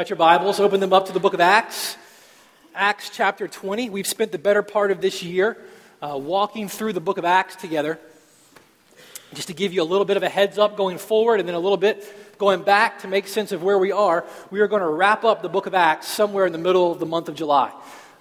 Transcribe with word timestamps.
Got 0.00 0.08
your 0.08 0.16
Bibles, 0.16 0.60
open 0.60 0.80
them 0.80 0.94
up 0.94 1.08
to 1.08 1.12
the 1.12 1.20
book 1.20 1.34
of 1.34 1.42
Acts. 1.42 1.98
Acts 2.74 3.10
chapter 3.12 3.46
20. 3.46 3.90
We've 3.90 4.06
spent 4.06 4.32
the 4.32 4.38
better 4.38 4.62
part 4.62 4.90
of 4.90 5.02
this 5.02 5.22
year 5.22 5.58
uh, 6.00 6.16
walking 6.16 6.70
through 6.70 6.94
the 6.94 7.02
book 7.02 7.18
of 7.18 7.26
Acts 7.26 7.54
together. 7.56 7.98
Just 9.34 9.48
to 9.48 9.52
give 9.52 9.74
you 9.74 9.82
a 9.82 9.84
little 9.84 10.06
bit 10.06 10.16
of 10.16 10.22
a 10.22 10.28
heads 10.30 10.56
up 10.56 10.74
going 10.74 10.96
forward 10.96 11.38
and 11.38 11.46
then 11.46 11.54
a 11.54 11.58
little 11.58 11.76
bit 11.76 12.38
going 12.38 12.62
back 12.62 13.00
to 13.00 13.08
make 13.08 13.28
sense 13.28 13.52
of 13.52 13.62
where 13.62 13.76
we 13.76 13.92
are, 13.92 14.24
we 14.50 14.60
are 14.60 14.68
going 14.68 14.80
to 14.80 14.88
wrap 14.88 15.22
up 15.22 15.42
the 15.42 15.50
book 15.50 15.66
of 15.66 15.74
Acts 15.74 16.08
somewhere 16.08 16.46
in 16.46 16.52
the 16.52 16.58
middle 16.58 16.90
of 16.90 16.98
the 16.98 17.04
month 17.04 17.28
of 17.28 17.34
July. 17.34 17.70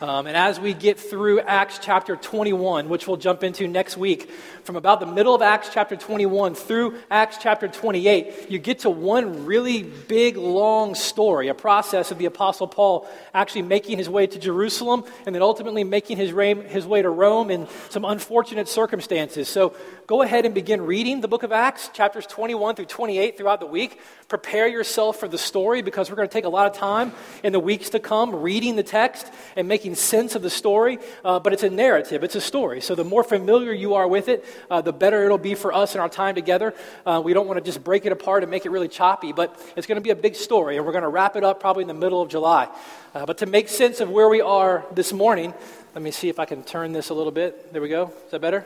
Um, 0.01 0.27
and 0.27 0.37
as 0.37 0.61
we 0.61 0.73
get 0.73 0.97
through 0.97 1.41
Acts 1.41 1.77
chapter 1.77 2.15
21, 2.15 2.87
which 2.87 3.05
we'll 3.05 3.17
jump 3.17 3.43
into 3.43 3.67
next 3.67 3.97
week, 3.97 4.31
from 4.63 4.77
about 4.77 5.01
the 5.01 5.05
middle 5.05 5.35
of 5.35 5.41
Acts 5.41 5.71
chapter 5.73 5.97
21 5.97 6.55
through 6.55 6.97
Acts 7.11 7.37
chapter 7.41 7.67
28, 7.67 8.49
you 8.49 8.59
get 8.59 8.79
to 8.79 8.89
one 8.89 9.45
really 9.45 9.83
big, 9.83 10.37
long 10.37 10.95
story, 10.95 11.49
a 11.49 11.53
process 11.53 12.11
of 12.11 12.17
the 12.17 12.27
Apostle 12.27 12.65
Paul 12.65 13.09
actually 13.33 13.63
making 13.63 13.97
his 13.97 14.07
way 14.07 14.25
to 14.25 14.39
Jerusalem 14.39 15.03
and 15.25 15.35
then 15.35 15.41
ultimately 15.41 15.83
making 15.83 16.15
his, 16.15 16.29
his 16.71 16.87
way 16.87 17.01
to 17.01 17.09
Rome 17.09 17.51
in 17.51 17.67
some 17.89 18.05
unfortunate 18.05 18.69
circumstances. 18.69 19.49
So 19.49 19.75
go 20.09 20.23
ahead 20.23 20.43
and 20.43 20.55
begin 20.55 20.81
reading 20.81 21.21
the 21.21 21.27
book 21.27 21.43
of 21.43 21.51
Acts, 21.51 21.87
chapters 21.89 22.25
21 22.25 22.73
through 22.73 22.85
28 22.85 23.37
throughout 23.37 23.59
the 23.59 23.67
week. 23.67 24.01
Prepare 24.27 24.65
yourself 24.65 25.19
for 25.19 25.27
the 25.27 25.37
story 25.37 25.83
because 25.83 26.09
we're 26.09 26.15
going 26.15 26.27
to 26.27 26.33
take 26.33 26.45
a 26.45 26.49
lot 26.49 26.65
of 26.65 26.73
time 26.75 27.11
in 27.43 27.53
the 27.53 27.59
weeks 27.59 27.91
to 27.91 27.99
come 27.99 28.37
reading 28.37 28.75
the 28.75 28.81
text 28.81 29.31
and 29.55 29.67
making 29.67 29.93
sense 29.93 30.33
of 30.33 30.41
the 30.41 30.49
story. 30.49 30.97
Uh, 31.23 31.39
but 31.39 31.53
it's 31.53 31.61
a 31.61 31.69
narrative, 31.69 32.23
it's 32.23 32.33
a 32.33 32.41
story. 32.41 32.81
So 32.81 32.95
the 32.95 33.03
more 33.03 33.23
familiar 33.23 33.71
you 33.71 33.93
are 33.93 34.07
with 34.07 34.29
it, 34.29 34.43
uh, 34.71 34.81
the 34.81 34.91
better 34.91 35.25
it'll 35.25 35.37
be 35.37 35.53
for 35.53 35.71
us 35.71 35.93
in 35.93 36.01
our 36.01 36.09
time 36.09 36.33
together. 36.33 36.73
Uh, 37.05 37.21
we 37.23 37.33
don't 37.33 37.45
want 37.45 37.59
to 37.59 37.63
just 37.63 37.83
break 37.83 38.07
it 38.07 38.11
apart 38.11 38.41
and 38.41 38.49
make 38.49 38.65
it 38.65 38.71
really 38.71 38.87
choppy, 38.87 39.31
but 39.31 39.61
it's 39.75 39.85
going 39.85 39.97
to 39.97 40.01
be 40.01 40.09
a 40.09 40.15
big 40.15 40.33
story, 40.33 40.77
and 40.77 40.87
we're 40.87 40.91
going 40.91 41.03
to 41.03 41.07
wrap 41.07 41.35
it 41.35 41.43
up 41.43 41.59
probably 41.59 41.83
in 41.83 41.87
the 41.87 41.93
middle 41.93 42.19
of 42.19 42.29
July. 42.29 42.67
Uh, 43.13 43.27
but 43.27 43.37
to 43.37 43.45
make 43.45 43.69
sense 43.69 43.99
of 43.99 44.09
where 44.09 44.27
we 44.27 44.41
are 44.41 44.83
this 44.91 45.13
morning, 45.13 45.53
let 45.93 46.01
me 46.01 46.09
see 46.09 46.29
if 46.29 46.39
I 46.39 46.45
can 46.45 46.63
turn 46.63 46.93
this 46.93 47.09
a 47.09 47.13
little 47.13 47.31
bit. 47.31 47.71
There 47.71 47.81
we 47.83 47.89
go. 47.89 48.11
Is 48.25 48.31
that 48.31 48.41
better? 48.41 48.65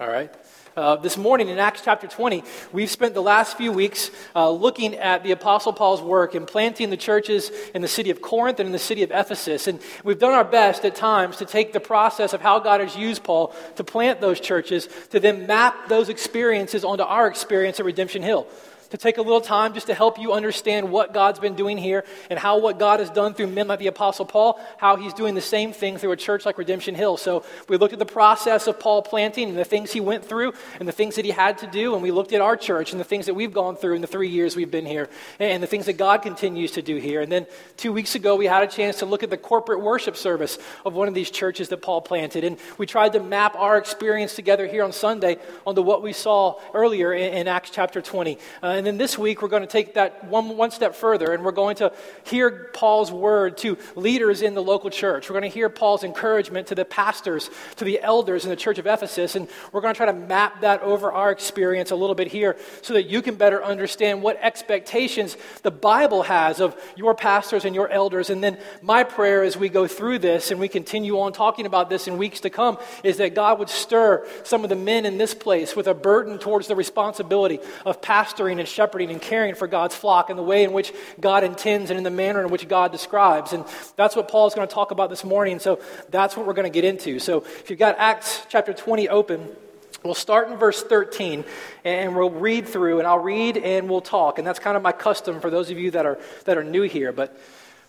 All 0.00 0.08
right. 0.08 0.28
Uh, 0.76 0.96
this 0.96 1.16
morning 1.16 1.50
in 1.50 1.58
Acts 1.60 1.82
chapter 1.84 2.08
20, 2.08 2.42
we've 2.72 2.90
spent 2.90 3.14
the 3.14 3.22
last 3.22 3.56
few 3.56 3.70
weeks 3.70 4.10
uh, 4.34 4.50
looking 4.50 4.96
at 4.96 5.22
the 5.22 5.30
Apostle 5.30 5.72
Paul's 5.72 6.02
work 6.02 6.34
in 6.34 6.46
planting 6.46 6.90
the 6.90 6.96
churches 6.96 7.52
in 7.76 7.80
the 7.80 7.86
city 7.86 8.10
of 8.10 8.20
Corinth 8.20 8.58
and 8.58 8.66
in 8.66 8.72
the 8.72 8.78
city 8.80 9.04
of 9.04 9.12
Ephesus. 9.12 9.68
And 9.68 9.78
we've 10.02 10.18
done 10.18 10.32
our 10.32 10.42
best 10.42 10.84
at 10.84 10.96
times 10.96 11.36
to 11.36 11.44
take 11.44 11.72
the 11.72 11.78
process 11.78 12.32
of 12.32 12.40
how 12.40 12.58
God 12.58 12.80
has 12.80 12.96
used 12.96 13.22
Paul 13.22 13.54
to 13.76 13.84
plant 13.84 14.20
those 14.20 14.40
churches 14.40 14.88
to 15.10 15.20
then 15.20 15.46
map 15.46 15.88
those 15.88 16.08
experiences 16.08 16.84
onto 16.84 17.04
our 17.04 17.28
experience 17.28 17.78
at 17.78 17.86
Redemption 17.86 18.24
Hill 18.24 18.48
to 18.90 18.96
take 18.96 19.18
a 19.18 19.22
little 19.22 19.40
time 19.40 19.74
just 19.74 19.86
to 19.88 19.94
help 19.94 20.18
you 20.18 20.32
understand 20.32 20.90
what 20.90 21.12
God's 21.12 21.38
been 21.38 21.54
doing 21.54 21.78
here 21.78 22.04
and 22.30 22.38
how 22.38 22.58
what 22.58 22.78
God 22.78 23.00
has 23.00 23.10
done 23.10 23.34
through 23.34 23.48
men 23.48 23.68
like 23.68 23.78
the 23.78 23.86
Apostle 23.86 24.24
Paul, 24.24 24.60
how 24.78 24.96
he's 24.96 25.14
doing 25.14 25.34
the 25.34 25.40
same 25.40 25.72
thing 25.72 25.96
through 25.96 26.12
a 26.12 26.16
church 26.16 26.46
like 26.46 26.58
Redemption 26.58 26.94
Hill. 26.94 27.16
So 27.16 27.44
we 27.68 27.76
looked 27.76 27.92
at 27.92 27.98
the 27.98 28.06
process 28.06 28.66
of 28.66 28.78
Paul 28.80 29.02
planting 29.02 29.48
and 29.48 29.58
the 29.58 29.64
things 29.64 29.92
he 29.92 30.00
went 30.00 30.24
through 30.24 30.52
and 30.78 30.88
the 30.88 30.92
things 30.92 31.16
that 31.16 31.24
he 31.24 31.30
had 31.30 31.58
to 31.58 31.66
do. 31.66 31.94
And 31.94 32.02
we 32.02 32.10
looked 32.10 32.32
at 32.32 32.40
our 32.40 32.56
church 32.56 32.92
and 32.92 33.00
the 33.00 33.04
things 33.04 33.26
that 33.26 33.34
we've 33.34 33.52
gone 33.52 33.76
through 33.76 33.94
in 33.94 34.00
the 34.00 34.06
three 34.06 34.28
years 34.28 34.56
we've 34.56 34.70
been 34.70 34.86
here 34.86 35.08
and 35.38 35.62
the 35.62 35.66
things 35.66 35.86
that 35.86 35.94
God 35.94 36.22
continues 36.22 36.72
to 36.72 36.82
do 36.82 36.96
here. 36.96 37.20
And 37.20 37.30
then 37.30 37.46
two 37.76 37.92
weeks 37.92 38.14
ago, 38.14 38.36
we 38.36 38.46
had 38.46 38.62
a 38.62 38.66
chance 38.66 38.98
to 38.98 39.06
look 39.06 39.22
at 39.22 39.30
the 39.30 39.36
corporate 39.36 39.80
worship 39.80 40.16
service 40.16 40.58
of 40.84 40.94
one 40.94 41.08
of 41.08 41.14
these 41.14 41.30
churches 41.30 41.68
that 41.68 41.82
Paul 41.82 42.00
planted. 42.00 42.44
And 42.44 42.58
we 42.78 42.86
tried 42.86 43.12
to 43.12 43.20
map 43.20 43.56
our 43.56 43.78
experience 43.78 44.34
together 44.34 44.66
here 44.66 44.84
on 44.84 44.92
Sunday 44.92 45.38
onto 45.66 45.82
what 45.82 46.02
we 46.02 46.12
saw 46.12 46.60
earlier 46.72 47.12
in, 47.12 47.34
in 47.34 47.48
Acts 47.48 47.70
chapter 47.70 48.00
20. 48.00 48.38
Uh, 48.62 48.66
and 48.74 48.86
then 48.86 48.98
this 48.98 49.18
week, 49.18 49.42
we're 49.42 49.48
going 49.48 49.62
to 49.62 49.68
take 49.68 49.94
that 49.94 50.24
one, 50.24 50.56
one 50.56 50.70
step 50.70 50.94
further 50.94 51.32
and 51.32 51.44
we're 51.44 51.52
going 51.52 51.76
to 51.76 51.92
hear 52.24 52.70
Paul's 52.72 53.10
word 53.12 53.56
to 53.58 53.78
leaders 53.94 54.42
in 54.42 54.54
the 54.54 54.62
local 54.62 54.90
church. 54.90 55.28
We're 55.28 55.38
going 55.38 55.50
to 55.50 55.54
hear 55.54 55.68
Paul's 55.68 56.04
encouragement 56.04 56.68
to 56.68 56.74
the 56.74 56.84
pastors, 56.84 57.50
to 57.76 57.84
the 57.84 58.00
elders 58.00 58.44
in 58.44 58.50
the 58.50 58.56
church 58.56 58.78
of 58.78 58.86
Ephesus, 58.86 59.36
and 59.36 59.48
we're 59.72 59.80
going 59.80 59.94
to 59.94 59.96
try 59.96 60.06
to 60.06 60.12
map 60.12 60.60
that 60.62 60.82
over 60.82 61.12
our 61.12 61.30
experience 61.30 61.90
a 61.90 61.96
little 61.96 62.14
bit 62.14 62.28
here 62.28 62.56
so 62.82 62.94
that 62.94 63.04
you 63.04 63.22
can 63.22 63.34
better 63.36 63.62
understand 63.64 64.22
what 64.22 64.38
expectations 64.40 65.36
the 65.62 65.70
Bible 65.70 66.22
has 66.22 66.60
of 66.60 66.76
your 66.96 67.14
pastors 67.14 67.64
and 67.64 67.74
your 67.74 67.88
elders. 67.88 68.30
And 68.30 68.42
then 68.42 68.58
my 68.82 69.04
prayer 69.04 69.42
as 69.42 69.56
we 69.56 69.68
go 69.68 69.86
through 69.86 70.18
this 70.18 70.50
and 70.50 70.60
we 70.60 70.68
continue 70.68 71.20
on 71.20 71.32
talking 71.32 71.66
about 71.66 71.90
this 71.90 72.08
in 72.08 72.18
weeks 72.18 72.40
to 72.40 72.50
come 72.50 72.78
is 73.02 73.18
that 73.18 73.34
God 73.34 73.58
would 73.58 73.68
stir 73.68 74.26
some 74.42 74.64
of 74.64 74.70
the 74.70 74.76
men 74.76 75.06
in 75.06 75.18
this 75.18 75.34
place 75.34 75.76
with 75.76 75.86
a 75.86 75.94
burden 75.94 76.38
towards 76.38 76.68
the 76.68 76.76
responsibility 76.76 77.58
of 77.84 78.00
pastoring 78.00 78.60
and 78.64 78.68
shepherding 78.68 79.10
and 79.10 79.20
caring 79.20 79.54
for 79.54 79.66
God's 79.66 79.94
flock 79.94 80.30
in 80.30 80.36
the 80.36 80.42
way 80.42 80.64
in 80.64 80.72
which 80.72 80.92
God 81.20 81.44
intends 81.44 81.90
and 81.90 81.98
in 81.98 82.04
the 82.04 82.10
manner 82.10 82.42
in 82.42 82.50
which 82.50 82.66
God 82.66 82.92
describes. 82.92 83.52
And 83.52 83.64
that's 83.94 84.16
what 84.16 84.28
Paul 84.28 84.46
is 84.46 84.54
going 84.54 84.66
to 84.66 84.74
talk 84.74 84.90
about 84.90 85.10
this 85.10 85.22
morning. 85.22 85.58
So 85.58 85.80
that's 86.10 86.34
what 86.34 86.46
we're 86.46 86.54
going 86.54 86.70
to 86.70 86.74
get 86.74 86.84
into. 86.84 87.18
So 87.18 87.44
if 87.44 87.68
you've 87.68 87.78
got 87.78 87.96
Acts 87.98 88.46
chapter 88.48 88.72
20 88.72 89.08
open, 89.08 89.54
We'll 90.02 90.12
start 90.12 90.50
in 90.50 90.58
verse 90.58 90.82
13 90.82 91.46
and 91.82 92.14
we'll 92.14 92.28
read 92.28 92.68
through, 92.68 92.98
and 92.98 93.08
I'll 93.08 93.18
read 93.18 93.56
and 93.56 93.88
we'll 93.88 94.02
talk. 94.02 94.36
And 94.36 94.46
that's 94.46 94.58
kind 94.58 94.76
of 94.76 94.82
my 94.82 94.92
custom 94.92 95.40
for 95.40 95.48
those 95.48 95.70
of 95.70 95.78
you 95.78 95.92
that 95.92 96.04
are, 96.04 96.18
that 96.44 96.58
are 96.58 96.62
new 96.62 96.82
here. 96.82 97.10
But 97.10 97.40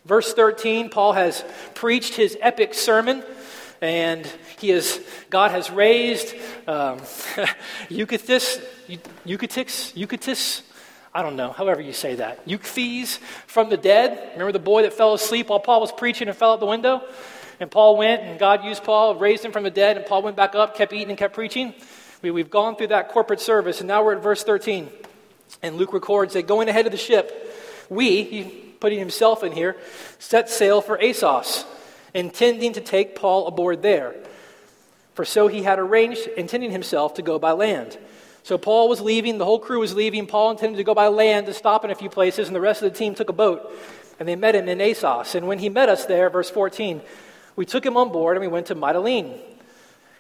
verse 0.06 0.34
13, 0.34 0.90
Paul 0.90 1.12
has 1.12 1.44
preached 1.74 2.16
his 2.16 2.38
epic 2.40 2.74
sermon, 2.74 3.22
and 3.82 4.26
he 4.60 4.72
is, 4.72 5.02
God 5.30 5.52
has 5.52 5.70
raised 5.70 6.34
um, 6.68 7.00
Eutychus, 7.90 8.60
I 11.14 11.22
don't 11.22 11.36
know, 11.36 11.52
however 11.52 11.82
you 11.82 11.94
say 11.94 12.16
that. 12.16 12.46
Eutyches 12.48 13.20
from 13.48 13.70
the 13.70 13.78
dead. 13.78 14.32
Remember 14.34 14.52
the 14.52 14.60
boy 14.60 14.82
that 14.84 14.94
fell 14.94 15.14
asleep 15.14 15.50
while 15.50 15.60
Paul 15.60 15.82
was 15.82 15.92
preaching 15.92 16.28
and 16.28 16.36
fell 16.36 16.54
out 16.54 16.60
the 16.60 16.66
window? 16.66 17.02
And 17.60 17.72
Paul 17.72 17.96
went, 17.98 18.22
and 18.22 18.38
God 18.38 18.66
used 18.66 18.84
Paul, 18.84 19.16
raised 19.16 19.46
him 19.46 19.52
from 19.52 19.64
the 19.64 19.72
dead, 19.72 19.98
and 19.98 20.06
Paul 20.06 20.24
went 20.24 20.36
back 20.36 20.56
up, 20.56 20.76
kept 20.76 20.92
eating, 20.92 21.10
and 21.10 21.18
kept 21.18 21.34
preaching. 21.34 21.74
We, 22.22 22.32
we've 22.32 22.50
gone 22.50 22.76
through 22.76 22.88
that 22.88 23.10
corporate 23.10 23.40
service, 23.40 23.80
and 23.80 23.88
now 23.88 24.04
we're 24.04 24.16
at 24.16 24.24
verse 24.24 24.44
13. 24.44 24.90
And 25.62 25.78
Luke 25.78 25.94
records 25.94 26.34
that 26.34 26.48
going 26.48 26.68
ahead 26.68 26.86
of 26.86 26.92
the 26.92 26.98
ship, 26.98 27.56
we, 27.90 28.24
he 28.24 28.44
putting 28.80 29.00
himself 29.00 29.44
in 29.44 29.52
here, 29.52 29.78
set 30.20 30.50
sail 30.50 30.82
for 30.82 31.02
Assos, 31.02 31.66
intending 32.16 32.74
to 32.74 32.82
take 32.82 33.14
Paul 33.14 33.46
aboard 33.46 33.84
there. 33.84 34.16
For 35.14 35.26
so 35.26 35.48
he 35.48 35.62
had 35.62 35.78
arranged, 35.78 36.28
intending 36.38 36.72
himself 36.72 37.16
to 37.16 37.22
go 37.22 37.38
by 37.38 37.52
land. 37.52 37.98
So 38.44 38.58
Paul 38.58 38.90
was 38.90 39.02
leaving, 39.02 39.38
the 39.38 39.46
whole 39.46 39.60
crew 39.60 39.80
was 39.82 39.94
leaving. 39.94 40.26
Paul 40.26 40.52
intended 40.52 40.78
to 40.78 40.84
go 40.84 40.94
by 40.94 41.08
land 41.08 41.46
to 41.48 41.54
stop 41.54 41.84
in 41.84 41.92
a 41.92 41.96
few 41.96 42.10
places, 42.10 42.48
and 42.48 42.56
the 42.56 42.62
rest 42.62 42.82
of 42.82 42.92
the 42.92 42.98
team 42.98 43.16
took 43.16 43.30
a 43.30 43.34
boat. 43.34 43.72
And 44.18 44.28
they 44.28 44.36
met 44.36 44.56
him 44.56 44.70
in 44.70 44.80
Assos. 44.80 45.36
And 45.36 45.46
when 45.46 45.60
he 45.60 45.68
met 45.68 45.90
us 45.90 46.06
there, 46.06 46.30
verse 46.30 46.50
14, 46.50 47.02
we 47.58 47.66
took 47.66 47.86
him 47.86 47.98
on 47.98 48.12
board 48.12 48.38
and 48.38 48.42
we 48.42 48.48
went 48.48 48.68
to 48.68 48.76
Mytilene. 48.76 49.38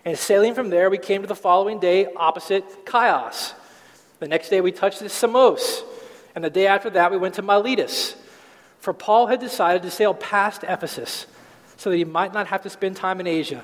And 0.03 0.17
sailing 0.17 0.53
from 0.53 0.69
there, 0.69 0.89
we 0.89 0.97
came 0.97 1.21
to 1.21 1.27
the 1.27 1.35
following 1.35 1.79
day 1.79 2.07
opposite 2.15 2.65
Chios. 2.89 3.53
The 4.19 4.27
next 4.27 4.49
day, 4.49 4.59
we 4.59 4.73
touched 4.73 5.01
at 5.01 5.11
Samos. 5.11 5.83
And 6.35 6.43
the 6.43 6.49
day 6.49 6.67
after 6.67 6.89
that, 6.89 7.11
we 7.11 7.17
went 7.17 7.35
to 7.35 7.41
Miletus. 7.41 8.15
For 8.79 8.93
Paul 8.93 9.27
had 9.27 9.39
decided 9.39 9.81
to 9.83 9.91
sail 9.91 10.13
past 10.13 10.63
Ephesus 10.63 11.25
so 11.77 11.89
that 11.89 11.97
he 11.97 12.05
might 12.05 12.33
not 12.33 12.47
have 12.47 12.63
to 12.63 12.69
spend 12.69 12.95
time 12.95 13.19
in 13.19 13.27
Asia, 13.27 13.63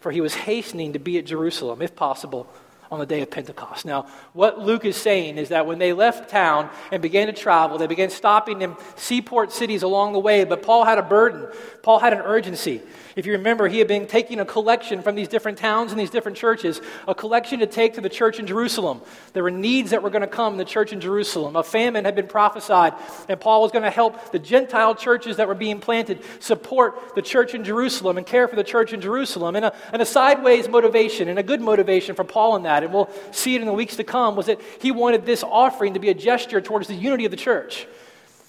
for 0.00 0.10
he 0.12 0.20
was 0.20 0.34
hastening 0.34 0.92
to 0.92 0.98
be 0.98 1.18
at 1.18 1.26
Jerusalem, 1.26 1.82
if 1.82 1.94
possible 1.96 2.46
on 2.92 2.98
the 2.98 3.06
day 3.06 3.22
of 3.22 3.30
Pentecost. 3.30 3.86
Now, 3.86 4.06
what 4.34 4.58
Luke 4.58 4.84
is 4.84 4.96
saying 4.96 5.38
is 5.38 5.48
that 5.48 5.64
when 5.66 5.78
they 5.78 5.94
left 5.94 6.28
town 6.28 6.68
and 6.92 7.00
began 7.00 7.26
to 7.26 7.32
travel, 7.32 7.78
they 7.78 7.86
began 7.86 8.10
stopping 8.10 8.60
in 8.60 8.76
seaport 8.96 9.50
cities 9.50 9.82
along 9.82 10.12
the 10.12 10.18
way, 10.18 10.44
but 10.44 10.62
Paul 10.62 10.84
had 10.84 10.98
a 10.98 11.02
burden. 11.02 11.48
Paul 11.82 11.98
had 11.98 12.12
an 12.12 12.20
urgency. 12.20 12.82
If 13.16 13.26
you 13.26 13.32
remember, 13.32 13.68
he 13.68 13.78
had 13.78 13.88
been 13.88 14.06
taking 14.06 14.40
a 14.40 14.44
collection 14.44 15.02
from 15.02 15.14
these 15.14 15.28
different 15.28 15.58
towns 15.58 15.90
and 15.90 16.00
these 16.00 16.10
different 16.10 16.36
churches, 16.36 16.80
a 17.08 17.14
collection 17.14 17.60
to 17.60 17.66
take 17.66 17.94
to 17.94 18.00
the 18.00 18.08
church 18.08 18.38
in 18.38 18.46
Jerusalem. 18.46 19.00
There 19.32 19.42
were 19.42 19.50
needs 19.50 19.90
that 19.90 20.02
were 20.02 20.10
going 20.10 20.22
to 20.22 20.28
come 20.28 20.54
in 20.54 20.58
the 20.58 20.64
church 20.64 20.92
in 20.92 21.00
Jerusalem. 21.00 21.56
A 21.56 21.62
famine 21.62 22.04
had 22.04 22.14
been 22.14 22.26
prophesied, 22.26 22.94
and 23.28 23.40
Paul 23.40 23.62
was 23.62 23.72
going 23.72 23.84
to 23.84 23.90
help 23.90 24.32
the 24.32 24.38
Gentile 24.38 24.94
churches 24.94 25.38
that 25.38 25.48
were 25.48 25.54
being 25.54 25.80
planted 25.80 26.20
support 26.40 27.14
the 27.14 27.22
church 27.22 27.54
in 27.54 27.64
Jerusalem 27.64 28.18
and 28.18 28.26
care 28.26 28.48
for 28.48 28.56
the 28.56 28.64
church 28.64 28.92
in 28.92 29.00
Jerusalem. 29.00 29.56
And 29.56 29.66
a, 29.66 29.74
and 29.92 30.00
a 30.00 30.06
sideways 30.06 30.68
motivation 30.68 31.28
and 31.28 31.38
a 31.38 31.42
good 31.42 31.60
motivation 31.60 32.14
for 32.14 32.24
Paul 32.24 32.56
in 32.56 32.62
that, 32.62 32.81
and 32.82 32.92
we'll 32.92 33.10
see 33.30 33.54
it 33.54 33.60
in 33.60 33.66
the 33.66 33.72
weeks 33.72 33.96
to 33.96 34.04
come, 34.04 34.36
was 34.36 34.46
that 34.46 34.60
he 34.80 34.90
wanted 34.90 35.26
this 35.26 35.42
offering 35.42 35.94
to 35.94 36.00
be 36.00 36.10
a 36.10 36.14
gesture 36.14 36.60
towards 36.60 36.88
the 36.88 36.94
unity 36.94 37.24
of 37.24 37.30
the 37.30 37.36
church. 37.36 37.86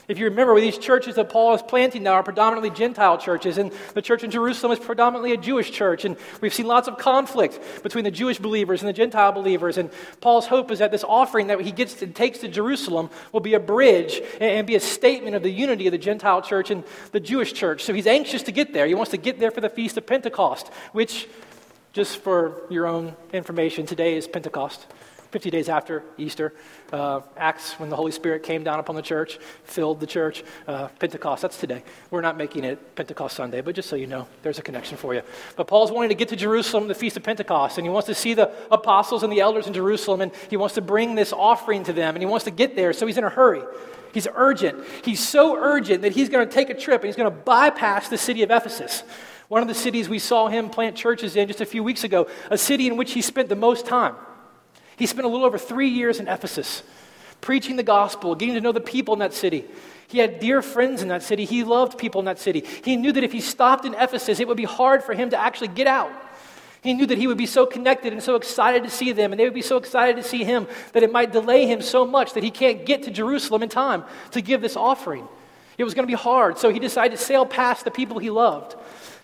If 0.06 0.20
you 0.20 0.26
remember, 0.26 0.60
these 0.60 0.78
churches 0.78 1.16
that 1.16 1.30
Paul 1.30 1.54
is 1.56 1.62
planting 1.62 2.04
now 2.04 2.16
are 2.16 2.24
predominantly 2.24 2.70
Gentile 2.70 3.18
churches, 3.18 3.58
and 3.58 3.72
the 3.94 4.02
church 4.02 4.22
in 4.24 4.32
Jerusalem 4.32 4.74
is 4.74 4.80
predominantly 4.80 5.32
a 5.32 5.38
Jewish 5.38 5.72
church. 5.72 6.04
And 6.04 6.18
we've 6.42 6.54
seen 6.54 6.68
lots 6.68 6.90
of 6.90 6.98
conflict 6.98 7.58
between 7.84 8.04
the 8.04 8.12
Jewish 8.12 8.38
believers 8.38 8.82
and 8.82 8.90
the 8.90 8.94
Gentile 8.94 9.32
believers. 9.32 9.78
And 9.78 9.90
Paul's 10.20 10.46
hope 10.46 10.72
is 10.72 10.80
that 10.80 10.92
this 10.92 11.06
offering 11.06 11.48
that 11.48 11.62
he 11.62 11.72
gets 11.72 11.94
to, 11.96 12.08
takes 12.08 12.40
to 12.40 12.50
Jerusalem 12.50 13.10
will 13.32 13.40
be 13.40 13.54
a 13.54 13.62
bridge 13.62 14.22
and 14.42 14.68
be 14.68 14.76
a 14.76 14.82
statement 14.82 15.38
of 15.38 15.44
the 15.44 15.52
unity 15.52 15.88
of 15.88 15.94
the 15.94 15.98
Gentile 15.98 16.42
church 16.42 16.70
and 16.70 16.84
the 17.14 17.22
Jewish 17.22 17.54
church. 17.54 17.86
So 17.86 17.94
he's 17.94 18.08
anxious 18.08 18.44
to 18.44 18.52
get 18.52 18.74
there. 18.74 18.86
He 18.86 18.96
wants 18.96 19.12
to 19.12 19.18
get 19.18 19.40
there 19.40 19.52
for 19.52 19.62
the 19.62 19.70
Feast 19.70 19.96
of 19.96 20.06
Pentecost, 20.06 20.68
which, 20.92 21.30
just 21.94 22.18
for 22.18 22.64
your 22.70 22.88
own 22.88 23.16
information, 23.32 23.86
today 23.86 24.18
is 24.18 24.28
Pentecost. 24.28 24.88
50 25.30 25.50
days 25.50 25.68
after 25.68 26.04
Easter. 26.16 26.54
Uh, 26.92 27.22
Acts, 27.36 27.80
when 27.80 27.90
the 27.90 27.96
Holy 27.96 28.12
Spirit 28.12 28.44
came 28.44 28.64
down 28.64 28.80
upon 28.80 28.96
the 28.96 29.02
church, 29.02 29.40
filled 29.64 30.00
the 30.00 30.06
church. 30.06 30.44
Uh, 30.68 30.90
Pentecost, 31.00 31.42
that's 31.42 31.58
today. 31.58 31.84
We're 32.12 32.22
not 32.22 32.38
making 32.38 32.64
it 32.64 32.96
Pentecost 32.96 33.36
Sunday, 33.36 33.62
but 33.62 33.74
just 33.74 33.90
so 33.90 33.96
you 33.96 34.06
know, 34.06 34.28
there's 34.44 34.60
a 34.60 34.62
connection 34.62 34.96
for 34.96 35.16
you. 35.16 35.24
But 35.56 35.66
Paul's 35.66 35.92
wanting 35.92 36.10
to 36.10 36.16
get 36.16 36.30
to 36.30 36.36
Jerusalem, 36.36 36.88
the 36.88 36.94
Feast 36.94 37.18
of 37.18 37.24
Pentecost, 37.24 37.80
and 37.80 37.86
he 37.86 37.90
wants 37.90 38.06
to 38.08 38.14
see 38.14 38.36
the 38.36 38.52
apostles 38.70 39.24
and 39.24 39.34
the 39.34 39.40
elders 39.40 39.66
in 39.66 39.74
Jerusalem, 39.74 40.22
and 40.22 40.32
he 40.52 40.58
wants 40.58 40.76
to 40.76 40.82
bring 40.82 41.16
this 41.16 41.34
offering 41.34 41.84
to 41.86 41.94
them, 41.94 42.14
and 42.16 42.22
he 42.22 42.28
wants 42.28 42.46
to 42.46 42.52
get 42.52 42.76
there, 42.76 42.94
so 42.94 43.08
he's 43.08 43.18
in 43.18 43.24
a 43.24 43.30
hurry. 43.30 43.64
He's 44.14 44.28
urgent. 44.36 44.84
He's 45.04 45.20
so 45.20 45.56
urgent 45.56 46.04
that 46.04 46.14
he's 46.14 46.30
going 46.30 46.48
to 46.48 46.54
take 46.54 46.70
a 46.70 46.76
trip 46.76 47.02
and 47.02 47.08
he's 47.08 47.16
going 47.16 47.32
to 47.32 47.36
bypass 47.36 48.10
the 48.10 48.18
city 48.20 48.44
of 48.44 48.52
Ephesus. 48.52 49.02
One 49.54 49.62
of 49.62 49.68
the 49.68 49.76
cities 49.76 50.10
we 50.10 50.18
saw 50.18 50.48
him 50.48 50.72
plant 50.72 50.96
churches 50.96 51.36
in 51.36 51.48
just 51.48 51.62
a 51.62 51.66
few 51.68 51.84
weeks 51.84 52.04
ago, 52.04 52.26
a 52.50 52.58
city 52.58 52.88
in 52.88 52.98
which 52.98 53.12
he 53.12 53.22
spent 53.22 53.50
the 53.50 53.56
most 53.56 53.86
time. 53.86 54.16
He 54.96 55.06
spent 55.06 55.26
a 55.26 55.28
little 55.28 55.46
over 55.46 55.60
three 55.60 55.90
years 55.90 56.20
in 56.20 56.28
Ephesus, 56.28 56.82
preaching 57.40 57.76
the 57.76 57.84
gospel, 57.84 58.34
getting 58.34 58.56
to 58.56 58.62
know 58.62 58.72
the 58.72 58.82
people 58.82 59.14
in 59.14 59.20
that 59.20 59.32
city. 59.32 59.66
He 60.08 60.18
had 60.18 60.40
dear 60.40 60.64
friends 60.64 61.04
in 61.04 61.10
that 61.10 61.22
city. 61.22 61.46
He 61.46 61.64
loved 61.64 62.00
people 62.00 62.18
in 62.18 62.26
that 62.26 62.40
city. 62.40 62.64
He 62.84 62.96
knew 62.96 63.12
that 63.12 63.24
if 63.24 63.32
he 63.32 63.42
stopped 63.42 63.86
in 63.86 63.94
Ephesus, 63.94 64.40
it 64.40 64.48
would 64.48 64.58
be 64.58 64.64
hard 64.64 65.04
for 65.04 65.14
him 65.14 65.30
to 65.30 65.38
actually 65.38 65.68
get 65.68 65.86
out. 65.86 66.12
He 66.82 66.96
knew 66.96 67.06
that 67.06 67.20
he 67.20 67.28
would 67.28 67.38
be 67.38 67.46
so 67.46 67.68
connected 67.68 68.12
and 68.12 68.24
so 68.24 68.34
excited 68.34 68.82
to 68.82 68.90
see 68.90 69.12
them, 69.12 69.34
and 69.34 69.40
they 69.40 69.44
would 69.44 69.54
be 69.54 69.62
so 69.62 69.78
excited 69.78 70.16
to 70.16 70.24
see 70.24 70.44
him 70.44 70.66
that 70.94 71.04
it 71.04 71.12
might 71.12 71.32
delay 71.32 71.68
him 71.68 71.84
so 71.84 72.08
much 72.08 72.34
that 72.34 72.42
he 72.42 72.50
can't 72.50 72.88
get 72.88 73.04
to 73.04 73.12
Jerusalem 73.12 73.62
in 73.62 73.70
time 73.70 74.04
to 74.32 74.42
give 74.42 74.62
this 74.62 74.76
offering. 74.76 75.28
It 75.78 75.84
was 75.84 75.94
going 75.94 76.08
to 76.08 76.12
be 76.12 76.18
hard, 76.20 76.58
so 76.58 76.72
he 76.72 76.80
decided 76.80 77.16
to 77.16 77.24
sail 77.24 77.46
past 77.46 77.86
the 77.86 77.92
people 77.92 78.18
he 78.18 78.32
loved 78.32 78.76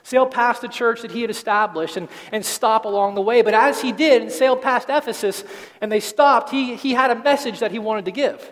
sail 0.09 0.25
past 0.25 0.61
the 0.61 0.67
church 0.67 1.03
that 1.03 1.11
he 1.11 1.21
had 1.21 1.29
established 1.29 1.95
and, 1.95 2.09
and 2.31 2.43
stop 2.43 2.85
along 2.85 3.13
the 3.13 3.21
way. 3.21 3.43
But 3.43 3.53
as 3.53 3.79
he 3.79 3.91
did 3.91 4.23
and 4.23 4.31
sailed 4.31 4.61
past 4.61 4.89
Ephesus 4.89 5.43
and 5.81 5.91
they 5.91 5.99
stopped, 5.99 6.49
he, 6.49 6.75
he 6.75 6.93
had 6.93 7.11
a 7.11 7.15
message 7.15 7.59
that 7.59 7.71
he 7.71 7.77
wanted 7.77 8.05
to 8.05 8.11
give. 8.11 8.49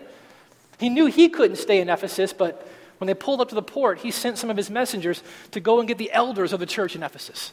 He 0.80 0.90
knew 0.90 1.08
he 1.08 1.30
couldn't 1.30 1.58
stay 1.58 1.80
in 1.82 1.90
Ephesus, 1.90 2.32
but 2.32 2.68
when 3.00 3.08
they 3.08 3.16
pulled 3.16 3.42
up 3.42 3.50
to 3.50 3.56
the 3.56 3.64
port, 3.64 4.00
he 4.00 4.12
sent 4.12 4.38
some 4.38 4.52
of 4.52 4.58
his 4.58 4.70
messengers 4.70 5.24
to 5.52 5.60
go 5.60 5.80
and 5.80 5.88
get 5.88 5.98
the 5.98 6.12
elders 6.12 6.54
of 6.54 6.60
the 6.60 6.68
church 6.68 6.96
in 6.96 7.02
Ephesus, 7.02 7.52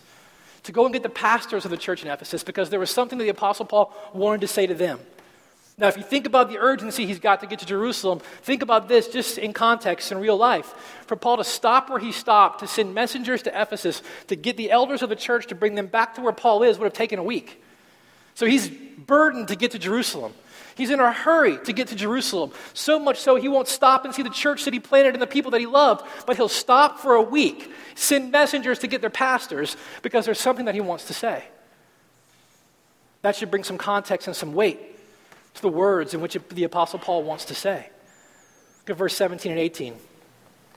to 0.64 0.72
go 0.72 0.84
and 0.84 0.92
get 0.92 1.02
the 1.02 1.08
pastors 1.08 1.64
of 1.64 1.70
the 1.70 1.76
church 1.78 2.02
in 2.02 2.10
Ephesus, 2.10 2.44
because 2.44 2.68
there 2.68 2.80
was 2.80 2.90
something 2.90 3.16
that 3.16 3.24
the 3.24 3.30
Apostle 3.30 3.64
Paul 3.64 3.94
wanted 4.12 4.42
to 4.42 4.48
say 4.48 4.66
to 4.66 4.74
them. 4.74 5.00
Now, 5.76 5.88
if 5.88 5.96
you 5.96 6.04
think 6.04 6.26
about 6.26 6.50
the 6.50 6.58
urgency 6.58 7.04
he's 7.04 7.18
got 7.18 7.40
to 7.40 7.46
get 7.46 7.58
to 7.58 7.66
Jerusalem, 7.66 8.20
think 8.42 8.62
about 8.62 8.86
this 8.86 9.08
just 9.08 9.38
in 9.38 9.52
context 9.52 10.12
in 10.12 10.18
real 10.18 10.36
life. 10.36 10.66
For 11.06 11.16
Paul 11.16 11.38
to 11.38 11.44
stop 11.44 11.90
where 11.90 11.98
he 11.98 12.12
stopped, 12.12 12.60
to 12.60 12.68
send 12.68 12.94
messengers 12.94 13.42
to 13.42 13.60
Ephesus, 13.60 14.00
to 14.28 14.36
get 14.36 14.56
the 14.56 14.70
elders 14.70 15.02
of 15.02 15.08
the 15.08 15.16
church 15.16 15.48
to 15.48 15.56
bring 15.56 15.74
them 15.74 15.88
back 15.88 16.14
to 16.14 16.20
where 16.20 16.32
Paul 16.32 16.62
is, 16.62 16.78
would 16.78 16.84
have 16.84 16.92
taken 16.92 17.18
a 17.18 17.24
week. 17.24 17.60
So 18.36 18.46
he's 18.46 18.68
burdened 18.68 19.48
to 19.48 19.56
get 19.56 19.72
to 19.72 19.78
Jerusalem. 19.78 20.32
He's 20.76 20.90
in 20.90 21.00
a 21.00 21.12
hurry 21.12 21.58
to 21.64 21.72
get 21.72 21.88
to 21.88 21.96
Jerusalem. 21.96 22.52
So 22.72 23.00
much 23.00 23.18
so, 23.18 23.34
he 23.34 23.48
won't 23.48 23.68
stop 23.68 24.04
and 24.04 24.14
see 24.14 24.22
the 24.22 24.30
church 24.30 24.64
that 24.64 24.74
he 24.74 24.80
planted 24.80 25.14
and 25.14 25.22
the 25.22 25.26
people 25.26 25.50
that 25.52 25.60
he 25.60 25.66
loved, 25.66 26.06
but 26.24 26.36
he'll 26.36 26.48
stop 26.48 27.00
for 27.00 27.14
a 27.14 27.22
week, 27.22 27.72
send 27.96 28.30
messengers 28.30 28.78
to 28.80 28.86
get 28.86 29.00
their 29.00 29.10
pastors 29.10 29.76
because 30.02 30.24
there's 30.24 30.40
something 30.40 30.66
that 30.66 30.74
he 30.74 30.80
wants 30.80 31.06
to 31.06 31.14
say. 31.14 31.44
That 33.22 33.34
should 33.34 33.50
bring 33.50 33.64
some 33.64 33.78
context 33.78 34.28
and 34.28 34.36
some 34.36 34.52
weight 34.52 34.93
to 35.54 35.62
the 35.62 35.68
words 35.68 36.14
in 36.14 36.20
which 36.20 36.36
the 36.50 36.64
Apostle 36.64 36.98
Paul 36.98 37.22
wants 37.22 37.46
to 37.46 37.54
say. 37.54 37.88
Look 38.82 38.90
at 38.90 38.96
verse 38.96 39.16
17 39.16 39.52
and 39.52 39.60
18. 39.60 39.96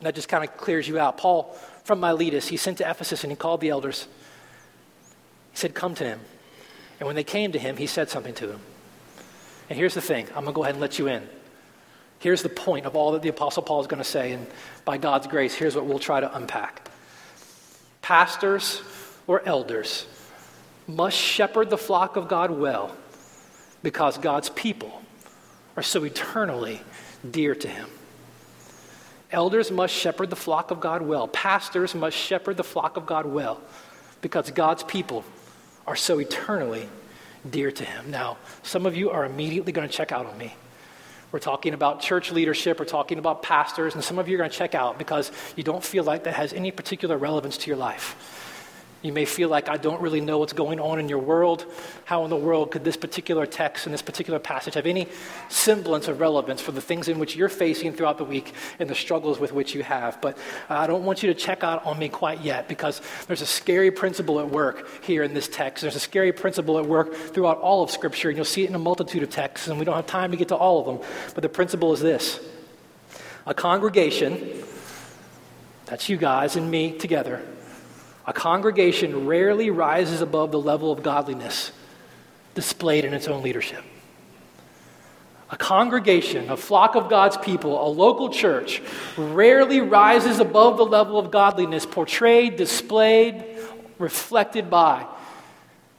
That 0.01 0.15
just 0.15 0.29
kind 0.29 0.43
of 0.43 0.55
clears 0.57 0.87
you 0.87 0.99
out. 0.99 1.17
Paul, 1.17 1.57
from 1.83 1.99
Miletus, 1.99 2.47
he 2.47 2.57
sent 2.57 2.77
to 2.77 2.89
Ephesus 2.89 3.23
and 3.23 3.31
he 3.31 3.35
called 3.35 3.61
the 3.61 3.69
elders. 3.69 4.07
He 5.51 5.57
said, 5.57 5.73
Come 5.73 5.95
to 5.95 6.03
him. 6.03 6.19
And 6.99 7.07
when 7.07 7.15
they 7.15 7.23
came 7.23 7.51
to 7.51 7.59
him, 7.59 7.77
he 7.77 7.87
said 7.87 8.09
something 8.09 8.33
to 8.35 8.47
them. 8.47 8.59
And 9.69 9.77
here's 9.77 9.93
the 9.93 10.01
thing 10.01 10.27
I'm 10.29 10.43
going 10.43 10.47
to 10.47 10.51
go 10.53 10.63
ahead 10.63 10.75
and 10.75 10.81
let 10.81 10.99
you 10.99 11.07
in. 11.07 11.27
Here's 12.19 12.41
the 12.41 12.49
point 12.49 12.85
of 12.85 12.95
all 12.95 13.11
that 13.11 13.21
the 13.21 13.29
Apostle 13.29 13.63
Paul 13.63 13.81
is 13.81 13.87
going 13.87 14.01
to 14.01 14.09
say. 14.09 14.31
And 14.31 14.47
by 14.85 14.97
God's 14.97 15.27
grace, 15.27 15.53
here's 15.53 15.75
what 15.75 15.85
we'll 15.85 15.99
try 15.99 16.19
to 16.19 16.35
unpack. 16.35 16.89
Pastors 18.01 18.81
or 19.27 19.41
elders 19.45 20.07
must 20.87 21.17
shepherd 21.17 21.69
the 21.69 21.77
flock 21.77 22.15
of 22.15 22.27
God 22.27 22.51
well 22.51 22.95
because 23.83 24.17
God's 24.17 24.49
people 24.49 25.01
are 25.75 25.83
so 25.83 26.03
eternally 26.03 26.81
dear 27.29 27.55
to 27.55 27.67
him. 27.67 27.89
Elders 29.31 29.71
must 29.71 29.93
shepherd 29.93 30.29
the 30.29 30.35
flock 30.35 30.71
of 30.71 30.79
God 30.79 31.01
well. 31.01 31.27
Pastors 31.27 31.93
must 31.93 32.15
shepherd 32.15 32.57
the 32.57 32.63
flock 32.63 32.97
of 32.97 33.05
God 33.05 33.25
well 33.25 33.61
because 34.21 34.49
God's 34.51 34.83
people 34.83 35.25
are 35.85 35.95
so 35.95 36.19
eternally 36.19 36.87
dear 37.49 37.71
to 37.71 37.83
him. 37.83 38.09
Now, 38.09 38.37
some 38.63 38.85
of 38.85 38.95
you 38.95 39.09
are 39.09 39.25
immediately 39.25 39.71
going 39.71 39.87
to 39.87 39.93
check 39.93 40.11
out 40.11 40.25
on 40.25 40.37
me. 40.37 40.55
We're 41.31 41.39
talking 41.39 41.73
about 41.73 41.99
church 41.99 42.31
leadership, 42.31 42.79
we're 42.79 42.85
talking 42.85 43.19
about 43.19 43.43
pastors, 43.43 43.95
and 43.95 44.03
some 44.03 44.17
of 44.17 44.29
you 44.29 44.35
are 44.35 44.37
going 44.37 44.49
to 44.49 44.55
check 44.55 44.73
out 44.73 44.97
because 44.97 45.29
you 45.57 45.63
don't 45.63 45.83
feel 45.83 46.05
like 46.05 46.23
that 46.23 46.35
has 46.35 46.53
any 46.53 46.71
particular 46.71 47.17
relevance 47.17 47.57
to 47.59 47.67
your 47.67 47.75
life. 47.75 48.46
You 49.07 49.13
may 49.13 49.23
feel 49.23 49.47
like 49.47 49.69
I 49.69 49.77
don't 49.77 50.01
really 50.01 50.19
know 50.19 50.37
what's 50.37 50.51
going 50.51 50.81
on 50.81 50.99
in 50.99 51.07
your 51.07 51.19
world. 51.19 51.65
How 52.03 52.25
in 52.25 52.29
the 52.29 52.35
world 52.35 52.71
could 52.71 52.83
this 52.83 52.97
particular 52.97 53.45
text 53.45 53.85
and 53.85 53.93
this 53.93 54.01
particular 54.01 54.37
passage 54.37 54.73
have 54.73 54.85
any 54.85 55.07
semblance 55.47 56.09
of 56.09 56.19
relevance 56.19 56.59
for 56.59 56.73
the 56.73 56.81
things 56.81 57.07
in 57.07 57.17
which 57.17 57.33
you're 57.33 57.47
facing 57.47 57.93
throughout 57.93 58.17
the 58.17 58.25
week 58.25 58.53
and 58.79 58.89
the 58.89 58.95
struggles 58.95 59.39
with 59.39 59.53
which 59.53 59.73
you 59.73 59.81
have? 59.81 60.19
But 60.21 60.37
I 60.67 60.87
don't 60.87 61.05
want 61.05 61.23
you 61.23 61.33
to 61.33 61.39
check 61.39 61.63
out 61.63 61.85
on 61.85 61.97
me 61.97 62.09
quite 62.09 62.41
yet 62.41 62.67
because 62.67 63.01
there's 63.27 63.41
a 63.41 63.45
scary 63.45 63.91
principle 63.91 64.41
at 64.41 64.49
work 64.49 64.85
here 65.05 65.23
in 65.23 65.33
this 65.33 65.47
text. 65.47 65.83
There's 65.83 65.95
a 65.95 66.01
scary 66.01 66.33
principle 66.33 66.77
at 66.77 66.85
work 66.85 67.15
throughout 67.15 67.59
all 67.59 67.83
of 67.83 67.89
Scripture, 67.89 68.27
and 68.27 68.37
you'll 68.37 68.43
see 68.43 68.65
it 68.65 68.69
in 68.69 68.75
a 68.75 68.79
multitude 68.79 69.23
of 69.23 69.29
texts, 69.29 69.69
and 69.69 69.79
we 69.79 69.85
don't 69.85 69.95
have 69.95 70.07
time 70.07 70.31
to 70.31 70.37
get 70.37 70.49
to 70.49 70.57
all 70.57 70.81
of 70.81 70.85
them. 70.85 71.09
But 71.33 71.43
the 71.43 71.49
principle 71.49 71.93
is 71.93 72.01
this 72.01 72.41
a 73.45 73.53
congregation, 73.53 74.65
that's 75.85 76.09
you 76.09 76.17
guys 76.17 76.57
and 76.57 76.69
me 76.69 76.91
together 76.91 77.41
a 78.27 78.33
congregation 78.33 79.25
rarely 79.25 79.69
rises 79.69 80.19
above 80.21 80.51
the 80.51 80.59
level 80.59 80.91
of 80.91 81.01
godliness 81.01 81.71
displayed 82.53 83.05
in 83.05 83.13
its 83.13 83.27
own 83.27 83.41
leadership. 83.41 83.83
A 85.49 85.55
congregation, 85.55 86.49
a 86.49 86.57
flock 86.57 86.95
of 86.95 87.09
God's 87.09 87.37
people, 87.37 87.87
a 87.87 87.87
local 87.87 88.29
church, 88.29 88.81
rarely 89.17 89.79
rises 89.79 90.39
above 90.39 90.75
the 90.75 90.85
level 90.85 91.17
of 91.17 91.31
godliness 91.31 91.85
portrayed, 91.85 92.57
displayed, 92.57 93.45
reflected 93.97 94.69
by 94.69 95.05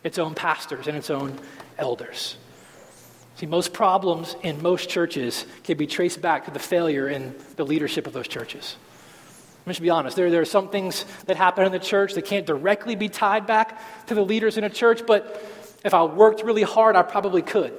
its 0.05 0.19
own 0.19 0.35
pastors 0.35 0.87
and 0.87 0.99
its 0.99 1.09
own 1.09 1.39
elders. 1.79 2.37
See, 3.37 3.47
most 3.47 3.73
problems 3.73 4.37
in 4.43 4.61
most 4.61 4.91
churches 4.91 5.47
can 5.65 5.79
be 5.79 5.87
traced 5.87 6.21
back 6.21 6.45
to 6.45 6.51
the 6.51 6.59
failure 6.59 7.09
in 7.09 7.35
the 7.57 7.65
leadership 7.65 8.07
of 8.07 8.13
those 8.13 8.29
churches. 8.29 8.77
I'm 9.69 9.73
just 9.73 9.82
be 9.82 9.91
honest. 9.91 10.17
There, 10.17 10.31
there 10.31 10.41
are 10.41 10.46
some 10.46 10.70
things 10.70 11.05
that 11.27 11.37
happen 11.37 11.67
in 11.67 11.72
the 11.72 11.79
church 11.79 12.15
that 12.15 12.25
can't 12.25 12.46
directly 12.46 12.96
be 12.96 13.10
tied 13.10 13.46
back 13.46 13.79
to 14.06 14.15
the 14.15 14.22
leaders 14.22 14.56
in 14.56 14.65
a 14.65 14.70
church, 14.70 15.03
but 15.06 15.44
if 15.84 15.93
I 15.93 16.05
worked 16.05 16.43
really 16.43 16.63
hard, 16.63 16.96
I 16.96 17.03
probably 17.03 17.43
could. 17.43 17.75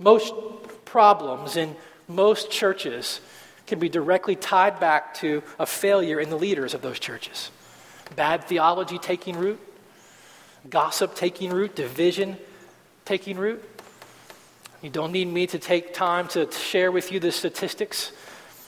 Most 0.00 0.34
problems 0.84 1.56
in 1.56 1.76
most 2.08 2.50
churches 2.50 3.20
can 3.68 3.78
be 3.78 3.88
directly 3.88 4.34
tied 4.34 4.80
back 4.80 5.14
to 5.14 5.44
a 5.60 5.64
failure 5.64 6.18
in 6.18 6.28
the 6.28 6.34
leaders 6.34 6.74
of 6.74 6.82
those 6.82 6.98
churches. 6.98 7.52
Bad 8.16 8.42
theology 8.42 8.98
taking 8.98 9.36
root, 9.36 9.60
gossip 10.68 11.14
taking 11.14 11.52
root, 11.52 11.76
division 11.76 12.36
taking 13.04 13.38
root. 13.38 13.62
You 14.82 14.90
don't 14.90 15.12
need 15.12 15.28
me 15.28 15.46
to 15.46 15.60
take 15.60 15.94
time 15.94 16.26
to 16.28 16.50
share 16.50 16.90
with 16.90 17.12
you 17.12 17.20
the 17.20 17.30
statistics 17.30 18.10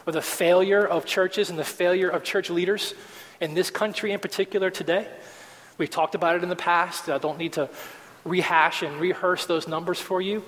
or 0.06 0.12
the 0.12 0.22
failure 0.22 0.86
of 0.86 1.06
churches 1.06 1.50
and 1.50 1.58
the 1.58 1.64
failure 1.64 2.08
of 2.08 2.24
church 2.24 2.50
leaders 2.50 2.94
in 3.40 3.54
this 3.54 3.70
country 3.70 4.12
in 4.12 4.20
particular 4.20 4.70
today. 4.70 5.08
We've 5.78 5.90
talked 5.90 6.14
about 6.14 6.36
it 6.36 6.42
in 6.42 6.48
the 6.48 6.56
past. 6.56 7.08
I 7.08 7.18
don't 7.18 7.38
need 7.38 7.54
to 7.54 7.68
rehash 8.24 8.82
and 8.82 9.00
rehearse 9.00 9.46
those 9.46 9.66
numbers 9.66 10.00
for 10.00 10.20
you. 10.20 10.42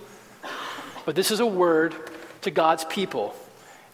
But 1.04 1.14
this 1.14 1.30
is 1.30 1.40
a 1.40 1.46
word 1.46 1.94
to 2.42 2.50
God's 2.50 2.84
people. 2.84 3.34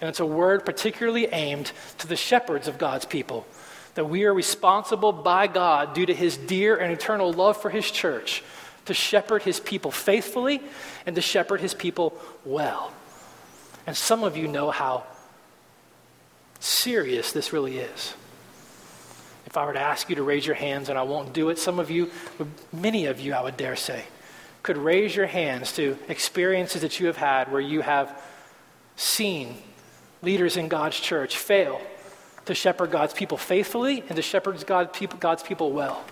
And 0.01 0.09
it's 0.09 0.21
a 0.21 0.27
word 0.27 0.67
particularly 0.67 1.27
aimed 1.27 1.73
to 1.99 2.07
the 2.07 2.17
shepherds 2.17 2.69
of 2.69 2.79
God's 2.79 3.05
people. 3.05 3.47
That 3.95 4.09
we 4.09 4.25
are 4.25 4.35
responsible 4.35 5.13
by 5.13 5.47
God 5.47 5.95
due 5.95 6.07
to 6.07 6.15
his 6.15 6.37
dear 6.37 6.77
and 6.77 6.93
eternal 6.93 7.33
love 7.33 7.61
for 7.61 7.71
his 7.71 7.91
church 7.91 8.43
to 8.87 8.95
shepherd 8.95 9.43
his 9.43 9.61
people 9.61 9.91
faithfully 9.91 10.61
and 11.07 11.15
to 11.15 11.23
shepherd 11.23 11.61
his 11.61 11.75
people 11.75 12.19
well. 12.45 12.93
And 13.87 13.97
some 13.97 14.25
of 14.25 14.37
you 14.37 14.49
know 14.49 14.71
how 14.71 15.05
serious 16.63 17.33
this 17.33 17.53
really 17.53 17.79
is. 17.79 18.15
If 19.47 19.57
I 19.57 19.67
were 19.67 19.73
to 19.73 19.81
ask 19.81 20.09
you 20.09 20.17
to 20.17 20.23
raise 20.23 20.47
your 20.47 20.55
hands, 20.55 20.89
and 20.89 20.99
I 20.99 21.03
won't 21.03 21.33
do 21.33 21.51
it, 21.51 21.59
some 21.59 21.79
of 21.79 21.91
you, 21.91 22.11
many 22.73 23.07
of 23.07 23.21
you, 23.21 23.35
I 23.35 23.43
would 23.43 23.57
dare 23.57 23.77
say, 23.77 24.05
could 24.63 24.79
raise 24.79 25.15
your 25.15 25.27
hands 25.27 25.73
to 25.73 25.99
experiences 26.09 26.83
that 26.83 27.01
you 27.01 27.09
have 27.09 27.17
had 27.17 27.51
where 27.51 27.61
you 27.61 27.81
have 27.81 28.23
seen 28.97 29.57
leaders 30.23 30.57
in 30.57 30.69
God's 30.69 30.99
church 30.99 31.37
fail 31.37 31.81
to 32.47 32.55
shepherd 32.55 32.91
God's 32.91 33.13
people 33.13 33.37
faithfully 33.37 34.05
and 34.09 34.17
to 34.17 34.23
shepherd 34.23 34.65
God's 34.67 35.43
people, 35.43 35.73
well. 35.73 36.05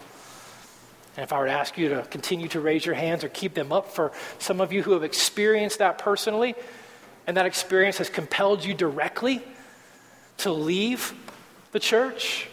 And 1.16 1.24
if 1.24 1.32
I 1.32 1.38
were 1.38 1.46
to 1.46 1.52
ask 1.52 1.78
you 1.78 1.88
to 1.90 2.02
continue 2.02 2.48
to 2.48 2.60
raise 2.60 2.84
your 2.84 2.94
hands 2.94 3.24
or 3.24 3.28
keep 3.28 3.54
them 3.54 3.72
up 3.72 3.92
for 3.92 4.12
some 4.38 4.60
of 4.60 4.72
you 4.72 4.82
who 4.82 4.92
have 4.92 5.04
experienced 5.04 5.78
that 5.78 5.98
personally, 5.98 6.54
and 7.26 7.36
that 7.36 7.46
experience 7.46 7.98
has 7.98 8.08
compelled 8.10 8.64
you 8.64 8.74
directly 8.74 9.42
to 10.40 10.52
leave 10.52 11.12
the 11.72 11.80
church, 11.80 12.48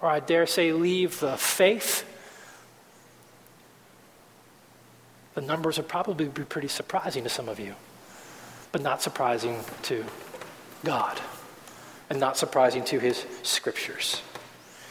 or 0.00 0.08
I 0.08 0.20
dare 0.20 0.46
say, 0.46 0.72
leave 0.72 1.20
the 1.20 1.36
faith, 1.36 2.04
the 5.34 5.40
numbers 5.40 5.78
would 5.78 5.88
probably 5.88 6.26
be 6.28 6.42
pretty 6.42 6.68
surprising 6.68 7.24
to 7.24 7.30
some 7.30 7.48
of 7.48 7.58
you, 7.58 7.74
but 8.72 8.82
not 8.82 9.02
surprising 9.02 9.60
to 9.82 10.04
God, 10.84 11.20
and 12.10 12.20
not 12.20 12.36
surprising 12.36 12.84
to 12.84 12.98
His 12.98 13.24
scriptures. 13.42 14.22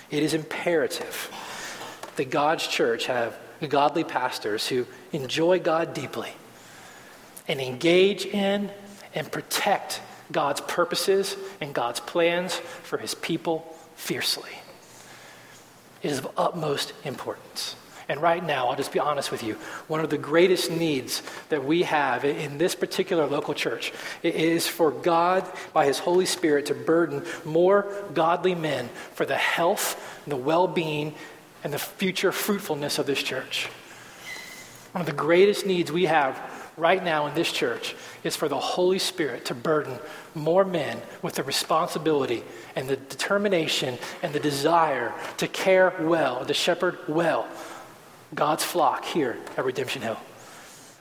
It 0.09 0.21
is 0.23 0.33
imperative 0.33 1.31
that 2.15 2.29
God's 2.29 2.67
church 2.67 3.05
have 3.07 3.37
godly 3.69 4.03
pastors 4.03 4.67
who 4.67 4.85
enjoy 5.11 5.59
God 5.59 5.93
deeply 5.93 6.33
and 7.47 7.59
engage 7.61 8.25
in 8.25 8.69
and 9.15 9.31
protect 9.31 10.01
God's 10.33 10.61
purposes 10.61 11.37
and 11.61 11.73
God's 11.73 12.01
plans 12.01 12.55
for 12.55 12.97
his 12.97 13.15
people 13.15 13.73
fiercely. 13.95 14.51
It 16.01 16.11
is 16.11 16.19
of 16.19 16.29
utmost 16.35 16.91
importance. 17.05 17.77
And 18.09 18.21
right 18.21 18.43
now, 18.43 18.67
I'll 18.67 18.75
just 18.75 18.91
be 18.91 18.99
honest 18.99 19.31
with 19.31 19.43
you, 19.43 19.53
one 19.87 20.01
of 20.01 20.09
the 20.09 20.17
greatest 20.17 20.69
needs 20.69 21.23
that 21.47 21.63
we 21.63 21.83
have 21.83 22.25
in 22.25 22.57
this 22.57 22.75
particular 22.75 23.25
local 23.27 23.53
church 23.53 23.93
is 24.21 24.67
for 24.67 24.91
God, 24.91 25.49
by 25.71 25.85
His 25.85 25.99
Holy 25.99 26.25
Spirit, 26.25 26.65
to 26.65 26.73
burden 26.73 27.23
more 27.45 27.87
godly 28.13 28.55
men 28.55 28.89
for 29.13 29.25
the 29.25 29.37
health, 29.37 30.21
the 30.27 30.35
well 30.35 30.67
being, 30.67 31.15
and 31.63 31.71
the 31.71 31.79
future 31.79 32.33
fruitfulness 32.33 32.99
of 32.99 33.05
this 33.05 33.23
church. 33.23 33.67
One 34.91 35.01
of 35.01 35.07
the 35.07 35.13
greatest 35.13 35.65
needs 35.65 35.89
we 35.89 36.05
have 36.05 36.37
right 36.75 37.03
now 37.03 37.27
in 37.27 37.35
this 37.35 37.51
church 37.51 37.95
is 38.23 38.35
for 38.35 38.47
the 38.47 38.59
Holy 38.59 38.99
Spirit 38.99 39.45
to 39.45 39.53
burden 39.53 39.99
more 40.35 40.63
men 40.63 41.01
with 41.21 41.35
the 41.35 41.43
responsibility 41.43 42.43
and 42.75 42.87
the 42.87 42.95
determination 42.95 43.97
and 44.21 44.33
the 44.33 44.39
desire 44.39 45.13
to 45.37 45.47
care 45.47 45.93
well, 45.99 46.45
to 46.45 46.53
shepherd 46.53 46.97
well 47.07 47.47
God's 48.33 48.63
flock 48.63 49.05
here 49.05 49.37
at 49.57 49.65
Redemption 49.65 50.01
Hill. 50.01 50.19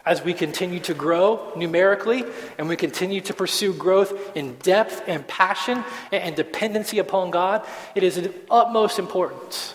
As 0.05 0.25
we 0.25 0.35
continue 0.35 0.81
to 0.81 0.95
grow 0.95 1.52
numerically 1.55 2.25
and 2.59 2.69
we 2.69 2.76
continue 2.76 3.21
to 3.21 3.33
pursue 3.33 3.73
growth 3.73 4.37
in 4.37 4.57
depth 4.57 5.02
and 5.07 5.26
passion 5.29 5.85
and 6.11 6.35
dependency 6.35 6.99
upon 6.99 7.31
God, 7.31 7.64
it 7.95 8.02
is 8.02 8.19
of 8.19 8.35
utmost 8.50 8.99
importance 8.99 9.75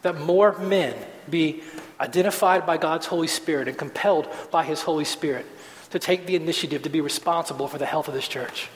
that 0.00 0.18
more 0.18 0.56
men 0.58 0.94
be 1.28 1.62
identified 2.00 2.64
by 2.64 2.78
God's 2.78 3.06
Holy 3.06 3.26
Spirit 3.26 3.68
and 3.68 3.76
compelled 3.76 4.28
by 4.50 4.64
His 4.64 4.80
Holy 4.80 5.04
Spirit 5.04 5.44
to 5.90 5.98
take 5.98 6.26
the 6.26 6.36
initiative 6.36 6.82
to 6.82 6.88
be 6.88 7.00
responsible 7.00 7.68
for 7.68 7.78
the 7.78 7.86
health 7.86 8.08
of 8.08 8.14
this 8.14 8.28
church. 8.28 8.68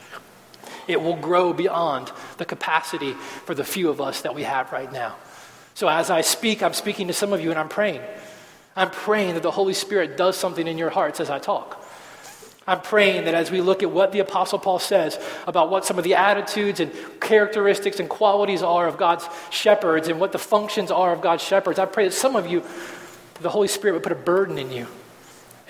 It 0.86 1.00
will 1.00 1.16
grow 1.16 1.52
beyond 1.52 2.10
the 2.38 2.44
capacity 2.44 3.12
for 3.12 3.54
the 3.54 3.64
few 3.64 3.90
of 3.90 4.00
us 4.00 4.22
that 4.22 4.34
we 4.34 4.42
have 4.42 4.72
right 4.72 4.92
now. 4.92 5.16
So 5.74 5.88
as 5.88 6.10
I 6.10 6.20
speak, 6.20 6.62
I'm 6.62 6.74
speaking 6.74 7.06
to 7.08 7.12
some 7.12 7.32
of 7.32 7.40
you 7.40 7.50
and 7.50 7.58
I'm 7.58 7.68
praying. 7.68 8.02
I'm 8.76 8.90
praying 8.90 9.34
that 9.34 9.42
the 9.42 9.50
Holy 9.50 9.74
Spirit 9.74 10.16
does 10.16 10.36
something 10.36 10.66
in 10.66 10.78
your 10.78 10.90
hearts 10.90 11.20
as 11.20 11.30
I 11.30 11.38
talk. 11.38 11.84
I'm 12.66 12.80
praying 12.80 13.24
that 13.24 13.34
as 13.34 13.50
we 13.50 13.60
look 13.60 13.82
at 13.82 13.90
what 13.90 14.12
the 14.12 14.20
Apostle 14.20 14.58
Paul 14.58 14.78
says 14.78 15.18
about 15.46 15.70
what 15.70 15.84
some 15.84 15.98
of 15.98 16.04
the 16.04 16.14
attitudes 16.14 16.78
and 16.78 16.92
characteristics 17.20 17.98
and 17.98 18.08
qualities 18.08 18.62
are 18.62 18.86
of 18.86 18.96
God's 18.96 19.26
shepherds 19.50 20.08
and 20.08 20.20
what 20.20 20.32
the 20.32 20.38
functions 20.38 20.90
are 20.90 21.12
of 21.12 21.20
God's 21.20 21.42
shepherds, 21.42 21.78
I 21.78 21.86
pray 21.86 22.04
that 22.04 22.14
some 22.14 22.36
of 22.36 22.46
you 22.46 22.62
the 23.40 23.48
Holy 23.48 23.68
Spirit 23.68 23.94
would 23.94 24.02
put 24.02 24.12
a 24.12 24.16
burden 24.16 24.58
in 24.58 24.70
you 24.70 24.86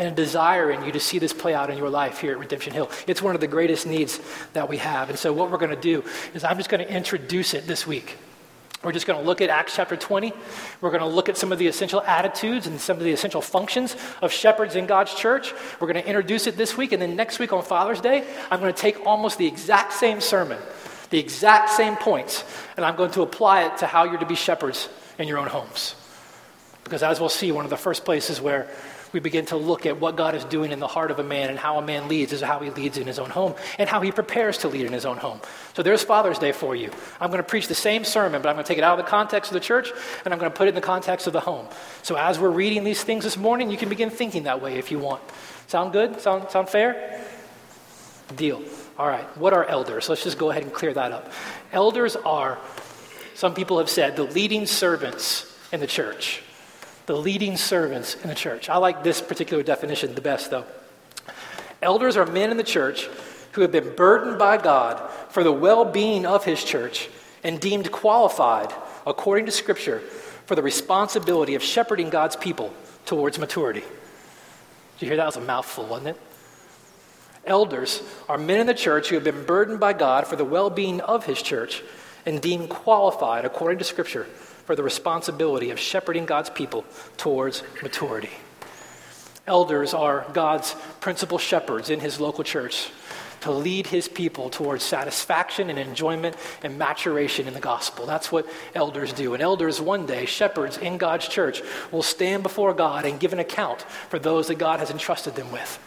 and 0.00 0.08
a 0.08 0.10
desire 0.10 0.70
in 0.70 0.82
you 0.82 0.92
to 0.92 0.98
see 0.98 1.18
this 1.18 1.34
play 1.34 1.54
out 1.54 1.68
in 1.68 1.76
your 1.76 1.90
life 1.90 2.22
here 2.22 2.32
at 2.32 2.38
Redemption 2.38 2.72
Hill. 2.72 2.90
It's 3.06 3.20
one 3.20 3.34
of 3.34 3.42
the 3.42 3.46
greatest 3.46 3.86
needs 3.86 4.18
that 4.54 4.66
we 4.66 4.78
have. 4.78 5.10
And 5.10 5.18
so, 5.18 5.30
what 5.30 5.50
we're 5.50 5.58
going 5.58 5.76
to 5.76 5.80
do 5.80 6.02
is 6.32 6.42
I'm 6.42 6.56
just 6.56 6.70
going 6.70 6.84
to 6.84 6.90
introduce 6.90 7.52
it 7.52 7.66
this 7.66 7.86
week. 7.86 8.16
We're 8.82 8.92
just 8.92 9.06
going 9.06 9.20
to 9.20 9.26
look 9.26 9.42
at 9.42 9.50
Acts 9.50 9.76
chapter 9.76 9.98
20. 9.98 10.32
We're 10.80 10.88
going 10.88 11.02
to 11.02 11.06
look 11.06 11.28
at 11.28 11.36
some 11.36 11.52
of 11.52 11.58
the 11.58 11.66
essential 11.66 12.00
attitudes 12.00 12.66
and 12.66 12.80
some 12.80 12.96
of 12.96 13.04
the 13.04 13.12
essential 13.12 13.42
functions 13.42 13.94
of 14.22 14.32
shepherds 14.32 14.74
in 14.74 14.86
God's 14.86 15.12
church. 15.14 15.52
We're 15.78 15.92
going 15.92 16.02
to 16.02 16.08
introduce 16.08 16.46
it 16.46 16.56
this 16.56 16.78
week. 16.78 16.92
And 16.92 17.02
then 17.02 17.14
next 17.14 17.38
week 17.38 17.52
on 17.52 17.62
Father's 17.62 18.00
Day, 18.00 18.26
I'm 18.50 18.58
going 18.58 18.72
to 18.72 18.80
take 18.80 19.04
almost 19.04 19.36
the 19.36 19.46
exact 19.46 19.92
same 19.92 20.22
sermon, 20.22 20.58
the 21.10 21.18
exact 21.18 21.68
same 21.68 21.96
points, 21.96 22.42
and 22.78 22.86
I'm 22.86 22.96
going 22.96 23.10
to 23.10 23.20
apply 23.20 23.64
it 23.64 23.76
to 23.78 23.86
how 23.86 24.04
you're 24.04 24.16
to 24.16 24.24
be 24.24 24.34
shepherds 24.34 24.88
in 25.18 25.28
your 25.28 25.36
own 25.36 25.48
homes. 25.48 25.94
Because 26.84 27.02
as 27.02 27.20
we'll 27.20 27.28
see, 27.28 27.52
one 27.52 27.64
of 27.64 27.70
the 27.70 27.76
first 27.76 28.06
places 28.06 28.40
where 28.40 28.70
we 29.12 29.20
begin 29.20 29.46
to 29.46 29.56
look 29.56 29.86
at 29.86 30.00
what 30.00 30.16
God 30.16 30.34
is 30.34 30.44
doing 30.44 30.72
in 30.72 30.78
the 30.78 30.86
heart 30.86 31.10
of 31.10 31.18
a 31.18 31.24
man 31.24 31.50
and 31.50 31.58
how 31.58 31.78
a 31.78 31.82
man 31.82 32.08
leads 32.08 32.32
is 32.32 32.40
how 32.40 32.60
he 32.60 32.70
leads 32.70 32.98
in 32.98 33.06
his 33.06 33.18
own 33.18 33.30
home 33.30 33.54
and 33.78 33.88
how 33.88 34.00
he 34.00 34.12
prepares 34.12 34.58
to 34.58 34.68
lead 34.68 34.86
in 34.86 34.92
his 34.92 35.04
own 35.04 35.16
home. 35.16 35.40
So 35.74 35.82
there's 35.82 36.02
Father's 36.02 36.38
Day 36.38 36.52
for 36.52 36.76
you. 36.76 36.90
I'm 37.20 37.30
going 37.30 37.42
to 37.42 37.48
preach 37.48 37.68
the 37.68 37.74
same 37.74 38.04
sermon, 38.04 38.42
but 38.42 38.48
I'm 38.48 38.54
going 38.54 38.64
to 38.64 38.68
take 38.68 38.78
it 38.78 38.84
out 38.84 38.98
of 38.98 39.04
the 39.04 39.10
context 39.10 39.50
of 39.50 39.54
the 39.54 39.60
church 39.60 39.90
and 40.24 40.32
I'm 40.32 40.38
going 40.38 40.50
to 40.50 40.56
put 40.56 40.66
it 40.66 40.70
in 40.70 40.74
the 40.74 40.80
context 40.80 41.26
of 41.26 41.32
the 41.32 41.40
home. 41.40 41.66
So 42.02 42.16
as 42.16 42.38
we're 42.38 42.50
reading 42.50 42.84
these 42.84 43.02
things 43.02 43.24
this 43.24 43.36
morning, 43.36 43.70
you 43.70 43.76
can 43.76 43.88
begin 43.88 44.10
thinking 44.10 44.44
that 44.44 44.62
way 44.62 44.78
if 44.78 44.90
you 44.90 44.98
want. 44.98 45.22
Sound 45.66 45.92
good? 45.92 46.20
Sound, 46.20 46.50
sound 46.50 46.68
fair? 46.68 47.24
Deal. 48.36 48.62
All 48.98 49.08
right. 49.08 49.24
What 49.36 49.52
are 49.52 49.64
elders? 49.64 50.08
Let's 50.08 50.22
just 50.22 50.38
go 50.38 50.50
ahead 50.50 50.62
and 50.62 50.72
clear 50.72 50.92
that 50.94 51.12
up. 51.12 51.32
Elders 51.72 52.16
are, 52.16 52.58
some 53.34 53.54
people 53.54 53.78
have 53.78 53.88
said, 53.88 54.16
the 54.16 54.24
leading 54.24 54.66
servants 54.66 55.52
in 55.72 55.80
the 55.80 55.86
church 55.86 56.42
the 57.06 57.16
leading 57.16 57.56
servants 57.56 58.14
in 58.14 58.28
the 58.28 58.34
church. 58.34 58.68
I 58.68 58.76
like 58.76 59.02
this 59.02 59.20
particular 59.20 59.62
definition 59.62 60.14
the 60.14 60.20
best, 60.20 60.50
though. 60.50 60.64
Elders 61.82 62.16
are 62.16 62.26
men 62.26 62.50
in 62.50 62.56
the 62.56 62.62
church 62.62 63.08
who 63.52 63.62
have 63.62 63.72
been 63.72 63.94
burdened 63.96 64.38
by 64.38 64.56
God 64.56 65.10
for 65.30 65.42
the 65.42 65.52
well 65.52 65.84
being 65.84 66.26
of 66.26 66.44
his 66.44 66.62
church 66.62 67.08
and 67.42 67.58
deemed 67.60 67.90
qualified, 67.90 68.72
according 69.06 69.46
to 69.46 69.52
Scripture, 69.52 70.00
for 70.46 70.54
the 70.54 70.62
responsibility 70.62 71.54
of 71.54 71.62
shepherding 71.62 72.10
God's 72.10 72.36
people 72.36 72.72
towards 73.06 73.38
maturity. 73.38 73.80
Did 73.80 75.06
you 75.06 75.08
hear 75.08 75.16
that? 75.16 75.26
was 75.26 75.36
a 75.36 75.40
mouthful, 75.40 75.86
wasn't 75.86 76.08
it? 76.08 76.20
Elders 77.46 78.02
are 78.28 78.36
men 78.36 78.60
in 78.60 78.66
the 78.66 78.74
church 78.74 79.08
who 79.08 79.14
have 79.14 79.24
been 79.24 79.44
burdened 79.44 79.80
by 79.80 79.94
God 79.94 80.26
for 80.26 80.36
the 80.36 80.44
well 80.44 80.68
being 80.68 81.00
of 81.00 81.24
his 81.24 81.40
church 81.40 81.82
and 82.26 82.40
deemed 82.40 82.68
qualified, 82.68 83.44
according 83.44 83.78
to 83.78 83.84
Scripture, 83.84 84.26
for 84.70 84.76
the 84.76 84.84
responsibility 84.84 85.72
of 85.72 85.80
shepherding 85.80 86.26
God's 86.26 86.48
people 86.48 86.84
towards 87.16 87.64
maturity. 87.82 88.30
Elders 89.44 89.92
are 89.92 90.24
God's 90.32 90.76
principal 91.00 91.38
shepherds 91.38 91.90
in 91.90 91.98
his 91.98 92.20
local 92.20 92.44
church 92.44 92.88
to 93.40 93.50
lead 93.50 93.88
his 93.88 94.06
people 94.06 94.48
towards 94.48 94.84
satisfaction 94.84 95.70
and 95.70 95.78
enjoyment 95.80 96.36
and 96.62 96.78
maturation 96.78 97.48
in 97.48 97.54
the 97.54 97.58
gospel. 97.58 98.06
That's 98.06 98.30
what 98.30 98.46
elders 98.72 99.12
do. 99.12 99.34
And 99.34 99.42
elders, 99.42 99.80
one 99.80 100.06
day, 100.06 100.24
shepherds 100.24 100.78
in 100.78 100.98
God's 100.98 101.26
church, 101.26 101.62
will 101.90 102.04
stand 102.04 102.44
before 102.44 102.72
God 102.72 103.04
and 103.04 103.18
give 103.18 103.32
an 103.32 103.40
account 103.40 103.82
for 104.08 104.20
those 104.20 104.46
that 104.46 104.58
God 104.58 104.78
has 104.78 104.92
entrusted 104.92 105.34
them 105.34 105.50
with. 105.50 105.80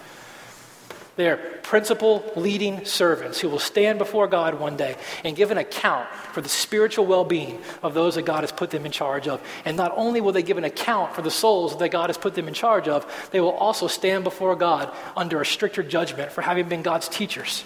They 1.16 1.30
are 1.30 1.38
principal 1.38 2.24
leading 2.36 2.86
servants 2.86 3.40
who 3.40 3.48
will 3.48 3.60
stand 3.60 4.00
before 4.00 4.28
God 4.28 4.60
one 4.60 4.76
day 4.76 4.96
and 5.24 5.36
give 5.36 5.52
an 5.52 5.60
account 5.60 6.10
for 6.10 6.42
the 6.42 6.50
spiritual 6.50 7.06
well 7.06 7.24
being 7.24 7.62
of 7.84 7.94
those 7.94 8.16
that 8.16 8.24
God 8.24 8.42
has 8.42 8.52
put 8.52 8.72
them 8.72 8.86
in 8.86 8.92
charge 8.92 9.28
of. 9.28 9.40
And 9.64 9.78
not 9.78 9.94
only 9.96 10.22
will 10.22 10.32
they 10.32 10.42
give 10.42 10.58
an 10.58 10.64
account 10.64 11.14
for 11.14 11.22
the 11.22 11.30
souls 11.30 11.78
that 11.78 11.90
God 11.90 12.10
has 12.10 12.18
put 12.18 12.34
them 12.34 12.48
in 12.48 12.56
charge 12.56 12.88
of, 12.88 13.30
they 13.32 13.40
will 13.40 13.52
also 13.52 13.86
stand 13.88 14.24
before 14.24 14.56
God 14.56 14.92
under 15.16 15.40
a 15.40 15.46
stricter 15.46 15.84
judgment 15.84 16.32
for 16.32 16.42
having 16.42 16.68
been 16.68 16.82
God's 16.82 17.08
teachers, 17.08 17.64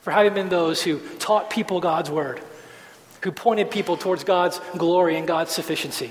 for 0.00 0.10
having 0.10 0.32
been 0.32 0.48
those 0.48 0.82
who 0.82 0.98
taught 1.18 1.50
people 1.50 1.80
God's 1.80 2.10
word, 2.10 2.40
who 3.22 3.32
pointed 3.32 3.70
people 3.70 3.98
towards 3.98 4.24
God's 4.24 4.62
glory 4.78 5.18
and 5.18 5.26
God's 5.26 5.52
sufficiency. 5.52 6.10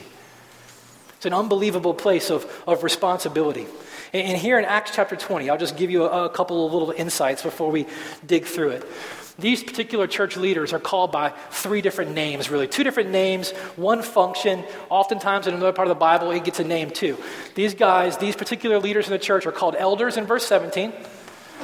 It's 1.26 1.34
an 1.34 1.40
unbelievable 1.40 1.96
place 1.96 2.30
of, 2.30 2.46
of 2.68 2.84
responsibility. 2.84 3.66
And 4.14 4.38
here 4.38 4.60
in 4.60 4.66
Acts 4.66 4.92
chapter 4.94 5.16
20, 5.16 5.50
I'll 5.50 5.58
just 5.58 5.76
give 5.76 5.90
you 5.90 6.04
a, 6.04 6.26
a 6.26 6.30
couple 6.30 6.68
of 6.68 6.72
little 6.72 6.92
insights 6.92 7.42
before 7.42 7.72
we 7.72 7.88
dig 8.28 8.46
through 8.46 8.70
it. 8.70 8.86
These 9.40 9.64
particular 9.64 10.06
church 10.06 10.38
leaders 10.38 10.72
are 10.72 10.80
called 10.80 11.12
by 11.12 11.34
three 11.50 11.82
different 11.82 12.14
names, 12.14 12.52
really. 12.52 12.68
Two 12.68 12.84
different 12.84 13.10
names, 13.10 13.54
one 13.76 14.04
function. 14.04 14.64
Oftentimes 14.92 15.48
in 15.48 15.56
another 15.56 15.74
part 15.74 15.88
of 15.88 15.96
the 15.96 16.00
Bible, 16.00 16.30
it 16.30 16.44
gets 16.44 16.60
a 16.60 16.64
name 16.64 16.92
too. 16.92 17.18
These 17.56 17.74
guys, 17.74 18.20
these 18.20 18.36
particular 18.36 18.78
leaders 18.78 19.08
in 19.08 19.12
the 19.12 19.18
church 19.18 19.48
are 19.48 19.52
called 19.52 19.76
elders 19.76 20.18
in 20.18 20.26
verse 20.26 20.46
17. 20.46 20.94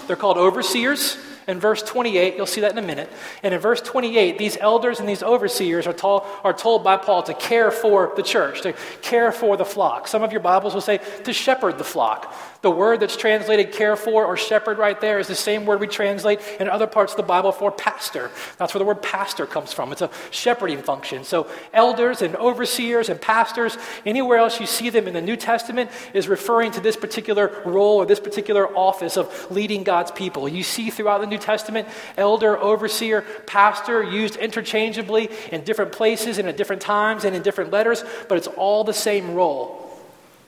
They're 0.07 0.15
called 0.15 0.37
overseers 0.37 1.19
In 1.51 1.59
verse 1.59 1.83
28, 1.83 2.37
you'll 2.37 2.45
see 2.45 2.61
that 2.61 2.71
in 2.71 2.77
a 2.77 2.81
minute. 2.81 3.11
And 3.43 3.53
in 3.53 3.59
verse 3.59 3.81
28, 3.81 4.37
these 4.37 4.57
elders 4.57 5.01
and 5.01 5.07
these 5.07 5.21
overseers 5.21 5.85
are 5.85 5.93
told, 5.93 6.23
are 6.43 6.53
told 6.53 6.83
by 6.83 6.95
Paul 6.95 7.23
to 7.23 7.33
care 7.33 7.71
for 7.71 8.13
the 8.15 8.23
church, 8.23 8.61
to 8.61 8.73
care 9.01 9.31
for 9.33 9.57
the 9.57 9.65
flock. 9.65 10.07
Some 10.07 10.23
of 10.23 10.31
your 10.31 10.41
Bibles 10.41 10.73
will 10.73 10.81
say 10.81 10.99
to 11.25 11.33
shepherd 11.33 11.77
the 11.77 11.83
flock. 11.83 12.33
The 12.61 12.69
word 12.69 12.99
that's 12.99 13.17
translated 13.17 13.71
care 13.71 13.95
for 13.95 14.23
or 14.23 14.37
shepherd 14.37 14.77
right 14.77 14.99
there 15.01 15.17
is 15.17 15.27
the 15.27 15.33
same 15.33 15.65
word 15.65 15.79
we 15.79 15.87
translate 15.87 16.39
in 16.59 16.69
other 16.69 16.85
parts 16.85 17.13
of 17.13 17.17
the 17.17 17.23
Bible 17.23 17.51
for 17.51 17.71
pastor. 17.71 18.29
That's 18.57 18.75
where 18.75 18.79
the 18.79 18.85
word 18.85 19.01
pastor 19.01 19.47
comes 19.47 19.73
from. 19.73 19.91
It's 19.91 20.03
a 20.03 20.11
shepherding 20.29 20.83
function. 20.83 21.23
So, 21.23 21.47
elders 21.73 22.21
and 22.21 22.35
overseers 22.35 23.09
and 23.09 23.19
pastors, 23.19 23.79
anywhere 24.05 24.37
else 24.37 24.59
you 24.59 24.67
see 24.67 24.91
them 24.91 25.07
in 25.07 25.15
the 25.15 25.21
New 25.21 25.37
Testament, 25.37 25.89
is 26.13 26.27
referring 26.27 26.71
to 26.73 26.81
this 26.81 26.95
particular 26.95 27.63
role 27.65 27.97
or 27.97 28.05
this 28.05 28.19
particular 28.19 28.67
office 28.77 29.17
of 29.17 29.49
leading 29.49 29.83
God's 29.83 30.11
people. 30.11 30.47
You 30.47 30.61
see 30.61 30.91
throughout 30.91 31.21
the 31.21 31.27
New 31.27 31.39
Testament, 31.39 31.87
elder, 32.15 32.59
overseer, 32.59 33.23
pastor 33.47 34.03
used 34.03 34.35
interchangeably 34.35 35.31
in 35.51 35.63
different 35.63 35.93
places 35.93 36.37
and 36.37 36.47
at 36.47 36.57
different 36.57 36.83
times 36.83 37.25
and 37.25 37.35
in 37.35 37.41
different 37.41 37.71
letters, 37.71 38.03
but 38.29 38.37
it's 38.37 38.47
all 38.47 38.83
the 38.83 38.93
same 38.93 39.33
role. 39.33 39.90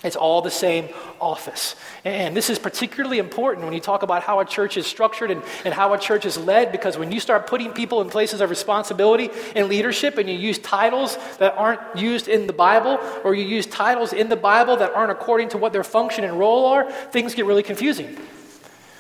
It's 0.04 0.18
all 0.18 0.42
the 0.42 0.52
same 0.52 0.90
office. 1.22 1.78
And 2.04 2.36
this 2.36 2.50
is 2.50 2.60
particularly 2.60 3.20
important 3.20 3.66
when 3.66 3.74
you 3.74 3.80
talk 3.80 4.04
about 4.04 4.22
how 4.22 4.42
a 4.42 4.46
church 4.46 4.76
is 4.76 4.86
structured 4.86 5.32
and, 5.32 5.42
and 5.64 5.74
how 5.74 5.94
a 5.94 5.98
church 5.98 6.26
is 6.26 6.38
led, 6.38 6.74
because 6.74 6.98
when 6.98 7.12
you 7.12 7.22
start 7.22 7.48
putting 7.48 7.72
people 7.72 8.02
in 8.02 8.10
places 8.10 8.42
of 8.42 8.50
responsibility 8.50 9.30
and 9.56 9.70
leadership 9.70 10.18
and 10.18 10.30
you 10.30 10.36
use 10.36 10.60
titles 10.60 11.18
that 11.40 11.56
aren't 11.58 11.80
used 11.96 12.28
in 12.28 12.48
the 12.48 12.54
Bible, 12.54 13.00
or 13.24 13.34
you 13.34 13.46
use 13.46 13.66
titles 13.66 14.12
in 14.12 14.28
the 14.28 14.36
Bible 14.36 14.76
that 14.76 14.94
aren't 14.94 15.12
according 15.12 15.50
to 15.50 15.58
what 15.58 15.72
their 15.72 15.86
function 15.86 16.26
and 16.26 16.38
role 16.38 16.66
are, 16.66 16.92
things 16.92 17.34
get 17.34 17.46
really 17.46 17.64
confusing. 17.64 18.18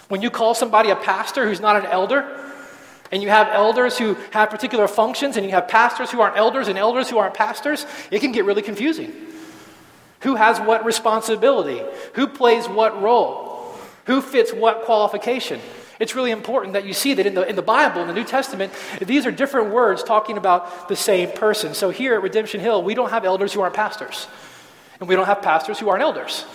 When 0.07 0.21
you 0.21 0.29
call 0.29 0.53
somebody 0.53 0.89
a 0.89 0.95
pastor 0.95 1.45
who's 1.47 1.59
not 1.59 1.75
an 1.75 1.85
elder, 1.87 2.39
and 3.11 3.21
you 3.21 3.29
have 3.29 3.49
elders 3.49 3.97
who 3.97 4.15
have 4.31 4.49
particular 4.49 4.87
functions, 4.87 5.35
and 5.35 5.45
you 5.45 5.51
have 5.51 5.67
pastors 5.67 6.11
who 6.11 6.21
aren't 6.21 6.37
elders 6.37 6.69
and 6.69 6.77
elders 6.77 7.09
who 7.09 7.17
aren't 7.17 7.33
pastors, 7.33 7.85
it 8.09 8.21
can 8.21 8.31
get 8.31 8.45
really 8.45 8.61
confusing. 8.61 9.13
Who 10.23 10.35
has 10.35 10.59
what 10.59 10.85
responsibility? 10.85 11.81
Who 12.15 12.27
plays 12.27 12.67
what 12.67 13.01
role? 13.01 13.75
Who 14.05 14.21
fits 14.21 14.51
what 14.51 14.83
qualification? 14.83 15.61
It's 15.99 16.15
really 16.15 16.31
important 16.31 16.73
that 16.73 16.85
you 16.85 16.93
see 16.93 17.13
that 17.13 17.25
in 17.25 17.35
the, 17.35 17.47
in 17.47 17.55
the 17.55 17.61
Bible, 17.61 18.01
in 18.01 18.07
the 18.07 18.13
New 18.13 18.23
Testament, 18.23 18.73
these 18.99 19.25
are 19.25 19.31
different 19.31 19.71
words 19.71 20.03
talking 20.03 20.37
about 20.37 20.89
the 20.89 20.95
same 20.95 21.31
person. 21.31 21.73
So 21.73 21.91
here 21.91 22.15
at 22.15 22.23
Redemption 22.23 22.59
Hill, 22.59 22.83
we 22.83 22.93
don't 22.95 23.11
have 23.11 23.23
elders 23.23 23.53
who 23.53 23.61
aren't 23.61 23.75
pastors, 23.75 24.27
and 24.99 25.07
we 25.07 25.15
don't 25.15 25.27
have 25.27 25.41
pastors 25.41 25.79
who 25.79 25.89
aren't 25.89 26.01
elders. 26.01 26.45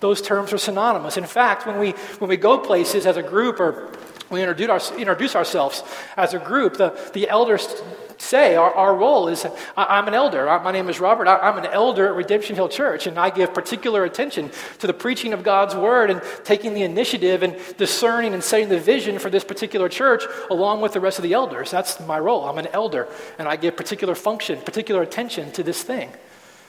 Those 0.00 0.20
terms 0.20 0.52
are 0.52 0.58
synonymous. 0.58 1.16
In 1.16 1.24
fact, 1.24 1.66
when 1.66 1.78
we, 1.78 1.92
when 2.18 2.28
we 2.28 2.36
go 2.36 2.58
places 2.58 3.06
as 3.06 3.16
a 3.16 3.22
group 3.22 3.60
or 3.60 3.92
we 4.30 4.40
introduce, 4.40 4.90
our, 4.90 4.98
introduce 4.98 5.36
ourselves 5.36 5.82
as 6.16 6.34
a 6.34 6.38
group, 6.38 6.76
the, 6.76 6.98
the 7.12 7.28
elders 7.28 7.82
say 8.18 8.56
our, 8.56 8.72
our 8.74 8.94
role 8.96 9.28
is 9.28 9.46
I, 9.76 9.98
am 9.98 10.08
an 10.08 10.14
elder. 10.14 10.48
I, 10.48 10.62
my 10.62 10.72
name 10.72 10.88
is 10.88 11.00
Robert. 11.00 11.28
I, 11.28 11.38
I'm 11.38 11.58
an 11.58 11.66
elder 11.66 12.08
at 12.08 12.14
Redemption 12.14 12.54
Hill 12.56 12.68
Church, 12.68 13.06
and 13.06 13.18
I 13.18 13.30
give 13.30 13.54
particular 13.54 14.04
attention 14.04 14.50
to 14.78 14.86
the 14.86 14.94
preaching 14.94 15.32
of 15.32 15.42
God's 15.42 15.74
word 15.74 16.10
and 16.10 16.22
taking 16.42 16.74
the 16.74 16.82
initiative 16.82 17.42
and 17.42 17.56
discerning 17.76 18.34
and 18.34 18.42
setting 18.42 18.68
the 18.68 18.78
vision 18.78 19.18
for 19.18 19.30
this 19.30 19.44
particular 19.44 19.88
church 19.88 20.24
along 20.50 20.80
with 20.80 20.92
the 20.92 21.00
rest 21.00 21.18
of 21.18 21.22
the 21.22 21.32
elders. 21.32 21.70
That's 21.70 22.00
my 22.00 22.18
role. 22.18 22.44
I'm 22.44 22.58
an 22.58 22.68
elder, 22.68 23.08
and 23.38 23.48
I 23.48 23.56
give 23.56 23.76
particular 23.76 24.14
function, 24.14 24.60
particular 24.60 25.02
attention 25.02 25.52
to 25.52 25.62
this 25.62 25.82
thing. 25.82 26.10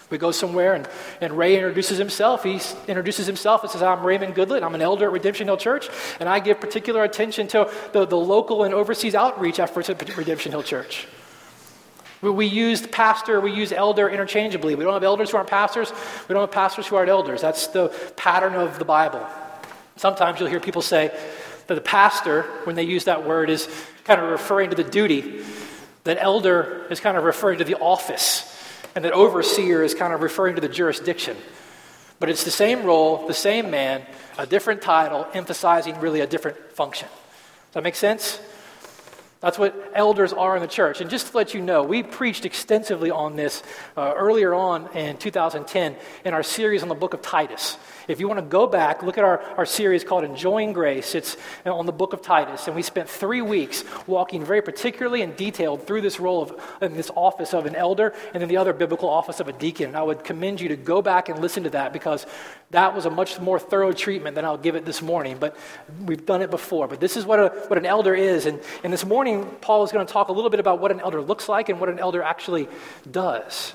We 0.10 0.18
go 0.18 0.32
somewhere 0.32 0.76
and, 0.76 0.88
and 1.20 1.38
Ray 1.38 1.56
introduces 1.56 1.98
himself. 1.98 2.44
He 2.44 2.60
introduces 2.88 3.26
himself 3.26 3.64
and 3.64 3.72
says, 3.72 3.82
I'm 3.82 4.06
Raymond 4.06 4.36
Goodlet. 4.36 4.62
I'm 4.64 4.76
an 4.76 4.82
elder 4.82 5.06
at 5.06 5.12
Redemption 5.12 5.48
Hill 5.48 5.58
Church, 5.58 5.90
and 6.20 6.30
I 6.30 6.40
give 6.40 6.60
particular 6.60 7.04
attention 7.04 7.48
to 7.50 7.72
the, 7.92 8.06
the 8.06 8.18
local 8.18 8.64
and 8.64 8.74
overseas 8.74 9.16
outreach 9.16 9.60
efforts 9.60 9.90
at 9.90 10.18
Redemption 10.18 10.52
Hill 10.52 10.64
Church. 10.64 11.08
We 12.22 12.46
use 12.46 12.86
pastor, 12.88 13.40
we 13.40 13.52
use 13.52 13.72
elder 13.72 14.10
interchangeably. 14.10 14.76
We 14.76 14.84
don't 14.84 14.94
have 14.94 15.04
elders 15.04 15.32
who 15.32 15.38
aren't 15.38 15.50
pastors. 15.50 15.92
We 16.28 16.34
don't 16.34 16.42
have 16.42 16.52
pastors 16.52 16.88
who 16.88 16.96
aren't 16.96 17.10
elders. 17.10 17.42
That's 17.42 17.68
the 17.68 17.90
pattern 18.16 18.54
of 18.56 18.80
the 18.80 18.86
Bible. 18.86 19.26
Sometimes 19.96 20.40
you'll 20.40 20.50
hear 20.50 20.60
people 20.60 20.82
say 20.82 21.16
that 21.68 21.76
the 21.76 21.82
pastor, 21.82 22.44
when 22.64 22.76
they 22.76 22.84
use 22.84 23.06
that 23.06 23.28
word, 23.28 23.50
is 23.50 23.68
kind 24.04 24.22
of 24.22 24.30
referring 24.30 24.70
to 24.70 24.76
the 24.76 24.84
duty, 24.84 25.44
that 26.04 26.18
elder 26.20 26.86
is 26.90 27.00
kind 27.00 27.18
of 27.18 27.24
referring 27.24 27.60
to 27.60 27.64
the 27.64 27.76
office, 27.76 28.55
and 28.96 29.04
that 29.04 29.12
overseer 29.12 29.84
is 29.84 29.94
kind 29.94 30.14
of 30.14 30.22
referring 30.22 30.56
to 30.56 30.62
the 30.62 30.70
jurisdiction. 30.70 31.38
But 32.20 32.30
it's 32.30 32.46
the 32.46 32.52
same 32.52 32.84
role, 32.84 33.28
the 33.28 33.34
same 33.34 33.70
man, 33.70 34.04
a 34.38 34.46
different 34.46 34.82
title, 34.82 35.28
emphasizing 35.34 36.00
really 36.00 36.22
a 36.22 36.28
different 36.28 36.58
function. 36.72 37.10
Does 37.10 37.74
that 37.74 37.84
make 37.84 37.96
sense? 37.96 38.40
That's 39.42 39.60
what 39.60 39.76
elders 39.94 40.34
are 40.34 40.56
in 40.56 40.62
the 40.62 40.68
church. 40.68 41.02
And 41.02 41.10
just 41.10 41.32
to 41.32 41.38
let 41.38 41.54
you 41.54 41.62
know, 41.62 41.84
we 41.84 42.04
preached 42.04 42.46
extensively 42.46 43.12
on 43.12 43.36
this 43.36 43.62
uh, 43.98 44.14
earlier 44.16 44.54
on 44.56 44.88
in 44.96 45.18
2010 45.18 45.96
in 46.24 46.34
our 46.34 46.42
series 46.42 46.82
on 46.82 46.90
the 46.90 46.96
book 46.96 47.14
of 47.14 47.22
Titus. 47.22 47.78
If 48.08 48.20
you 48.20 48.28
want 48.28 48.40
to 48.40 48.46
go 48.46 48.68
back, 48.68 49.04
look 49.04 49.18
at 49.18 49.24
our, 49.24 49.42
our 49.58 49.66
series 49.66 50.04
called 50.04 50.24
Enjoying 50.24 50.74
Grace. 50.74 51.16
It's 51.16 51.38
on 51.66 51.86
the 51.86 51.92
book 51.92 52.14
of 52.14 52.22
Titus. 52.22 52.68
And 52.68 52.76
we 52.76 52.82
spent 52.82 53.10
three 53.10 53.42
weeks 53.42 53.84
walking 54.06 54.46
very 54.46 54.62
particularly 54.62 55.22
and 55.22 55.36
detailed 55.36 55.88
through 55.88 56.02
this 56.02 56.20
role 56.20 56.44
of 56.44 56.62
in 56.82 56.94
this 56.94 57.12
office 57.16 57.54
of 57.54 57.66
an 57.66 57.76
elder 57.76 58.14
and 58.34 58.42
then 58.42 58.50
the 58.50 58.58
other 58.58 58.74
biblical 58.74 59.10
office 59.10 59.40
of 59.40 59.48
a 59.48 59.54
deacon. 59.54 59.88
And 59.88 59.98
I 59.98 60.04
would 60.04 60.24
commend 60.24 60.62
you 60.62 60.70
to 60.70 60.76
go 60.76 61.02
back 61.02 61.30
and 61.30 61.40
listen 61.40 61.64
to 61.64 61.70
that 61.72 61.94
because 61.94 62.26
that 62.72 62.96
was 62.96 63.06
a 63.06 63.10
much 63.10 63.40
more 63.40 63.60
thorough 63.60 63.92
treatment 63.92 64.36
than 64.36 64.46
I'll 64.46 64.58
give 64.58 64.76
it 64.76 64.86
this 64.86 65.02
morning. 65.02 65.38
But 65.40 65.56
we've 66.06 66.26
done 66.26 66.42
it 66.42 66.52
before. 66.52 66.88
But 66.88 67.00
this 67.00 67.18
is 67.18 67.26
what, 67.26 67.40
a, 67.40 67.50
what 67.68 67.78
an 67.78 67.86
elder 67.86 68.14
is. 68.14 68.46
And, 68.46 68.60
and 68.84 68.94
this 68.94 69.06
morning, 69.06 69.46
Paul 69.62 69.84
is 69.84 69.92
going 69.92 70.06
to 70.06 70.12
talk 70.12 70.30
a 70.30 70.34
little 70.34 70.50
bit 70.50 70.60
about 70.60 70.80
what 70.80 70.92
an 70.92 71.00
elder 71.00 71.22
looks 71.22 71.50
like 71.50 71.70
and 71.70 71.80
what 71.80 71.90
an 71.90 72.00
elder 72.00 72.22
actually 72.22 72.68
does 73.10 73.74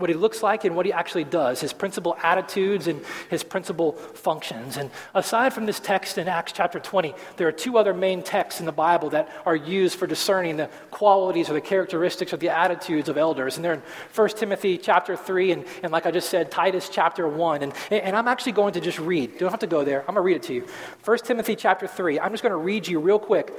what 0.00 0.10
he 0.10 0.16
looks 0.16 0.42
like 0.42 0.64
and 0.64 0.74
what 0.74 0.86
he 0.86 0.92
actually 0.92 1.24
does, 1.24 1.60
his 1.60 1.72
principal 1.72 2.16
attitudes 2.22 2.86
and 2.86 3.04
his 3.28 3.42
principal 3.42 3.92
functions. 3.92 4.76
And 4.76 4.90
aside 5.14 5.52
from 5.52 5.66
this 5.66 5.78
text 5.78 6.18
in 6.18 6.28
Acts 6.28 6.52
chapter 6.52 6.80
20, 6.80 7.14
there 7.36 7.46
are 7.46 7.52
two 7.52 7.78
other 7.78 7.94
main 7.94 8.22
texts 8.22 8.60
in 8.60 8.66
the 8.66 8.72
Bible 8.72 9.10
that 9.10 9.28
are 9.46 9.56
used 9.56 9.98
for 9.98 10.06
discerning 10.06 10.56
the 10.56 10.70
qualities 10.90 11.50
or 11.50 11.54
the 11.54 11.60
characteristics 11.60 12.32
or 12.32 12.38
the 12.38 12.48
attitudes 12.48 13.08
of 13.08 13.16
elders. 13.16 13.56
And 13.56 13.64
they're 13.64 13.74
in 13.74 13.82
1 14.14 14.28
Timothy 14.30 14.78
chapter 14.78 15.16
3 15.16 15.52
and, 15.52 15.64
and 15.82 15.92
like 15.92 16.06
I 16.06 16.10
just 16.10 16.30
said, 16.30 16.50
Titus 16.50 16.88
chapter 16.88 17.28
1. 17.28 17.62
And, 17.62 17.72
and 17.90 18.16
I'm 18.16 18.28
actually 18.28 18.52
going 18.52 18.72
to 18.74 18.80
just 18.80 18.98
read. 18.98 19.32
You 19.32 19.38
don't 19.38 19.50
have 19.50 19.60
to 19.60 19.66
go 19.66 19.84
there. 19.84 20.00
I'm 20.00 20.06
going 20.06 20.16
to 20.16 20.20
read 20.22 20.36
it 20.36 20.42
to 20.44 20.54
you. 20.54 20.66
1 21.04 21.18
Timothy 21.18 21.56
chapter 21.56 21.86
3. 21.86 22.18
I'm 22.18 22.30
just 22.30 22.42
going 22.42 22.52
to 22.52 22.56
read 22.56 22.88
you 22.88 22.98
real 23.00 23.18
quick 23.18 23.52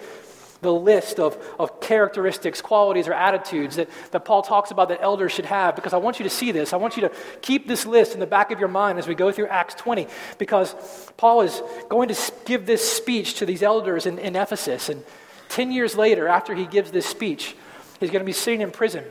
the 0.61 0.73
list 0.73 1.19
of, 1.19 1.37
of 1.59 1.81
characteristics, 1.81 2.61
qualities, 2.61 3.07
or 3.07 3.13
attitudes 3.13 3.75
that, 3.75 3.89
that 4.11 4.25
Paul 4.25 4.43
talks 4.43 4.71
about 4.71 4.89
that 4.89 5.01
elders 5.01 5.31
should 5.31 5.45
have 5.45 5.75
because 5.75 5.93
I 5.93 5.97
want 5.97 6.19
you 6.19 6.23
to 6.23 6.29
see 6.29 6.51
this. 6.51 6.71
I 6.71 6.77
want 6.77 6.95
you 6.95 7.01
to 7.01 7.11
keep 7.41 7.67
this 7.67 7.85
list 7.85 8.13
in 8.13 8.19
the 8.19 8.27
back 8.27 8.51
of 8.51 8.59
your 8.59 8.69
mind 8.69 8.99
as 8.99 9.07
we 9.07 9.15
go 9.15 9.31
through 9.31 9.47
Acts 9.47 9.75
20 9.75 10.07
because 10.37 10.75
Paul 11.17 11.41
is 11.41 11.61
going 11.89 12.09
to 12.09 12.31
give 12.45 12.65
this 12.65 12.87
speech 12.87 13.35
to 13.35 13.45
these 13.45 13.63
elders 13.63 14.05
in, 14.05 14.19
in 14.19 14.35
Ephesus. 14.35 14.89
And 14.89 15.03
10 15.49 15.71
years 15.71 15.95
later, 15.95 16.27
after 16.27 16.53
he 16.53 16.65
gives 16.65 16.91
this 16.91 17.05
speech, 17.05 17.55
he's 17.99 18.11
going 18.11 18.21
to 18.21 18.25
be 18.25 18.31
sitting 18.31 18.61
in 18.61 18.71
prison. 18.71 19.03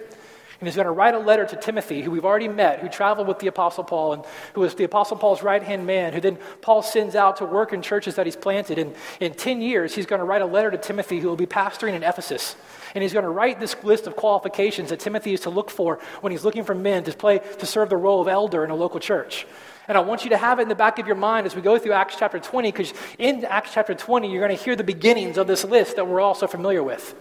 And 0.61 0.69
he's 0.69 0.77
going 0.77 0.87
to 0.87 0.93
write 0.93 1.15
a 1.15 1.19
letter 1.19 1.47
to 1.47 1.57
Timothy, 1.57 2.03
who 2.03 2.11
we've 2.11 2.25
already 2.25 2.47
met, 2.47 2.81
who 2.81 2.89
traveled 2.91 3.27
with 3.27 3.39
the 3.39 3.47
Apostle 3.47 3.83
Paul, 3.83 4.13
and 4.13 4.25
who 4.53 4.61
was 4.61 4.75
the 4.75 4.85
Apostle 4.85 5.17
Paul's 5.17 5.43
right 5.43 5.63
hand 5.63 5.87
man, 5.87 6.13
who 6.13 6.21
then 6.21 6.37
Paul 6.61 6.83
sends 6.83 7.15
out 7.15 7.39
to 7.39 7.47
work 7.47 7.73
in 7.73 7.81
churches 7.81 8.17
that 8.17 8.27
he's 8.27 8.37
planted. 8.37 8.79
And 8.79 8.95
in 9.21 9.33
10 9.33 9.63
years, 9.63 9.95
he's 9.95 10.05
going 10.05 10.19
to 10.19 10.25
write 10.27 10.43
a 10.43 10.47
letter 10.47 10.71
to 10.71 10.77
Timothy, 10.77 11.19
who 11.19 11.29
will 11.29 11.37
be 11.37 11.47
pastoring 11.47 11.95
in 11.95 12.03
Ephesus. 12.03 12.57
And 12.95 13.03
he's 13.03 13.15
going 13.15 13.25
to 13.25 13.31
write 13.31 13.59
this 13.59 13.75
list 13.83 14.07
of 14.07 14.17
qualifications 14.17 14.91
that 14.91 15.01
Timothy 15.01 15.33
is 15.33 15.41
to 15.41 15.51
look 15.51 15.71
for 15.71 15.99
when 16.21 16.31
he's 16.31 16.45
looking 16.45 16.65
for 16.65 16.75
men 16.75 17.05
to, 17.05 17.13
play, 17.13 17.39
to 17.39 17.65
serve 17.65 17.89
the 17.89 17.97
role 17.97 18.21
of 18.21 18.29
elder 18.29 18.63
in 18.63 18.71
a 18.71 18.77
local 18.77 19.01
church. 19.01 19.47
And 19.89 19.97
I 19.97 20.03
want 20.03 20.25
you 20.25 20.31
to 20.31 20.37
have 20.37 20.59
it 20.59 20.63
in 20.63 20.69
the 20.69 20.75
back 20.75 20.99
of 20.99 21.07
your 21.07 21.17
mind 21.17 21.47
as 21.47 21.57
we 21.57 21.63
go 21.63 21.79
through 21.79 21.93
Acts 21.93 22.17
chapter 22.19 22.39
20, 22.39 22.71
because 22.71 22.93
in 23.19 23.47
Acts 23.47 23.73
chapter 23.73 23.95
20, 23.95 24.31
you're 24.31 24.47
going 24.47 24.57
to 24.57 24.63
hear 24.63 24.77
the 24.77 24.85
beginnings 24.85 25.39
of 25.39 25.47
this 25.47 25.65
list 25.65 25.97
that 25.97 26.07
we're 26.07 26.21
also 26.21 26.47
familiar 26.47 26.83
with. 26.83 27.15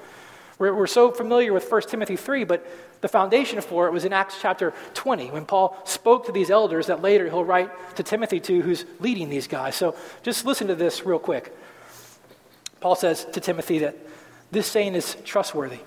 We're, 0.60 0.76
we're 0.76 0.88
so 0.88 1.12
familiar 1.12 1.54
with 1.54 1.72
1 1.72 1.82
Timothy 1.84 2.18
3, 2.18 2.44
but 2.44 2.68
the 3.02 3.08
foundation 3.08 3.60
for 3.62 3.88
it 3.88 3.94
was 3.94 4.04
in 4.04 4.12
Acts 4.12 4.38
chapter 4.42 4.74
20 4.94 5.32
when 5.32 5.46
Paul 5.46 5.76
spoke 5.86 6.26
to 6.26 6.34
these 6.34 6.52
elders 6.52 6.88
that 6.88 7.02
later 7.02 7.28
he'll 7.30 7.46
write 7.46 7.72
to 7.96 8.04
Timothy 8.04 8.42
to, 8.42 8.62
who's 8.62 8.86
leading 9.00 9.30
these 9.30 9.48
guys. 9.48 9.76
So 9.76 9.96
just 10.22 10.46
listen 10.46 10.68
to 10.68 10.76
this 10.76 11.06
real 11.06 11.18
quick. 11.18 11.56
Paul 12.82 12.96
says 12.96 13.26
to 13.32 13.40
Timothy 13.40 13.80
that 13.80 13.96
this 14.52 14.68
saying 14.68 14.96
is 14.96 15.16
trustworthy. 15.24 15.80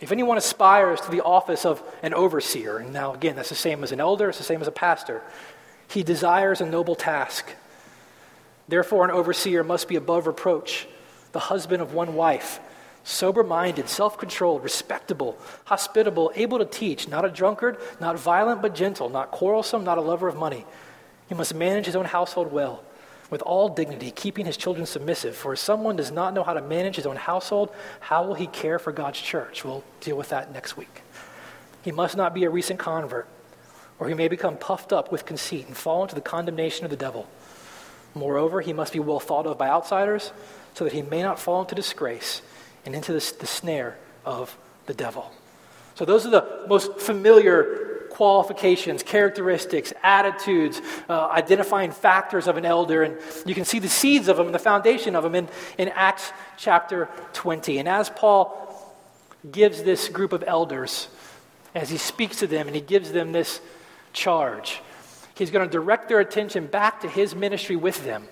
If 0.00 0.12
anyone 0.12 0.36
aspires 0.36 1.00
to 1.02 1.10
the 1.10 1.22
office 1.22 1.64
of 1.64 1.82
an 2.02 2.12
overseer, 2.12 2.78
and 2.78 2.92
now 2.92 3.14
again, 3.14 3.36
that's 3.36 3.48
the 3.48 3.54
same 3.54 3.82
as 3.82 3.92
an 3.92 4.00
elder, 4.00 4.28
it's 4.28 4.38
the 4.38 4.44
same 4.44 4.60
as 4.60 4.68
a 4.68 4.72
pastor, 4.72 5.22
he 5.88 6.02
desires 6.02 6.60
a 6.60 6.66
noble 6.66 6.96
task. 6.96 7.54
Therefore, 8.68 9.04
an 9.04 9.10
overseer 9.10 9.62
must 9.62 9.88
be 9.88 9.96
above 9.96 10.26
reproach, 10.26 10.88
the 11.32 11.38
husband 11.38 11.80
of 11.80 11.94
one 11.94 12.14
wife 12.14 12.60
sober 13.04 13.42
minded, 13.42 13.88
self 13.88 14.18
controlled, 14.18 14.62
respectable, 14.62 15.36
hospitable, 15.64 16.32
able 16.34 16.58
to 16.58 16.64
teach, 16.64 17.08
not 17.08 17.24
a 17.24 17.30
drunkard, 17.30 17.78
not 18.00 18.18
violent 18.18 18.62
but 18.62 18.74
gentle, 18.74 19.08
not 19.08 19.30
quarrelsome, 19.30 19.84
not 19.84 19.98
a 19.98 20.02
lover 20.02 20.28
of 20.28 20.36
money. 20.36 20.64
He 21.28 21.34
must 21.34 21.54
manage 21.54 21.86
his 21.86 21.96
own 21.96 22.04
household 22.04 22.52
well, 22.52 22.84
with 23.30 23.42
all 23.42 23.68
dignity, 23.68 24.10
keeping 24.10 24.46
his 24.46 24.56
children 24.56 24.86
submissive. 24.86 25.36
For 25.36 25.54
if 25.54 25.58
someone 25.58 25.96
does 25.96 26.10
not 26.10 26.34
know 26.34 26.44
how 26.44 26.54
to 26.54 26.62
manage 26.62 26.96
his 26.96 27.06
own 27.06 27.16
household, 27.16 27.74
how 28.00 28.24
will 28.26 28.34
he 28.34 28.46
care 28.46 28.78
for 28.78 28.92
God's 28.92 29.20
church? 29.20 29.64
We'll 29.64 29.84
deal 30.00 30.16
with 30.16 30.28
that 30.28 30.52
next 30.52 30.76
week. 30.76 31.02
He 31.82 31.90
must 31.90 32.16
not 32.16 32.34
be 32.34 32.44
a 32.44 32.50
recent 32.50 32.78
convert, 32.78 33.26
or 33.98 34.08
he 34.08 34.14
may 34.14 34.28
become 34.28 34.56
puffed 34.56 34.92
up 34.92 35.10
with 35.10 35.26
conceit 35.26 35.66
and 35.66 35.76
fall 35.76 36.02
into 36.02 36.14
the 36.14 36.20
condemnation 36.20 36.84
of 36.84 36.90
the 36.90 36.96
devil. 36.96 37.28
Moreover, 38.14 38.60
he 38.60 38.72
must 38.72 38.92
be 38.92 39.00
well 39.00 39.20
thought 39.20 39.46
of 39.46 39.58
by 39.58 39.68
outsiders, 39.68 40.32
so 40.74 40.84
that 40.84 40.92
he 40.92 41.02
may 41.02 41.22
not 41.22 41.38
fall 41.38 41.62
into 41.62 41.74
disgrace 41.74 42.42
and 42.84 42.94
into 42.94 43.12
the, 43.12 43.34
the 43.40 43.46
snare 43.46 43.96
of 44.24 44.56
the 44.86 44.94
devil. 44.94 45.32
So, 45.94 46.04
those 46.04 46.26
are 46.26 46.30
the 46.30 46.64
most 46.68 46.98
familiar 46.98 47.92
qualifications, 48.12 49.02
characteristics, 49.02 49.92
attitudes, 50.02 50.80
uh, 51.08 51.28
identifying 51.28 51.90
factors 51.90 52.46
of 52.46 52.58
an 52.58 52.64
elder. 52.64 53.02
And 53.02 53.16
you 53.46 53.54
can 53.54 53.64
see 53.64 53.78
the 53.78 53.88
seeds 53.88 54.28
of 54.28 54.36
them 54.36 54.46
and 54.46 54.54
the 54.54 54.60
foundation 54.60 55.16
of 55.16 55.22
them 55.22 55.34
in, 55.34 55.48
in 55.78 55.88
Acts 55.88 56.30
chapter 56.58 57.08
20. 57.32 57.78
And 57.78 57.88
as 57.88 58.10
Paul 58.10 58.58
gives 59.50 59.82
this 59.82 60.08
group 60.08 60.32
of 60.32 60.44
elders, 60.46 61.08
as 61.74 61.88
he 61.88 61.96
speaks 61.96 62.40
to 62.40 62.46
them 62.46 62.66
and 62.66 62.76
he 62.76 62.82
gives 62.82 63.12
them 63.12 63.32
this 63.32 63.60
charge, 64.12 64.80
he's 65.34 65.50
going 65.50 65.66
to 65.66 65.72
direct 65.72 66.08
their 66.08 66.20
attention 66.20 66.66
back 66.66 67.00
to 67.00 67.08
his 67.08 67.34
ministry 67.34 67.76
with 67.76 68.04
them 68.04 68.28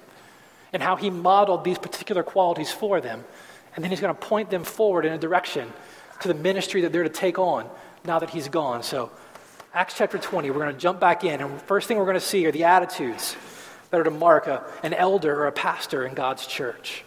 and 0.72 0.82
how 0.82 0.96
he 0.96 1.08
modeled 1.10 1.64
these 1.64 1.78
particular 1.78 2.22
qualities 2.22 2.70
for 2.70 3.00
them. 3.00 3.24
And 3.74 3.85
then 3.85 3.90
he's 3.90 4.00
going 4.00 4.14
to 4.14 4.20
point 4.20 4.50
them 4.50 4.64
forward 4.64 5.04
in 5.04 5.12
a 5.12 5.18
direction 5.18 5.72
to 6.20 6.28
the 6.28 6.35
ministry 6.35 6.83
that 6.83 6.92
they're 6.92 7.02
to 7.02 7.09
take 7.09 7.38
on 7.38 7.68
now 8.04 8.18
that 8.18 8.30
he's 8.30 8.48
gone. 8.48 8.83
So 8.83 9.11
Acts 9.72 9.94
chapter 9.96 10.18
20, 10.18 10.50
we're 10.50 10.59
going 10.59 10.74
to 10.74 10.80
jump 10.80 10.98
back 10.98 11.22
in, 11.22 11.40
and 11.40 11.62
first 11.62 11.87
thing 11.87 11.96
we're 11.96 12.04
going 12.04 12.14
to 12.14 12.20
see 12.20 12.44
are 12.46 12.50
the 12.50 12.64
attitudes 12.64 13.37
that 13.90 14.00
are 14.00 14.04
to 14.04 14.11
mark 14.11 14.48
a, 14.48 14.64
an 14.83 14.94
elder 14.94 15.33
or 15.33 15.46
a 15.46 15.52
pastor 15.52 16.04
in 16.04 16.14
God's 16.14 16.46
church. 16.46 17.04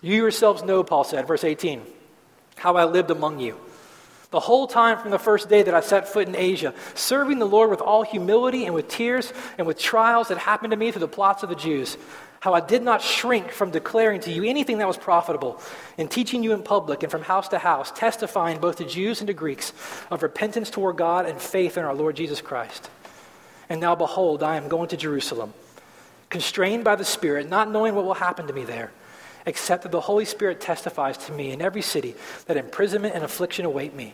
You 0.00 0.14
yourselves 0.14 0.62
know, 0.62 0.84
Paul 0.84 1.02
said, 1.02 1.26
verse 1.26 1.42
18, 1.42 1.82
how 2.56 2.76
I 2.76 2.84
lived 2.84 3.10
among 3.10 3.40
you. 3.40 3.58
The 4.30 4.40
whole 4.40 4.66
time 4.66 4.98
from 4.98 5.10
the 5.10 5.18
first 5.18 5.48
day 5.48 5.62
that 5.62 5.74
I 5.74 5.80
set 5.80 6.08
foot 6.08 6.28
in 6.28 6.36
Asia, 6.36 6.74
serving 6.94 7.38
the 7.38 7.46
Lord 7.46 7.70
with 7.70 7.80
all 7.80 8.02
humility 8.02 8.64
and 8.66 8.74
with 8.74 8.88
tears 8.88 9.32
and 9.58 9.66
with 9.66 9.78
trials 9.78 10.28
that 10.28 10.38
happened 10.38 10.72
to 10.72 10.76
me 10.76 10.90
through 10.90 11.00
the 11.00 11.08
plots 11.08 11.42
of 11.42 11.48
the 11.48 11.54
Jews 11.54 11.96
how 12.44 12.52
I 12.52 12.60
did 12.60 12.82
not 12.82 13.00
shrink 13.00 13.52
from 13.52 13.70
declaring 13.70 14.20
to 14.20 14.30
you 14.30 14.44
anything 14.44 14.76
that 14.76 14.86
was 14.86 14.98
profitable, 14.98 15.58
and 15.96 16.10
teaching 16.10 16.42
you 16.42 16.52
in 16.52 16.62
public 16.62 17.02
and 17.02 17.10
from 17.10 17.22
house 17.22 17.48
to 17.48 17.58
house, 17.58 17.90
testifying 17.90 18.60
both 18.60 18.76
to 18.76 18.84
Jews 18.84 19.22
and 19.22 19.28
to 19.28 19.32
Greeks 19.32 19.72
of 20.10 20.22
repentance 20.22 20.68
toward 20.68 20.98
God 20.98 21.24
and 21.24 21.40
faith 21.40 21.78
in 21.78 21.84
our 21.84 21.94
Lord 21.94 22.16
Jesus 22.16 22.42
Christ. 22.42 22.90
And 23.70 23.80
now, 23.80 23.94
behold, 23.94 24.42
I 24.42 24.58
am 24.58 24.68
going 24.68 24.90
to 24.90 24.96
Jerusalem, 24.98 25.54
constrained 26.28 26.84
by 26.84 26.96
the 26.96 27.04
Spirit, 27.06 27.48
not 27.48 27.70
knowing 27.70 27.94
what 27.94 28.04
will 28.04 28.12
happen 28.12 28.46
to 28.48 28.52
me 28.52 28.64
there, 28.64 28.92
except 29.46 29.84
that 29.84 29.92
the 29.92 30.02
Holy 30.02 30.26
Spirit 30.26 30.60
testifies 30.60 31.16
to 31.16 31.32
me 31.32 31.50
in 31.50 31.62
every 31.62 31.80
city 31.80 32.14
that 32.44 32.58
imprisonment 32.58 33.14
and 33.14 33.24
affliction 33.24 33.64
await 33.64 33.94
me. 33.94 34.12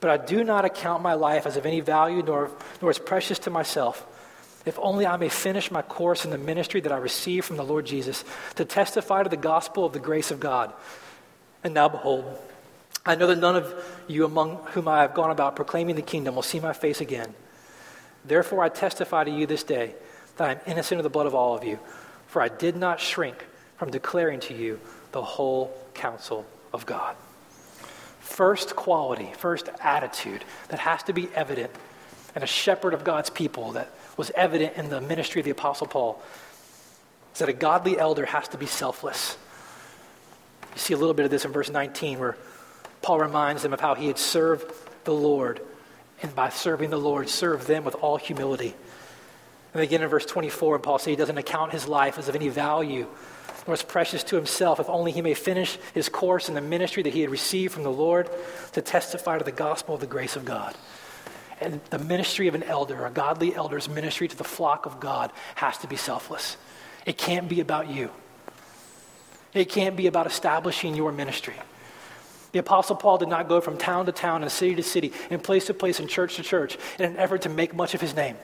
But 0.00 0.10
I 0.10 0.22
do 0.22 0.44
not 0.44 0.66
account 0.66 1.02
my 1.02 1.14
life 1.14 1.46
as 1.46 1.56
of 1.56 1.64
any 1.64 1.80
value, 1.80 2.22
nor, 2.22 2.50
nor 2.82 2.90
as 2.90 2.98
precious 2.98 3.38
to 3.38 3.50
myself 3.50 4.06
if 4.66 4.78
only 4.80 5.06
I 5.06 5.16
may 5.16 5.28
finish 5.28 5.70
my 5.70 5.82
course 5.82 6.24
in 6.24 6.30
the 6.30 6.38
ministry 6.38 6.80
that 6.80 6.92
I 6.92 6.98
received 6.98 7.46
from 7.46 7.56
the 7.56 7.64
Lord 7.64 7.86
Jesus 7.86 8.24
to 8.56 8.64
testify 8.64 9.22
to 9.22 9.28
the 9.28 9.36
gospel 9.36 9.84
of 9.84 9.92
the 9.92 9.98
grace 9.98 10.30
of 10.30 10.40
God. 10.40 10.72
And 11.64 11.74
now, 11.74 11.88
behold, 11.88 12.38
I 13.06 13.14
know 13.14 13.26
that 13.28 13.38
none 13.38 13.56
of 13.56 13.74
you 14.06 14.24
among 14.24 14.56
whom 14.72 14.88
I 14.88 15.02
have 15.02 15.14
gone 15.14 15.30
about 15.30 15.56
proclaiming 15.56 15.96
the 15.96 16.02
kingdom 16.02 16.34
will 16.34 16.42
see 16.42 16.60
my 16.60 16.72
face 16.72 17.00
again. 17.00 17.34
Therefore, 18.24 18.62
I 18.62 18.68
testify 18.68 19.24
to 19.24 19.30
you 19.30 19.46
this 19.46 19.62
day 19.62 19.94
that 20.36 20.48
I 20.48 20.52
am 20.52 20.60
innocent 20.66 20.98
of 20.98 21.04
the 21.04 21.10
blood 21.10 21.26
of 21.26 21.34
all 21.34 21.56
of 21.56 21.64
you, 21.64 21.78
for 22.26 22.42
I 22.42 22.48
did 22.48 22.76
not 22.76 23.00
shrink 23.00 23.46
from 23.78 23.90
declaring 23.90 24.40
to 24.40 24.54
you 24.54 24.80
the 25.12 25.22
whole 25.22 25.72
counsel 25.94 26.44
of 26.72 26.84
God. 26.84 27.16
First 28.20 28.76
quality, 28.76 29.30
first 29.38 29.70
attitude 29.80 30.44
that 30.68 30.80
has 30.80 31.02
to 31.04 31.12
be 31.12 31.28
evident 31.34 31.70
in 32.36 32.42
a 32.42 32.46
shepherd 32.46 32.92
of 32.92 33.04
God's 33.04 33.30
people 33.30 33.72
that 33.72 33.90
was 34.18 34.30
evident 34.34 34.76
in 34.76 34.90
the 34.90 35.00
ministry 35.00 35.40
of 35.40 35.46
the 35.46 35.50
Apostle 35.50 35.86
Paul 35.86 36.22
is 37.32 37.38
that 37.38 37.48
a 37.48 37.54
godly 37.54 37.98
elder 37.98 38.26
has 38.26 38.48
to 38.48 38.58
be 38.58 38.66
selfless. 38.66 39.38
You 40.74 40.78
see 40.78 40.94
a 40.94 40.96
little 40.96 41.14
bit 41.14 41.24
of 41.24 41.30
this 41.30 41.44
in 41.44 41.52
verse 41.52 41.70
19 41.70 42.18
where 42.18 42.36
Paul 43.00 43.20
reminds 43.20 43.62
them 43.62 43.72
of 43.72 43.80
how 43.80 43.94
he 43.94 44.08
had 44.08 44.18
served 44.18 44.70
the 45.04 45.14
Lord, 45.14 45.60
and 46.20 46.34
by 46.34 46.48
serving 46.48 46.90
the 46.90 46.98
Lord, 46.98 47.28
served 47.28 47.66
them 47.66 47.84
with 47.84 47.94
all 47.94 48.16
humility. 48.16 48.74
And 49.72 49.82
again 49.82 50.02
in 50.02 50.08
verse 50.08 50.26
24, 50.26 50.80
Paul 50.80 50.98
says 50.98 51.06
he 51.06 51.16
doesn't 51.16 51.38
account 51.38 51.72
his 51.72 51.86
life 51.86 52.18
as 52.18 52.28
of 52.28 52.34
any 52.34 52.48
value 52.48 53.06
nor 53.66 53.74
as 53.74 53.82
precious 53.82 54.24
to 54.24 54.36
himself, 54.36 54.80
if 54.80 54.88
only 54.88 55.12
he 55.12 55.20
may 55.20 55.34
finish 55.34 55.78
his 55.92 56.08
course 56.08 56.48
in 56.48 56.54
the 56.54 56.60
ministry 56.60 57.02
that 57.02 57.12
he 57.12 57.20
had 57.20 57.30
received 57.30 57.74
from 57.74 57.82
the 57.82 57.92
Lord 57.92 58.30
to 58.72 58.80
testify 58.80 59.36
to 59.36 59.44
the 59.44 59.52
gospel 59.52 59.94
of 59.94 60.00
the 60.00 60.06
grace 60.06 60.36
of 60.36 60.46
God. 60.46 60.74
And 61.60 61.80
the 61.90 61.98
ministry 61.98 62.48
of 62.48 62.54
an 62.54 62.62
elder, 62.62 63.04
a 63.06 63.10
godly 63.10 63.54
elder's 63.54 63.88
ministry 63.88 64.28
to 64.28 64.36
the 64.36 64.44
flock 64.44 64.86
of 64.86 65.00
God, 65.00 65.32
has 65.56 65.78
to 65.78 65.86
be 65.86 65.96
selfless. 65.96 66.56
It 67.06 67.18
can't 67.18 67.48
be 67.48 67.60
about 67.60 67.88
you, 67.88 68.10
it 69.54 69.66
can't 69.66 69.96
be 69.96 70.06
about 70.06 70.26
establishing 70.26 70.94
your 70.94 71.12
ministry. 71.12 71.54
The 72.52 72.60
Apostle 72.60 72.96
Paul 72.96 73.18
did 73.18 73.28
not 73.28 73.46
go 73.48 73.60
from 73.60 73.76
town 73.76 74.06
to 74.06 74.12
town 74.12 74.42
and 74.42 74.50
city 74.50 74.74
to 74.76 74.82
city 74.82 75.12
and 75.30 75.42
place 75.42 75.66
to 75.66 75.74
place 75.74 76.00
and 76.00 76.08
church 76.08 76.36
to 76.36 76.42
church 76.42 76.78
in 76.98 77.04
an 77.04 77.16
effort 77.18 77.42
to 77.42 77.50
make 77.50 77.74
much 77.74 77.94
of 77.94 78.00
his 78.00 78.16
name. 78.16 78.36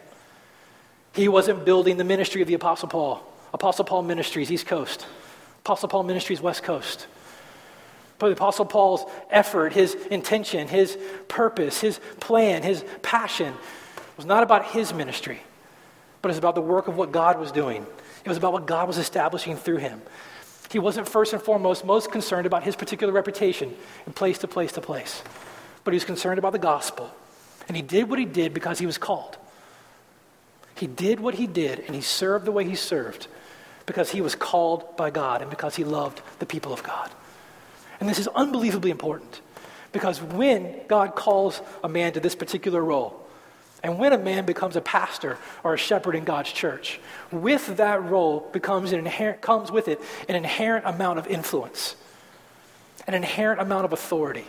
He 1.14 1.28
wasn't 1.28 1.64
building 1.64 1.96
the 1.96 2.04
ministry 2.04 2.42
of 2.42 2.48
the 2.48 2.54
Apostle 2.54 2.88
Paul. 2.88 3.22
Apostle 3.54 3.84
Paul 3.84 4.02
Ministries, 4.02 4.50
East 4.50 4.66
Coast. 4.66 5.06
Apostle 5.60 5.88
Paul 5.88 6.02
Ministries, 6.02 6.40
West 6.40 6.62
Coast. 6.62 7.06
The 8.28 8.36
Apostle 8.36 8.64
Paul's 8.64 9.04
effort, 9.30 9.72
his 9.72 9.94
intention, 9.94 10.68
his 10.68 10.96
purpose, 11.28 11.80
his 11.80 12.00
plan, 12.20 12.62
his 12.62 12.84
passion 13.02 13.54
was 14.16 14.26
not 14.26 14.42
about 14.42 14.66
his 14.66 14.92
ministry, 14.94 15.40
but 16.22 16.28
it 16.28 16.32
was 16.32 16.38
about 16.38 16.54
the 16.54 16.60
work 16.60 16.88
of 16.88 16.96
what 16.96 17.12
God 17.12 17.38
was 17.38 17.52
doing. 17.52 17.86
It 18.24 18.28
was 18.28 18.38
about 18.38 18.52
what 18.52 18.66
God 18.66 18.88
was 18.88 18.98
establishing 18.98 19.56
through 19.56 19.78
him. 19.78 20.00
He 20.70 20.78
wasn't 20.78 21.08
first 21.08 21.32
and 21.32 21.42
foremost 21.42 21.84
most 21.84 22.10
concerned 22.10 22.46
about 22.46 22.64
his 22.64 22.74
particular 22.74 23.12
reputation 23.12 23.74
in 24.06 24.12
place 24.12 24.38
to 24.38 24.48
place 24.48 24.72
to 24.72 24.80
place, 24.80 25.22
but 25.84 25.92
he 25.92 25.96
was 25.96 26.04
concerned 26.04 26.38
about 26.38 26.52
the 26.52 26.58
gospel. 26.58 27.10
And 27.68 27.76
he 27.76 27.82
did 27.82 28.08
what 28.08 28.18
he 28.18 28.24
did 28.24 28.52
because 28.52 28.78
he 28.78 28.86
was 28.86 28.98
called. 28.98 29.36
He 30.74 30.86
did 30.86 31.20
what 31.20 31.34
he 31.34 31.46
did 31.46 31.80
and 31.80 31.94
he 31.94 32.00
served 32.00 32.44
the 32.44 32.52
way 32.52 32.64
he 32.64 32.74
served 32.74 33.28
because 33.86 34.10
he 34.10 34.20
was 34.20 34.34
called 34.34 34.96
by 34.96 35.10
God 35.10 35.42
and 35.42 35.50
because 35.50 35.76
he 35.76 35.84
loved 35.84 36.20
the 36.38 36.46
people 36.46 36.72
of 36.72 36.82
God. 36.82 37.10
And 38.00 38.08
this 38.08 38.18
is 38.18 38.28
unbelievably 38.28 38.90
important 38.90 39.40
because 39.92 40.20
when 40.20 40.80
God 40.88 41.14
calls 41.14 41.60
a 41.82 41.88
man 41.88 42.12
to 42.14 42.20
this 42.20 42.34
particular 42.34 42.82
role, 42.82 43.24
and 43.84 43.98
when 43.98 44.14
a 44.14 44.18
man 44.18 44.46
becomes 44.46 44.76
a 44.76 44.80
pastor 44.80 45.36
or 45.62 45.74
a 45.74 45.76
shepherd 45.76 46.14
in 46.14 46.24
God's 46.24 46.50
church, 46.50 46.98
with 47.30 47.76
that 47.76 48.02
role 48.02 48.48
becomes 48.52 48.92
an 48.92 48.98
inherent, 48.98 49.42
comes 49.42 49.70
with 49.70 49.88
it 49.88 50.00
an 50.28 50.36
inherent 50.36 50.86
amount 50.86 51.18
of 51.18 51.26
influence, 51.26 51.94
an 53.06 53.12
inherent 53.12 53.60
amount 53.60 53.84
of 53.84 53.92
authority. 53.92 54.46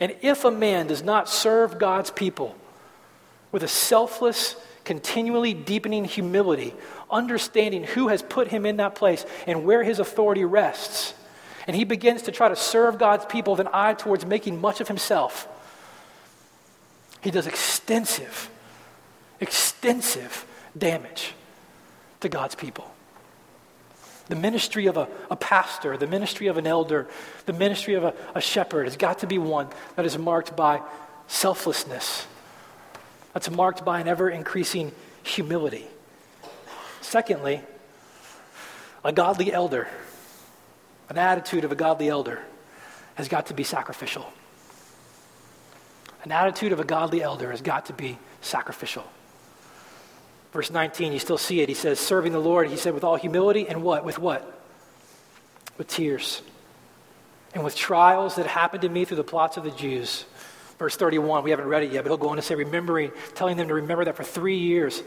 And 0.00 0.16
if 0.22 0.44
a 0.44 0.50
man 0.50 0.86
does 0.86 1.02
not 1.02 1.28
serve 1.28 1.78
God's 1.78 2.10
people 2.10 2.56
with 3.52 3.62
a 3.62 3.68
selfless, 3.68 4.56
continually 4.84 5.52
deepening 5.52 6.06
humility, 6.06 6.74
understanding 7.10 7.84
who 7.84 8.08
has 8.08 8.22
put 8.22 8.48
him 8.48 8.64
in 8.64 8.78
that 8.78 8.94
place 8.94 9.26
and 9.46 9.64
where 9.64 9.82
his 9.82 9.98
authority 9.98 10.44
rests, 10.46 11.12
and 11.68 11.76
he 11.76 11.84
begins 11.84 12.22
to 12.22 12.32
try 12.32 12.48
to 12.48 12.56
serve 12.56 12.98
God's 12.98 13.26
people 13.26 13.52
with 13.52 13.60
an 13.60 13.68
eye 13.74 13.92
towards 13.92 14.24
making 14.24 14.58
much 14.58 14.80
of 14.80 14.88
himself, 14.88 15.46
he 17.20 17.30
does 17.30 17.46
extensive, 17.46 18.48
extensive 19.38 20.46
damage 20.76 21.34
to 22.20 22.30
God's 22.30 22.54
people. 22.54 22.90
The 24.28 24.36
ministry 24.36 24.86
of 24.86 24.96
a, 24.96 25.08
a 25.30 25.36
pastor, 25.36 25.98
the 25.98 26.06
ministry 26.06 26.46
of 26.46 26.56
an 26.56 26.66
elder, 26.66 27.06
the 27.44 27.52
ministry 27.52 27.94
of 27.94 28.04
a, 28.04 28.14
a 28.34 28.40
shepherd 28.40 28.84
has 28.84 28.96
got 28.96 29.18
to 29.18 29.26
be 29.26 29.36
one 29.36 29.68
that 29.96 30.06
is 30.06 30.16
marked 30.16 30.56
by 30.56 30.80
selflessness, 31.26 32.26
that's 33.34 33.50
marked 33.50 33.84
by 33.84 34.00
an 34.00 34.08
ever 34.08 34.30
increasing 34.30 34.92
humility. 35.22 35.86
Secondly, 37.02 37.60
a 39.04 39.12
godly 39.12 39.52
elder 39.52 39.88
an 41.08 41.18
attitude 41.18 41.64
of 41.64 41.72
a 41.72 41.74
godly 41.74 42.08
elder 42.08 42.42
has 43.14 43.28
got 43.28 43.46
to 43.46 43.54
be 43.54 43.64
sacrificial. 43.64 44.30
An 46.24 46.32
attitude 46.32 46.72
of 46.72 46.80
a 46.80 46.84
godly 46.84 47.22
elder 47.22 47.50
has 47.50 47.62
got 47.62 47.86
to 47.86 47.92
be 47.92 48.18
sacrificial. 48.40 49.04
Verse 50.52 50.70
19, 50.70 51.12
you 51.12 51.18
still 51.18 51.38
see 51.38 51.60
it. 51.60 51.68
He 51.68 51.74
says, 51.74 52.00
serving 52.00 52.32
the 52.32 52.38
Lord, 52.38 52.68
he 52.68 52.76
said, 52.76 52.94
with 52.94 53.04
all 53.04 53.16
humility 53.16 53.68
and 53.68 53.82
what? 53.82 54.04
With 54.04 54.18
what? 54.18 54.60
With 55.76 55.88
tears. 55.88 56.42
And 57.54 57.64
with 57.64 57.76
trials 57.76 58.36
that 58.36 58.46
happened 58.46 58.82
to 58.82 58.88
me 58.88 59.04
through 59.04 59.18
the 59.18 59.24
plots 59.24 59.56
of 59.56 59.64
the 59.64 59.70
Jews. 59.70 60.24
Verse 60.78 60.96
31, 60.96 61.44
we 61.44 61.50
haven't 61.50 61.66
read 61.66 61.82
it 61.82 61.92
yet, 61.92 62.04
but 62.04 62.10
he'll 62.10 62.16
go 62.16 62.28
on 62.28 62.36
to 62.36 62.42
say, 62.42 62.54
remembering, 62.54 63.10
telling 63.34 63.56
them 63.56 63.68
to 63.68 63.74
remember 63.74 64.04
that 64.04 64.16
for 64.16 64.24
three 64.24 64.58
years 64.58 65.02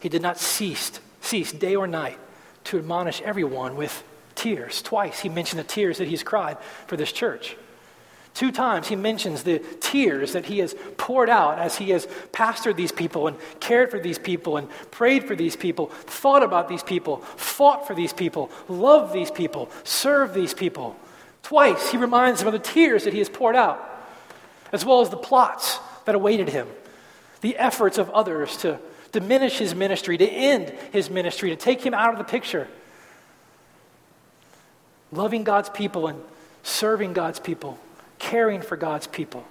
he 0.00 0.08
did 0.08 0.22
not 0.22 0.38
cease 0.38 1.00
cease 1.20 1.52
day 1.52 1.76
or 1.76 1.86
night 1.86 2.18
to 2.64 2.78
admonish 2.78 3.20
everyone 3.22 3.76
with 3.76 4.02
tears. 4.38 4.80
Twice 4.80 5.20
he 5.20 5.28
mentioned 5.28 5.58
the 5.58 5.64
tears 5.64 5.98
that 5.98 6.08
he's 6.08 6.22
cried 6.22 6.56
for 6.86 6.96
this 6.96 7.12
church. 7.12 7.56
Two 8.34 8.52
times 8.52 8.86
he 8.86 8.94
mentions 8.94 9.42
the 9.42 9.58
tears 9.80 10.34
that 10.34 10.46
he 10.46 10.60
has 10.60 10.76
poured 10.96 11.28
out 11.28 11.58
as 11.58 11.76
he 11.76 11.90
has 11.90 12.06
pastored 12.30 12.76
these 12.76 12.92
people 12.92 13.26
and 13.26 13.36
cared 13.58 13.90
for 13.90 13.98
these 13.98 14.18
people 14.18 14.56
and 14.56 14.68
prayed 14.92 15.24
for 15.24 15.34
these 15.34 15.56
people, 15.56 15.86
thought 15.86 16.44
about 16.44 16.68
these 16.68 16.84
people, 16.84 17.16
fought 17.16 17.84
for 17.86 17.96
these 17.96 18.12
people, 18.12 18.48
loved 18.68 19.12
these 19.12 19.32
people, 19.32 19.68
served 19.82 20.34
these 20.34 20.54
people. 20.54 20.96
Twice 21.42 21.90
he 21.90 21.96
reminds 21.96 22.38
them 22.38 22.46
of 22.46 22.52
the 22.52 22.60
tears 22.60 23.04
that 23.04 23.12
he 23.12 23.18
has 23.18 23.28
poured 23.28 23.56
out, 23.56 23.84
as 24.70 24.84
well 24.84 25.00
as 25.00 25.10
the 25.10 25.16
plots 25.16 25.80
that 26.04 26.14
awaited 26.14 26.48
him, 26.48 26.68
the 27.40 27.56
efforts 27.56 27.98
of 27.98 28.08
others 28.10 28.56
to 28.58 28.78
diminish 29.10 29.58
his 29.58 29.74
ministry, 29.74 30.16
to 30.16 30.28
end 30.28 30.68
his 30.92 31.10
ministry, 31.10 31.50
to 31.50 31.56
take 31.56 31.84
him 31.84 31.94
out 31.94 32.12
of 32.12 32.18
the 32.18 32.24
picture. 32.24 32.68
Loving 35.12 35.44
God's 35.44 35.70
people 35.70 36.06
and 36.06 36.20
serving 36.62 37.12
God's 37.12 37.40
people 37.40 37.78
caring 38.18 38.62
for 38.62 38.76
God's 38.76 39.06
people, 39.06 39.44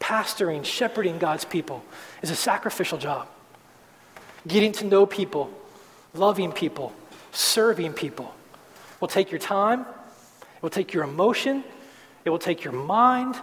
pastoring, 0.00 0.64
shepherding 0.64 1.18
God's 1.18 1.44
people 1.44 1.84
is 2.22 2.30
a 2.30 2.36
sacrificial 2.36 2.98
job. 2.98 3.28
Getting 4.46 4.72
to 4.72 4.84
know 4.84 5.06
people, 5.06 5.50
loving 6.14 6.52
people, 6.52 6.92
serving 7.32 7.92
people 7.94 8.34
will 9.00 9.08
take 9.08 9.30
your 9.30 9.38
time, 9.38 9.80
it 9.80 10.62
will 10.62 10.70
take 10.70 10.92
your 10.92 11.04
emotion, 11.04 11.64
it 12.24 12.30
will 12.30 12.38
take 12.38 12.64
your 12.64 12.72
mind, 12.72 13.36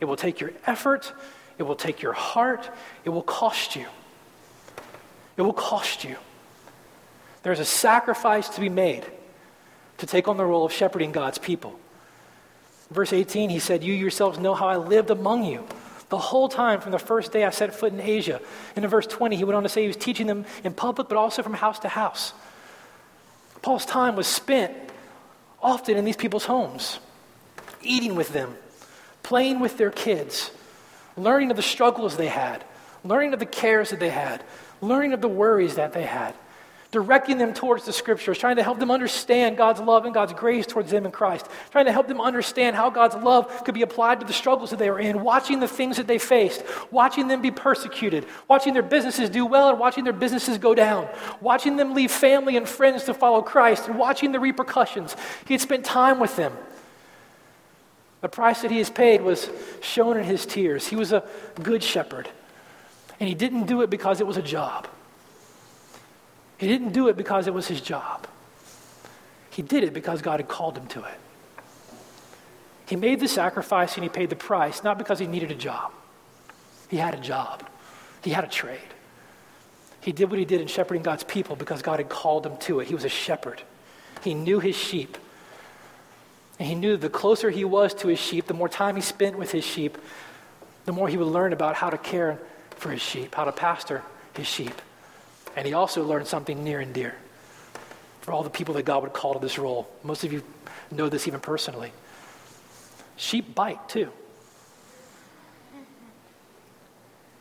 it 0.00 0.04
will 0.04 0.16
take 0.16 0.40
your 0.40 0.52
effort, 0.66 1.12
it 1.58 1.62
will 1.62 1.76
take 1.76 2.02
your 2.02 2.12
heart, 2.12 2.70
it 3.04 3.10
will 3.10 3.22
cost 3.22 3.76
you. 3.76 3.86
It 5.36 5.42
will 5.42 5.52
cost 5.52 6.04
you. 6.04 6.16
There's 7.42 7.60
a 7.60 7.64
sacrifice 7.64 8.48
to 8.50 8.60
be 8.60 8.70
made 8.70 9.04
to 9.98 10.06
take 10.06 10.28
on 10.28 10.36
the 10.36 10.44
role 10.44 10.64
of 10.64 10.72
shepherding 10.72 11.12
God's 11.12 11.38
people. 11.38 11.78
Verse 12.90 13.12
18, 13.12 13.50
he 13.50 13.58
said, 13.58 13.82
You 13.82 13.94
yourselves 13.94 14.38
know 14.38 14.54
how 14.54 14.68
I 14.68 14.76
lived 14.76 15.10
among 15.10 15.44
you 15.44 15.66
the 16.08 16.18
whole 16.18 16.48
time 16.48 16.80
from 16.80 16.92
the 16.92 16.98
first 16.98 17.32
day 17.32 17.44
I 17.44 17.50
set 17.50 17.74
foot 17.74 17.92
in 17.92 18.00
Asia. 18.00 18.40
And 18.76 18.84
in 18.84 18.90
verse 18.90 19.06
20, 19.06 19.36
he 19.36 19.44
went 19.44 19.56
on 19.56 19.64
to 19.64 19.68
say 19.68 19.82
he 19.82 19.88
was 19.88 19.96
teaching 19.96 20.26
them 20.26 20.44
in 20.62 20.72
public, 20.72 21.08
but 21.08 21.18
also 21.18 21.42
from 21.42 21.54
house 21.54 21.80
to 21.80 21.88
house. 21.88 22.32
Paul's 23.62 23.86
time 23.86 24.14
was 24.14 24.28
spent 24.28 24.72
often 25.60 25.96
in 25.96 26.04
these 26.04 26.16
people's 26.16 26.44
homes, 26.44 27.00
eating 27.82 28.14
with 28.14 28.28
them, 28.28 28.54
playing 29.24 29.58
with 29.58 29.78
their 29.78 29.90
kids, 29.90 30.52
learning 31.16 31.50
of 31.50 31.56
the 31.56 31.62
struggles 31.62 32.16
they 32.16 32.28
had, 32.28 32.64
learning 33.02 33.32
of 33.32 33.40
the 33.40 33.46
cares 33.46 33.90
that 33.90 33.98
they 33.98 34.10
had, 34.10 34.44
learning 34.80 35.12
of 35.12 35.20
the 35.20 35.28
worries 35.28 35.74
that 35.74 35.92
they 35.92 36.04
had 36.04 36.34
directing 36.90 37.38
them 37.38 37.52
towards 37.52 37.84
the 37.84 37.92
scriptures, 37.92 38.38
trying 38.38 38.56
to 38.56 38.62
help 38.62 38.78
them 38.78 38.90
understand 38.90 39.56
God's 39.56 39.80
love 39.80 40.04
and 40.04 40.14
God's 40.14 40.32
grace 40.32 40.66
towards 40.66 40.90
them 40.90 41.04
in 41.04 41.12
Christ, 41.12 41.48
trying 41.70 41.86
to 41.86 41.92
help 41.92 42.08
them 42.08 42.20
understand 42.20 42.76
how 42.76 42.90
God's 42.90 43.16
love 43.16 43.64
could 43.64 43.74
be 43.74 43.82
applied 43.82 44.20
to 44.20 44.26
the 44.26 44.32
struggles 44.32 44.70
that 44.70 44.78
they 44.78 44.90
were 44.90 45.00
in, 45.00 45.22
watching 45.22 45.60
the 45.60 45.68
things 45.68 45.96
that 45.96 46.06
they 46.06 46.18
faced, 46.18 46.62
watching 46.90 47.28
them 47.28 47.42
be 47.42 47.50
persecuted, 47.50 48.26
watching 48.48 48.72
their 48.72 48.82
businesses 48.82 49.30
do 49.30 49.44
well 49.46 49.70
and 49.70 49.78
watching 49.78 50.04
their 50.04 50.12
businesses 50.12 50.58
go 50.58 50.74
down, 50.74 51.08
watching 51.40 51.76
them 51.76 51.94
leave 51.94 52.10
family 52.10 52.56
and 52.56 52.68
friends 52.68 53.04
to 53.04 53.14
follow 53.14 53.42
Christ, 53.42 53.88
and 53.88 53.98
watching 53.98 54.32
the 54.32 54.40
repercussions. 54.40 55.16
He 55.46 55.54
had 55.54 55.60
spent 55.60 55.84
time 55.84 56.18
with 56.20 56.36
them. 56.36 56.52
The 58.20 58.28
price 58.28 58.62
that 58.62 58.70
he 58.70 58.78
has 58.78 58.90
paid 58.90 59.20
was 59.20 59.50
shown 59.82 60.16
in 60.16 60.24
his 60.24 60.46
tears. 60.46 60.86
He 60.86 60.96
was 60.96 61.12
a 61.12 61.22
good 61.62 61.82
shepherd. 61.82 62.28
And 63.20 63.28
he 63.28 63.34
didn't 63.34 63.66
do 63.66 63.82
it 63.82 63.90
because 63.90 64.20
it 64.20 64.26
was 64.26 64.36
a 64.36 64.42
job. 64.42 64.88
He 66.58 66.68
didn't 66.68 66.92
do 66.92 67.08
it 67.08 67.16
because 67.16 67.46
it 67.46 67.54
was 67.54 67.68
his 67.68 67.80
job. 67.80 68.26
He 69.50 69.62
did 69.62 69.84
it 69.84 69.92
because 69.92 70.22
God 70.22 70.40
had 70.40 70.48
called 70.48 70.76
him 70.76 70.86
to 70.88 71.04
it. 71.04 71.18
He 72.86 72.96
made 72.96 73.20
the 73.20 73.28
sacrifice 73.28 73.94
and 73.96 74.04
he 74.04 74.08
paid 74.08 74.30
the 74.30 74.36
price, 74.36 74.84
not 74.84 74.96
because 74.96 75.18
he 75.18 75.26
needed 75.26 75.50
a 75.50 75.54
job. 75.54 75.92
He 76.88 76.98
had 76.98 77.14
a 77.14 77.20
job, 77.20 77.68
he 78.22 78.30
had 78.30 78.44
a 78.44 78.48
trade. 78.48 78.78
He 80.00 80.12
did 80.12 80.30
what 80.30 80.38
he 80.38 80.44
did 80.44 80.60
in 80.60 80.68
shepherding 80.68 81.02
God's 81.02 81.24
people 81.24 81.56
because 81.56 81.82
God 81.82 81.98
had 81.98 82.08
called 82.08 82.46
him 82.46 82.56
to 82.58 82.78
it. 82.78 82.86
He 82.86 82.94
was 82.94 83.04
a 83.04 83.08
shepherd, 83.08 83.62
he 84.22 84.34
knew 84.34 84.60
his 84.60 84.76
sheep. 84.76 85.18
And 86.58 86.66
he 86.66 86.74
knew 86.74 86.96
the 86.96 87.10
closer 87.10 87.50
he 87.50 87.66
was 87.66 87.92
to 87.94 88.08
his 88.08 88.18
sheep, 88.18 88.46
the 88.46 88.54
more 88.54 88.68
time 88.68 88.96
he 88.96 89.02
spent 89.02 89.36
with 89.36 89.52
his 89.52 89.64
sheep, 89.64 89.98
the 90.86 90.92
more 90.92 91.06
he 91.06 91.18
would 91.18 91.26
learn 91.26 91.52
about 91.52 91.74
how 91.74 91.90
to 91.90 91.98
care 91.98 92.38
for 92.70 92.90
his 92.90 93.02
sheep, 93.02 93.34
how 93.34 93.44
to 93.44 93.52
pastor 93.52 94.02
his 94.32 94.46
sheep. 94.46 94.80
And 95.56 95.66
he 95.66 95.72
also 95.72 96.04
learned 96.04 96.26
something 96.26 96.62
near 96.62 96.80
and 96.80 96.92
dear 96.92 97.14
for 98.20 98.32
all 98.32 98.42
the 98.42 98.50
people 98.50 98.74
that 98.74 98.84
God 98.84 99.02
would 99.02 99.14
call 99.14 99.32
to 99.32 99.40
this 99.40 99.58
role. 99.58 99.88
Most 100.02 100.22
of 100.22 100.32
you 100.32 100.42
know 100.90 101.08
this 101.08 101.26
even 101.26 101.40
personally. 101.40 101.92
Sheep 103.16 103.54
bite 103.54 103.88
too. 103.88 104.12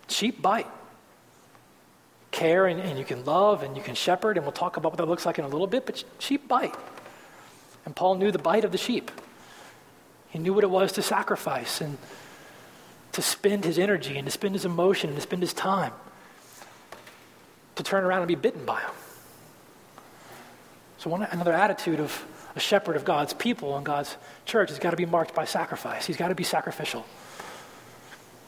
Sheep 0.08 0.42
bite. 0.42 0.68
Care 2.32 2.68
and, 2.68 2.80
and 2.80 2.98
you 2.98 3.04
can 3.04 3.26
love 3.26 3.64
and 3.64 3.76
you 3.76 3.84
can 3.84 3.96
shepherd, 3.96 4.38
and 4.38 4.46
we'll 4.46 4.54
talk 4.54 4.78
about 4.78 4.94
what 4.94 4.98
that 4.98 5.08
looks 5.08 5.26
like 5.26 5.38
in 5.38 5.46
a 5.46 5.50
little 5.50 5.68
bit, 5.68 5.86
but 5.86 6.04
sheep 6.20 6.48
bite. 6.48 6.76
And 7.86 7.96
Paul 7.96 8.16
knew 8.16 8.32
the 8.32 8.40
bite 8.40 8.64
of 8.64 8.72
the 8.72 8.78
sheep. 8.78 9.12
He 10.30 10.40
knew 10.40 10.54
what 10.54 10.64
it 10.64 10.70
was 10.70 10.94
to 10.94 11.02
sacrifice 11.02 11.82
and 11.82 11.98
to 13.14 13.22
spend 13.22 13.66
his 13.66 13.80
energy 13.80 14.18
and 14.18 14.26
to 14.26 14.32
spend 14.32 14.54
his 14.56 14.66
emotion 14.66 15.10
and 15.10 15.18
to 15.18 15.22
spend 15.22 15.42
his 15.42 15.54
time 15.54 15.94
to 17.76 17.84
turn 17.84 18.04
around 18.04 18.20
and 18.20 18.28
be 18.28 18.36
bitten 18.36 18.66
by 18.66 18.80
them. 18.82 18.94
So, 20.98 21.10
one, 21.10 21.24
another 21.24 21.54
attitude 21.54 22.00
of 22.00 22.26
a 22.56 22.60
shepherd 22.60 22.96
of 22.96 23.06
God's 23.06 23.34
people 23.34 23.76
and 23.76 23.86
God's 23.86 24.16
church 24.46 24.70
has 24.70 24.80
got 24.80 24.92
to 24.92 24.98
be 24.98 25.06
marked 25.06 25.36
by 25.36 25.46
sacrifice. 25.46 26.06
He's 26.06 26.18
got 26.18 26.30
to 26.30 26.36
be 26.36 26.44
sacrificial. 26.44 27.06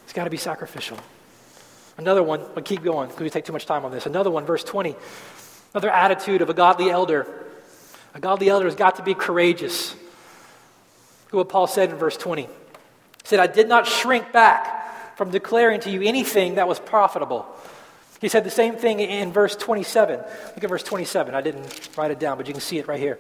He's 0.05 0.13
got 0.13 0.23
to 0.23 0.29
be 0.29 0.37
sacrificial. 0.37 0.97
Another 1.97 2.23
one, 2.23 2.45
but 2.55 2.63
keep 2.63 2.83
going 2.83 3.09
because 3.09 3.21
we 3.21 3.29
take 3.29 3.45
too 3.45 3.53
much 3.53 3.65
time 3.65 3.83
on 3.83 3.91
this. 3.91 4.05
Another 4.05 4.31
one, 4.31 4.45
verse 4.45 4.63
20. 4.63 4.95
Another 5.73 5.89
attitude 5.89 6.41
of 6.41 6.49
a 6.49 6.53
godly 6.53 6.89
elder. 6.89 7.27
A 8.13 8.19
godly 8.19 8.49
elder 8.49 8.65
has 8.65 8.75
got 8.75 8.95
to 8.95 9.03
be 9.03 9.13
courageous. 9.13 9.93
Look 11.25 11.33
what 11.33 11.49
Paul 11.49 11.67
said 11.67 11.89
in 11.89 11.97
verse 11.97 12.15
20. 12.15 12.43
He 12.43 12.49
said, 13.23 13.39
I 13.39 13.47
did 13.47 13.67
not 13.67 13.85
shrink 13.85 14.31
back 14.31 15.17
from 15.17 15.31
declaring 15.31 15.81
to 15.81 15.91
you 15.91 16.01
anything 16.01 16.55
that 16.55 16.67
was 16.67 16.79
profitable 16.79 17.45
he 18.19 18.30
said 18.30 18.43
the 18.43 18.49
same 18.49 18.75
thing 18.75 18.99
in 18.99 19.32
verse 19.32 19.56
27. 19.56 20.19
Look 20.19 20.63
at 20.63 20.69
verse 20.69 20.84
27. 20.84 21.36
I 21.36 21.41
didn't 21.41 21.89
write 21.95 22.12
it 22.12 22.19
down, 22.19 22.38
but 22.38 22.47
you 22.47 22.53
can 22.53 22.62
see 22.62 22.80
it 22.80 22.88
right 22.88 22.99
here. 22.99 23.19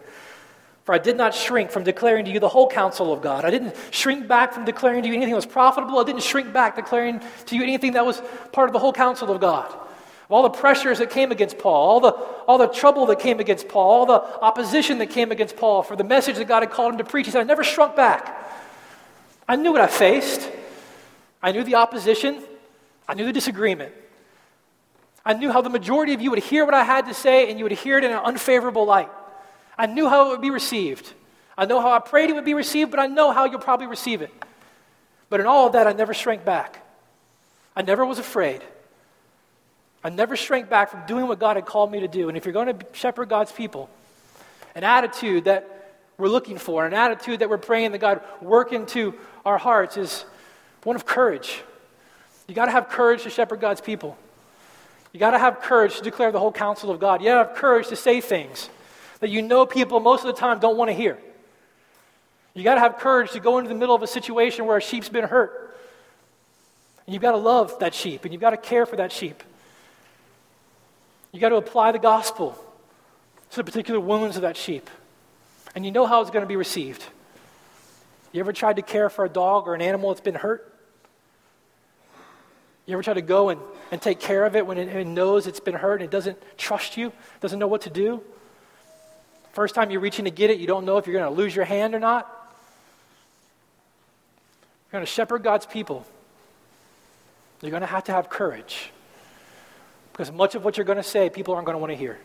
For 0.85 0.95
I 0.95 0.97
did 0.99 1.17
not 1.17 1.35
shrink 1.35 1.69
from 1.69 1.83
declaring 1.83 2.25
to 2.25 2.31
you 2.31 2.39
the 2.39 2.47
whole 2.47 2.69
counsel 2.69 3.11
of 3.11 3.21
God. 3.21 3.43
I 3.43 3.51
didn't 3.51 3.75
shrink 3.91 4.27
back 4.27 4.53
from 4.53 4.63
declaring 4.63 5.03
to 5.03 5.09
you 5.09 5.13
anything 5.13 5.31
that 5.31 5.35
was 5.35 5.45
profitable. 5.45 5.99
I 5.99 6.05
didn't 6.05 6.23
shrink 6.23 6.53
back 6.53 6.77
declaring 6.77 7.21
to 7.47 7.55
you 7.55 7.61
anything 7.61 7.91
that 7.91 8.05
was 8.05 8.21
part 8.53 8.69
of 8.69 8.73
the 8.73 8.79
whole 8.79 8.93
counsel 8.93 9.29
of 9.29 9.41
God. 9.41 9.75
All 10.29 10.43
the 10.43 10.49
pressures 10.49 10.99
that 10.99 11.09
came 11.09 11.31
against 11.31 11.57
Paul, 11.57 11.73
all 11.75 11.99
the, 11.99 12.11
all 12.47 12.57
the 12.57 12.67
trouble 12.67 13.05
that 13.07 13.19
came 13.19 13.39
against 13.39 13.67
Paul, 13.67 13.91
all 13.91 14.05
the 14.05 14.21
opposition 14.41 14.97
that 14.99 15.07
came 15.07 15.31
against 15.31 15.57
Paul 15.57 15.83
for 15.83 15.95
the 15.95 16.03
message 16.05 16.37
that 16.37 16.47
God 16.47 16.63
had 16.63 16.71
called 16.71 16.93
him 16.93 16.97
to 16.99 17.03
preach. 17.03 17.25
He 17.25 17.33
said, 17.33 17.41
I 17.41 17.43
never 17.43 17.65
shrunk 17.65 17.95
back. 17.97 18.49
I 19.47 19.57
knew 19.57 19.73
what 19.73 19.81
I 19.81 19.87
faced. 19.87 20.49
I 21.43 21.51
knew 21.51 21.63
the 21.63 21.75
opposition. 21.75 22.41
I 23.07 23.13
knew 23.13 23.25
the 23.25 23.33
disagreement. 23.33 23.93
I 25.27 25.33
knew 25.33 25.51
how 25.51 25.59
the 25.59 25.69
majority 25.69 26.13
of 26.13 26.21
you 26.21 26.29
would 26.29 26.39
hear 26.39 26.63
what 26.63 26.73
I 26.73 26.85
had 26.85 27.07
to 27.07 27.13
say 27.13 27.49
and 27.49 27.59
you 27.59 27.65
would 27.65 27.73
hear 27.73 27.97
it 27.97 28.05
in 28.05 28.11
an 28.11 28.17
unfavorable 28.17 28.85
light. 28.85 29.09
I 29.77 29.85
knew 29.85 30.07
how 30.07 30.27
it 30.27 30.29
would 30.29 30.41
be 30.41 30.51
received. 30.51 31.11
I 31.57 31.65
know 31.65 31.81
how 31.81 31.91
I 31.91 31.99
prayed 31.99 32.29
it 32.29 32.33
would 32.33 32.45
be 32.45 32.53
received, 32.53 32.91
but 32.91 32.99
I 33.01 33.07
know 33.07 33.33
how 33.33 33.43
you'll 33.43 33.59
probably 33.59 33.87
receive 33.87 34.21
it. 34.21 34.31
But 35.27 35.41
in 35.41 35.45
all 35.45 35.67
of 35.67 35.73
that, 35.73 35.85
I 35.85 35.91
never 35.91 36.13
shrank 36.13 36.45
back. 36.45 36.81
I 37.75 37.81
never 37.81 38.05
was 38.05 38.19
afraid. 38.19 38.61
I 40.01 40.09
never 40.09 40.37
shrank 40.37 40.69
back 40.69 40.91
from 40.91 41.05
doing 41.07 41.27
what 41.27 41.39
God 41.39 41.57
had 41.57 41.65
called 41.65 41.91
me 41.91 41.99
to 41.99 42.07
do. 42.07 42.29
And 42.29 42.37
if 42.37 42.45
you're 42.45 42.53
going 42.53 42.79
to 42.79 42.85
shepherd 42.93 43.27
God's 43.27 43.51
people, 43.51 43.89
an 44.75 44.85
attitude 44.85 45.43
that 45.43 45.97
we're 46.17 46.29
looking 46.29 46.57
for, 46.57 46.85
an 46.85 46.93
attitude 46.93 47.39
that 47.39 47.49
we're 47.49 47.57
praying 47.57 47.91
that 47.91 47.97
God 47.97 48.21
work 48.41 48.71
into 48.71 49.13
our 49.45 49.57
hearts 49.57 49.97
is 49.97 50.23
one 50.83 50.95
of 50.95 51.05
courage. 51.05 51.61
You 52.47 52.55
got 52.55 52.67
to 52.67 52.71
have 52.71 52.87
courage 52.87 53.23
to 53.23 53.29
shepherd 53.29 53.59
God's 53.59 53.81
people. 53.81 54.17
You 55.17 55.19
got 55.19 55.31
to 55.31 55.39
have 55.39 55.61
courage 55.61 55.97
to 55.97 56.03
declare 56.03 56.31
the 56.31 56.37
whole 56.37 56.51
counsel 56.51 56.91
of 56.91 56.99
God. 56.99 57.21
You 57.23 57.29
got 57.29 57.41
to 57.41 57.47
have 57.47 57.57
courage 57.57 57.87
to 57.87 57.95
say 57.95 58.21
things 58.21 58.69
that 59.19 59.31
you 59.31 59.41
know 59.41 59.65
people 59.65 59.99
most 59.99 60.23
of 60.23 60.27
the 60.27 60.39
time 60.39 60.59
don't 60.59 60.77
want 60.77 60.89
to 60.89 60.93
hear. 60.93 61.17
You 62.53 62.63
got 62.63 62.75
to 62.75 62.81
have 62.81 62.99
courage 62.99 63.31
to 63.31 63.39
go 63.39 63.57
into 63.57 63.67
the 63.67 63.73
middle 63.73 63.95
of 63.95 64.03
a 64.03 64.07
situation 64.07 64.67
where 64.67 64.77
a 64.77 64.79
sheep's 64.79 65.09
been 65.09 65.23
hurt. 65.23 65.75
And 67.07 67.15
you've 67.15 67.23
got 67.23 67.31
to 67.31 67.39
love 67.39 67.79
that 67.79 67.95
sheep 67.95 68.25
and 68.25 68.31
you've 68.31 68.41
got 68.41 68.51
to 68.51 68.57
care 68.57 68.85
for 68.85 68.97
that 68.97 69.11
sheep. 69.11 69.41
You 71.31 71.39
got 71.39 71.49
to 71.49 71.55
apply 71.55 71.93
the 71.93 71.97
gospel 71.97 72.55
to 73.49 73.57
the 73.57 73.63
particular 73.63 73.99
wounds 73.99 74.35
of 74.35 74.43
that 74.43 74.55
sheep. 74.55 74.87
And 75.73 75.83
you 75.83 75.91
know 75.91 76.05
how 76.05 76.21
it's 76.21 76.29
going 76.29 76.45
to 76.45 76.47
be 76.47 76.57
received. 76.57 77.03
You 78.33 78.39
ever 78.41 78.53
tried 78.53 78.75
to 78.75 78.83
care 78.83 79.09
for 79.09 79.25
a 79.25 79.29
dog 79.29 79.67
or 79.67 79.73
an 79.73 79.81
animal 79.81 80.09
that's 80.09 80.21
been 80.21 80.35
hurt? 80.35 80.76
You 82.87 82.93
ever 82.93 83.03
try 83.03 83.13
to 83.13 83.21
go 83.21 83.49
and, 83.49 83.59
and 83.91 84.01
take 84.01 84.19
care 84.19 84.45
of 84.45 84.55
it 84.55 84.65
when 84.65 84.77
it, 84.77 84.87
it 84.87 85.05
knows 85.05 85.45
it's 85.45 85.59
been 85.59 85.75
hurt 85.75 85.95
and 85.95 86.03
it 86.03 86.09
doesn't 86.11 86.37
trust 86.57 86.97
you, 86.97 87.11
doesn't 87.41 87.59
know 87.59 87.67
what 87.67 87.81
to 87.81 87.89
do? 87.89 88.23
First 89.51 89.75
time 89.75 89.91
you're 89.91 89.99
reaching 89.99 90.25
to 90.25 90.31
get 90.31 90.49
it, 90.49 90.59
you 90.59 90.67
don't 90.67 90.85
know 90.85 90.97
if 90.97 91.05
you're 91.05 91.19
going 91.19 91.29
to 91.29 91.35
lose 91.35 91.55
your 91.55 91.65
hand 91.65 91.93
or 91.93 91.99
not. 91.99 92.25
You're 94.85 94.99
going 94.99 95.05
to 95.05 95.11
shepherd 95.11 95.43
God's 95.43 95.65
people. 95.65 96.05
You're 97.61 97.71
going 97.71 97.81
to 97.81 97.87
have 97.87 98.05
to 98.05 98.13
have 98.13 98.29
courage. 98.29 98.91
Because 100.13 100.31
much 100.31 100.55
of 100.55 100.63
what 100.63 100.77
you're 100.77 100.85
going 100.85 100.97
to 100.97 101.03
say, 101.03 101.29
people 101.29 101.55
aren't 101.55 101.65
going 101.65 101.75
to 101.75 101.79
want 101.79 101.91
to 101.91 101.97
hear. 101.97 102.17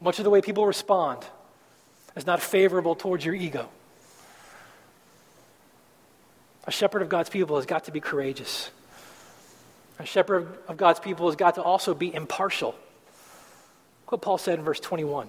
Much 0.00 0.18
of 0.18 0.24
the 0.24 0.30
way 0.30 0.40
people 0.40 0.64
respond 0.64 1.24
is 2.14 2.24
not 2.24 2.40
favorable 2.40 2.94
towards 2.94 3.24
your 3.24 3.34
ego. 3.34 3.68
A 6.66 6.70
shepherd 6.70 7.02
of 7.02 7.08
God's 7.08 7.30
people 7.30 7.56
has 7.56 7.66
got 7.66 7.84
to 7.84 7.92
be 7.92 8.00
courageous. 8.00 8.70
A 9.98 10.06
shepherd 10.06 10.48
of 10.68 10.76
God's 10.76 11.00
people 11.00 11.26
has 11.26 11.36
got 11.36 11.56
to 11.56 11.62
also 11.62 11.94
be 11.94 12.14
impartial. 12.14 12.74
Look 14.04 14.12
what 14.12 14.22
Paul 14.22 14.38
said 14.38 14.58
in 14.58 14.64
verse 14.64 14.80
21. 14.80 15.28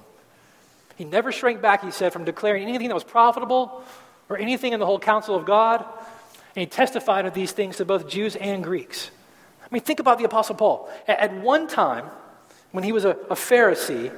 He 0.98 1.06
never 1.06 1.32
shrank 1.32 1.62
back, 1.62 1.84
he 1.84 1.92
said, 1.92 2.14
from 2.14 2.26
declaring 2.26 2.64
anything 2.64 2.88
that 2.88 2.94
was 2.94 3.04
profitable 3.04 3.84
or 4.30 4.38
anything 4.38 4.74
in 4.74 4.80
the 4.80 4.86
whole 4.86 5.00
counsel 5.00 5.36
of 5.36 5.46
God. 5.46 5.86
And 6.56 6.62
he 6.62 6.66
testified 6.66 7.26
of 7.26 7.34
these 7.34 7.52
things 7.52 7.78
to 7.78 7.86
both 7.86 8.08
Jews 8.08 8.36
and 8.36 8.64
Greeks. 8.64 9.10
I 9.64 9.68
mean, 9.72 9.84
think 9.84 10.00
about 10.00 10.20
the 10.20 10.26
Apostle 10.26 10.56
Paul. 10.56 10.90
At 11.08 11.34
one 11.34 11.68
time, 11.68 12.06
when 12.72 12.84
he 12.84 12.92
was 12.92 13.06
a, 13.06 13.12
a 13.30 13.36
Pharisee, 13.36 14.12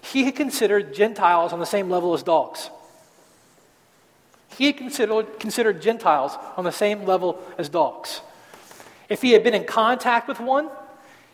he 0.00 0.24
had 0.24 0.36
considered 0.36 0.94
Gentiles 0.94 1.52
on 1.52 1.60
the 1.60 1.66
same 1.66 1.90
level 1.90 2.14
as 2.14 2.22
dogs. 2.22 2.70
He 4.58 4.72
considered, 4.72 5.40
considered 5.40 5.82
Gentiles 5.82 6.36
on 6.56 6.64
the 6.64 6.72
same 6.72 7.04
level 7.04 7.42
as 7.58 7.68
dogs. 7.68 8.20
If 9.08 9.22
he 9.22 9.32
had 9.32 9.44
been 9.44 9.54
in 9.54 9.64
contact 9.64 10.28
with 10.28 10.40
one, 10.40 10.70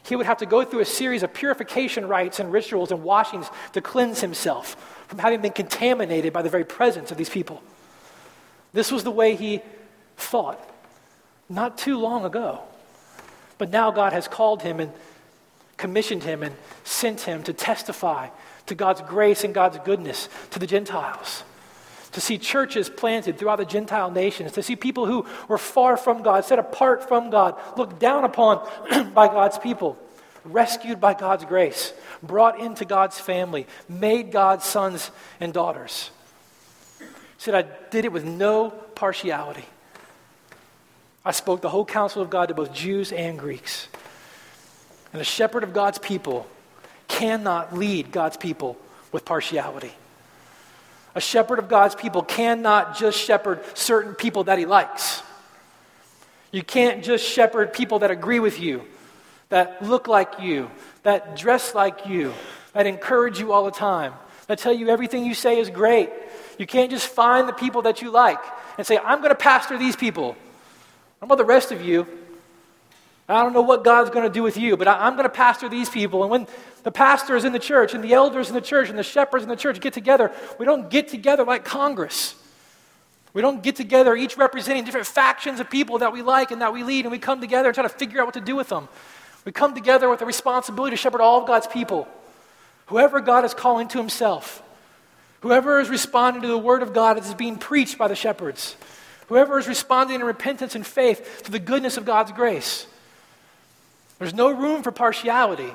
he 0.05 0.17
would 0.17 0.27
have 0.27 0.39
to 0.39 0.47
go 0.47 0.65
through 0.65 0.81
a 0.81 0.87
series 0.87 1.23
of 1.23 1.35
purification 1.35 2.09
rites 2.09 2.41
and 2.41 2.53
rituals 2.53 2.91
and 2.91 3.03
washings 3.03 3.51
to 3.73 3.81
cleanse 3.81 4.21
himself 4.21 5.05
from 5.09 5.19
having 5.19 5.41
been 5.41 5.53
contaminated 5.53 6.33
by 6.33 6.43
the 6.43 6.49
very 6.49 6.65
presence 6.65 7.11
of 7.11 7.19
these 7.19 7.29
people. 7.29 7.63
This 8.73 8.91
was 8.91 9.05
the 9.05 9.11
way 9.11 9.35
he 9.35 9.61
thought 10.17 10.59
not 11.49 11.79
too 11.79 11.99
long 11.99 12.25
ago. 12.25 12.61
But 13.57 13.71
now 13.71 13.91
God 13.91 14.13
has 14.13 14.29
called 14.29 14.63
him 14.63 14.81
and 14.81 14.93
commissioned 15.77 16.23
him 16.23 16.43
and 16.43 16.55
sent 16.85 17.23
him 17.23 17.43
to 17.45 17.53
testify 17.53 18.29
to 18.67 18.75
God's 18.75 19.01
grace 19.03 19.45
and 19.45 19.55
God's 19.55 19.79
goodness 19.85 20.29
to 20.51 20.59
the 20.59 20.67
Gentiles. 20.67 21.43
To 22.13 22.21
see 22.21 22.39
churches 22.39 22.89
planted 22.89 23.39
throughout 23.39 23.57
the 23.57 23.65
Gentile 23.65 24.11
nations, 24.11 24.53
to 24.53 24.63
see 24.63 24.77
people 24.77 25.07
who 25.07 25.27
were 25.47 25.59
far 25.59 25.97
from 25.97 26.23
God, 26.23 26.45
set 26.45 26.59
apart 26.59 27.07
from 27.07 27.31
God, 27.31 27.55
looked 27.77 27.99
down 27.99 28.25
upon 28.25 28.67
by 29.15 29.29
God's 29.29 29.59
people, 29.59 29.99
rescued 30.45 31.01
by 31.01 31.15
God's 31.15 31.45
grace, 31.45 31.93
brought 32.23 32.61
into 32.61 32.85
God's 32.85 33.21
family, 33.21 33.67
made 33.89 34.33
God's 34.33 34.65
sons 34.65 35.11
and 35.39 35.53
daughters. 35.53 36.11
He 36.99 37.07
said, 37.39 37.55
I 37.55 37.63
did 37.91 38.05
it 38.05 38.13
with 38.13 38.25
no 38.25 38.71
partiality. 38.71 39.67
I 41.25 41.33
spoke 41.33 41.61
the 41.61 41.69
whole 41.69 41.85
counsel 41.85 42.23
of 42.23 42.31
God 42.31 42.49
to 42.49 42.55
both 42.55 42.73
Jews 42.73 43.13
and 43.13 43.39
Greeks. 43.39 43.87
And 45.13 45.21
the 45.21 45.25
shepherd 45.25 45.63
of 45.63 45.75
God's 45.75 45.99
people 45.99 46.47
cannot 47.07 47.77
lead 47.77 48.13
God's 48.13 48.37
people 48.37 48.79
with 49.13 49.25
partiality. 49.25 49.93
A 51.19 51.21
shepherd 51.21 51.59
of 51.59 51.69
God's 51.69 51.97
people 51.97 52.23
cannot 52.23 52.97
just 52.97 53.19
shepherd 53.19 53.59
certain 53.77 54.15
people 54.15 54.45
that 54.45 54.57
he 54.57 54.67
likes. 54.67 55.21
You 56.53 56.63
can't 56.63 57.03
just 57.03 57.25
shepherd 57.25 57.73
people 57.73 57.99
that 57.99 58.13
agree 58.13 58.39
with 58.39 58.61
you, 58.61 58.85
that 59.49 59.83
look 59.83 60.07
like 60.07 60.39
you, 60.39 60.71
that 61.03 61.35
dress 61.35 61.75
like 61.75 62.07
you, 62.07 62.33
that 62.73 62.87
encourage 62.87 63.41
you 63.41 63.53
all 63.53 63.65
the 63.65 63.73
time, 63.73 64.15
that 64.47 64.61
tell 64.61 64.73
you 64.73 64.91
everything 64.91 65.25
you 65.25 65.35
say 65.35 65.59
is 65.59 65.71
great. 65.71 66.09
You 66.57 66.67
can't 66.69 66.89
just 66.89 67.09
find 67.09 67.49
the 67.49 67.53
people 67.53 67.83
that 67.83 68.01
you 68.01 68.13
like 68.13 68.39
and 68.77 68.87
say, 68.87 68.97
I'm 68.97 69.19
going 69.19 69.31
to 69.31 69.35
pastor 69.35 69.77
these 69.77 69.97
people. 69.97 70.37
What 71.19 71.27
about 71.27 71.39
the 71.39 71.45
rest 71.45 71.73
of 71.73 71.83
you? 71.83 72.07
I 73.29 73.43
don't 73.43 73.53
know 73.53 73.61
what 73.61 73.85
God's 73.85 74.09
going 74.09 74.27
to 74.27 74.33
do 74.33 74.43
with 74.43 74.57
you, 74.57 74.77
but 74.79 74.89
I, 74.89 75.07
am 75.07 75.13
going 75.15 75.25
to 75.25 75.35
pastor 75.35 75.69
these 75.69 75.91
people. 75.91 76.23
And 76.23 76.31
when 76.31 76.47
the 76.83 76.91
pastors 76.91 77.45
in 77.45 77.53
the 77.53 77.59
church 77.59 77.93
and 77.93 78.03
the 78.03 78.15
elders 78.15 78.49
in 78.49 78.55
the 78.55 78.61
church 78.61 78.89
and 78.89 78.99
the 78.99 79.03
shepherds 79.03 79.43
in 79.43 79.51
the 79.51 79.57
church 79.57 79.81
get 79.81 79.93
together, 79.93 80.33
we 80.59 80.65
don't 80.65 80.89
get 80.89 81.09
together 81.09 81.45
like 81.45 81.63
Congress. 81.63 82.35
We 83.35 83.43
don't 83.43 83.63
get 83.63 83.77
together, 83.77 84.17
each 84.17 84.39
representing 84.39 84.85
different 84.85 85.07
factions 85.07 85.61
of 85.61 85.69
people 85.69 85.99
that 85.99 86.13
we 86.13 86.23
like 86.23 86.51
and 86.51 86.63
that 86.63 86.73
we 86.73 86.83
lead, 86.83 87.05
and 87.05 87.13
we 87.13 87.19
come 87.19 87.41
together 87.41 87.69
and 87.69 87.75
try 87.75 87.83
to 87.83 87.91
figure 87.91 88.21
out 88.21 88.27
what 88.27 88.35
to 88.35 88.41
do 88.41 88.57
with 88.57 88.71
them. 88.71 88.89
We 89.45 89.53
come 89.53 89.75
together 89.75 90.09
with 90.09 90.23
a 90.23 90.27
responsibility 90.27 90.97
to 90.97 91.01
shepherd 91.01 91.21
all 91.21 91.43
of 91.43 91.47
God's 91.47 91.67
people. 91.67 92.09
Whoever 92.87 93.21
God 93.21 93.45
is 93.45 93.53
calling 93.53 93.89
to 93.89 93.99
himself, 93.99 94.63
whoever 95.41 95.79
is 95.81 95.91
responding 95.91 96.41
to 96.43 96.49
the 96.49 96.57
word 96.57 96.83
of 96.83 96.95
God 96.95 97.19
is 97.19 97.35
being 97.35 97.59
preached 97.59 97.99
by 97.99 98.09
the 98.09 98.17
shepherds, 98.17 98.77
whoever 99.29 99.59
is 99.59 99.69
responding 99.69 100.17
in 100.17 100.27
repentance 100.27 100.75
and 100.75 100.87
faith 100.87 101.43
to 101.45 101.51
the 101.51 101.59
goodness 101.59 101.99
of 101.99 102.07
God's 102.07 102.33
grace. 102.33 102.87
There's 104.19 104.35
no 104.35 104.51
room 104.51 104.83
for 104.83 104.91
partiality. 104.91 105.73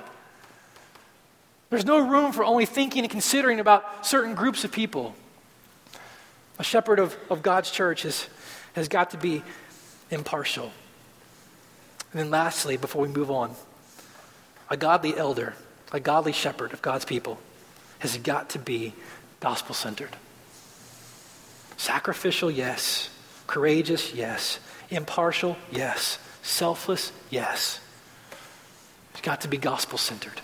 There's 1.69 1.85
no 1.85 2.07
room 2.07 2.31
for 2.33 2.43
only 2.43 2.65
thinking 2.65 3.03
and 3.03 3.11
considering 3.11 3.59
about 3.59 4.05
certain 4.05 4.35
groups 4.35 4.63
of 4.63 4.71
people. 4.71 5.15
A 6.59 6.63
shepherd 6.63 6.99
of, 6.99 7.17
of 7.29 7.41
God's 7.41 7.71
church 7.71 8.03
has, 8.03 8.27
has 8.73 8.87
got 8.87 9.11
to 9.11 9.17
be 9.17 9.41
impartial. 10.11 10.71
And 12.11 12.21
then, 12.21 12.29
lastly, 12.29 12.77
before 12.77 13.01
we 13.01 13.07
move 13.07 13.31
on, 13.31 13.55
a 14.69 14.77
godly 14.77 15.17
elder, 15.17 15.55
a 15.91 15.99
godly 15.99 16.31
shepherd 16.31 16.73
of 16.73 16.81
God's 16.81 17.05
people, 17.05 17.39
has 17.99 18.17
got 18.17 18.49
to 18.51 18.59
be 18.59 18.93
gospel 19.39 19.73
centered. 19.73 20.15
Sacrificial, 21.77 22.51
yes. 22.51 23.09
Courageous, 23.47 24.13
yes. 24.13 24.59
Impartial, 24.89 25.57
yes. 25.71 26.19
Selfless, 26.43 27.11
yes. 27.29 27.79
It's 29.13 29.21
got 29.21 29.41
to 29.41 29.47
be 29.47 29.57
gospel 29.57 29.97
centered. 29.97 30.41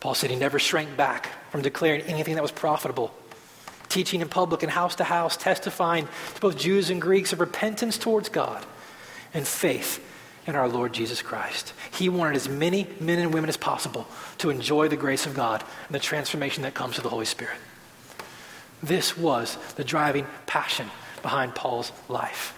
Paul 0.00 0.14
said 0.14 0.30
he 0.30 0.36
never 0.36 0.58
shrank 0.58 0.96
back 0.96 1.30
from 1.50 1.62
declaring 1.62 2.02
anything 2.02 2.34
that 2.34 2.42
was 2.42 2.52
profitable, 2.52 3.14
teaching 3.88 4.20
in 4.20 4.28
public 4.28 4.62
and 4.62 4.70
house 4.70 4.94
to 4.96 5.04
house, 5.04 5.36
testifying 5.36 6.08
to 6.34 6.40
both 6.40 6.58
Jews 6.58 6.90
and 6.90 7.00
Greeks 7.00 7.32
of 7.32 7.40
repentance 7.40 7.96
towards 7.96 8.28
God 8.28 8.64
and 9.32 9.46
faith 9.46 10.04
in 10.46 10.56
our 10.56 10.68
Lord 10.68 10.92
Jesus 10.92 11.22
Christ. 11.22 11.72
He 11.92 12.08
wanted 12.08 12.36
as 12.36 12.48
many 12.48 12.86
men 13.00 13.18
and 13.18 13.32
women 13.32 13.48
as 13.48 13.56
possible 13.56 14.06
to 14.38 14.50
enjoy 14.50 14.88
the 14.88 14.96
grace 14.96 15.26
of 15.26 15.34
God 15.34 15.64
and 15.86 15.94
the 15.94 16.00
transformation 16.00 16.64
that 16.64 16.74
comes 16.74 16.94
through 16.94 17.04
the 17.04 17.08
Holy 17.08 17.24
Spirit. 17.24 17.56
This 18.82 19.16
was 19.16 19.56
the 19.76 19.84
driving 19.84 20.26
passion 20.46 20.90
behind 21.22 21.54
Paul's 21.54 21.90
life. 22.08 22.52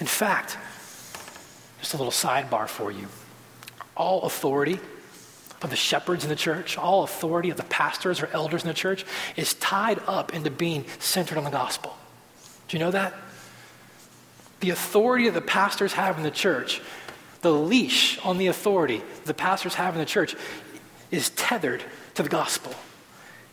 In 0.00 0.06
fact, 0.06 0.58
just 1.84 1.92
a 1.92 1.98
little 1.98 2.10
sidebar 2.10 2.66
for 2.66 2.90
you. 2.90 3.06
All 3.94 4.22
authority 4.22 4.80
of 5.60 5.68
the 5.68 5.76
shepherds 5.76 6.24
in 6.24 6.30
the 6.30 6.36
church, 6.36 6.78
all 6.78 7.04
authority 7.04 7.50
of 7.50 7.58
the 7.58 7.64
pastors 7.64 8.22
or 8.22 8.26
elders 8.28 8.62
in 8.62 8.68
the 8.68 8.74
church 8.74 9.04
is 9.36 9.52
tied 9.52 10.00
up 10.06 10.32
into 10.32 10.50
being 10.50 10.86
centered 10.98 11.36
on 11.36 11.44
the 11.44 11.50
gospel. 11.50 11.94
Do 12.68 12.78
you 12.78 12.82
know 12.82 12.90
that? 12.90 13.12
The 14.60 14.70
authority 14.70 15.26
that 15.26 15.34
the 15.34 15.42
pastors 15.42 15.92
have 15.92 16.16
in 16.16 16.22
the 16.22 16.30
church, 16.30 16.80
the 17.42 17.52
leash 17.52 18.18
on 18.24 18.38
the 18.38 18.46
authority 18.46 19.02
the 19.26 19.34
pastors 19.34 19.74
have 19.74 19.92
in 19.92 20.00
the 20.00 20.06
church, 20.06 20.34
is 21.10 21.28
tethered 21.30 21.84
to 22.14 22.22
the 22.22 22.30
gospel. 22.30 22.72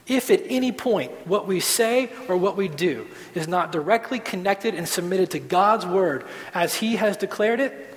If 0.08 0.32
at 0.32 0.44
any 0.46 0.72
point 0.72 1.12
what 1.28 1.48
we 1.48 1.60
say 1.60 2.10
or 2.30 2.38
what 2.38 2.56
we 2.56 2.70
do 2.70 3.08
is 3.36 3.50
not 3.50 3.74
directly 3.74 4.20
connected 4.20 4.74
and 4.74 4.88
submitted 4.88 5.32
to 5.32 5.40
God's 5.40 5.86
word 5.86 6.24
as 6.54 6.76
He 6.76 6.96
has 6.96 7.18
declared 7.18 7.60
it, 7.60 7.90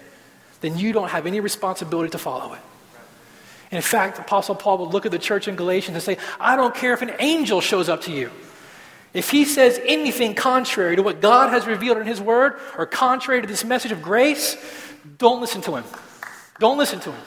then 0.64 0.78
you 0.78 0.92
don't 0.92 1.10
have 1.10 1.26
any 1.26 1.40
responsibility 1.40 2.08
to 2.10 2.18
follow 2.18 2.54
it. 2.54 2.60
In 3.70 3.82
fact, 3.82 4.18
Apostle 4.18 4.54
Paul 4.54 4.78
would 4.78 4.90
look 4.94 5.04
at 5.04 5.12
the 5.12 5.18
church 5.18 5.46
in 5.46 5.56
Galatians 5.56 5.94
and 5.94 6.02
say, 6.02 6.16
I 6.40 6.56
don't 6.56 6.74
care 6.74 6.94
if 6.94 7.02
an 7.02 7.12
angel 7.18 7.60
shows 7.60 7.88
up 7.88 8.02
to 8.02 8.12
you. 8.12 8.30
If 9.12 9.30
he 9.30 9.44
says 9.44 9.78
anything 9.84 10.34
contrary 10.34 10.96
to 10.96 11.02
what 11.02 11.20
God 11.20 11.50
has 11.50 11.66
revealed 11.66 11.98
in 11.98 12.06
his 12.06 12.20
word 12.20 12.58
or 12.78 12.86
contrary 12.86 13.42
to 13.42 13.46
this 13.46 13.64
message 13.64 13.92
of 13.92 14.00
grace, 14.00 14.56
don't 15.18 15.40
listen 15.40 15.60
to 15.62 15.76
him. 15.76 15.84
Don't 16.58 16.78
listen 16.78 16.98
to 17.00 17.12
him. 17.12 17.20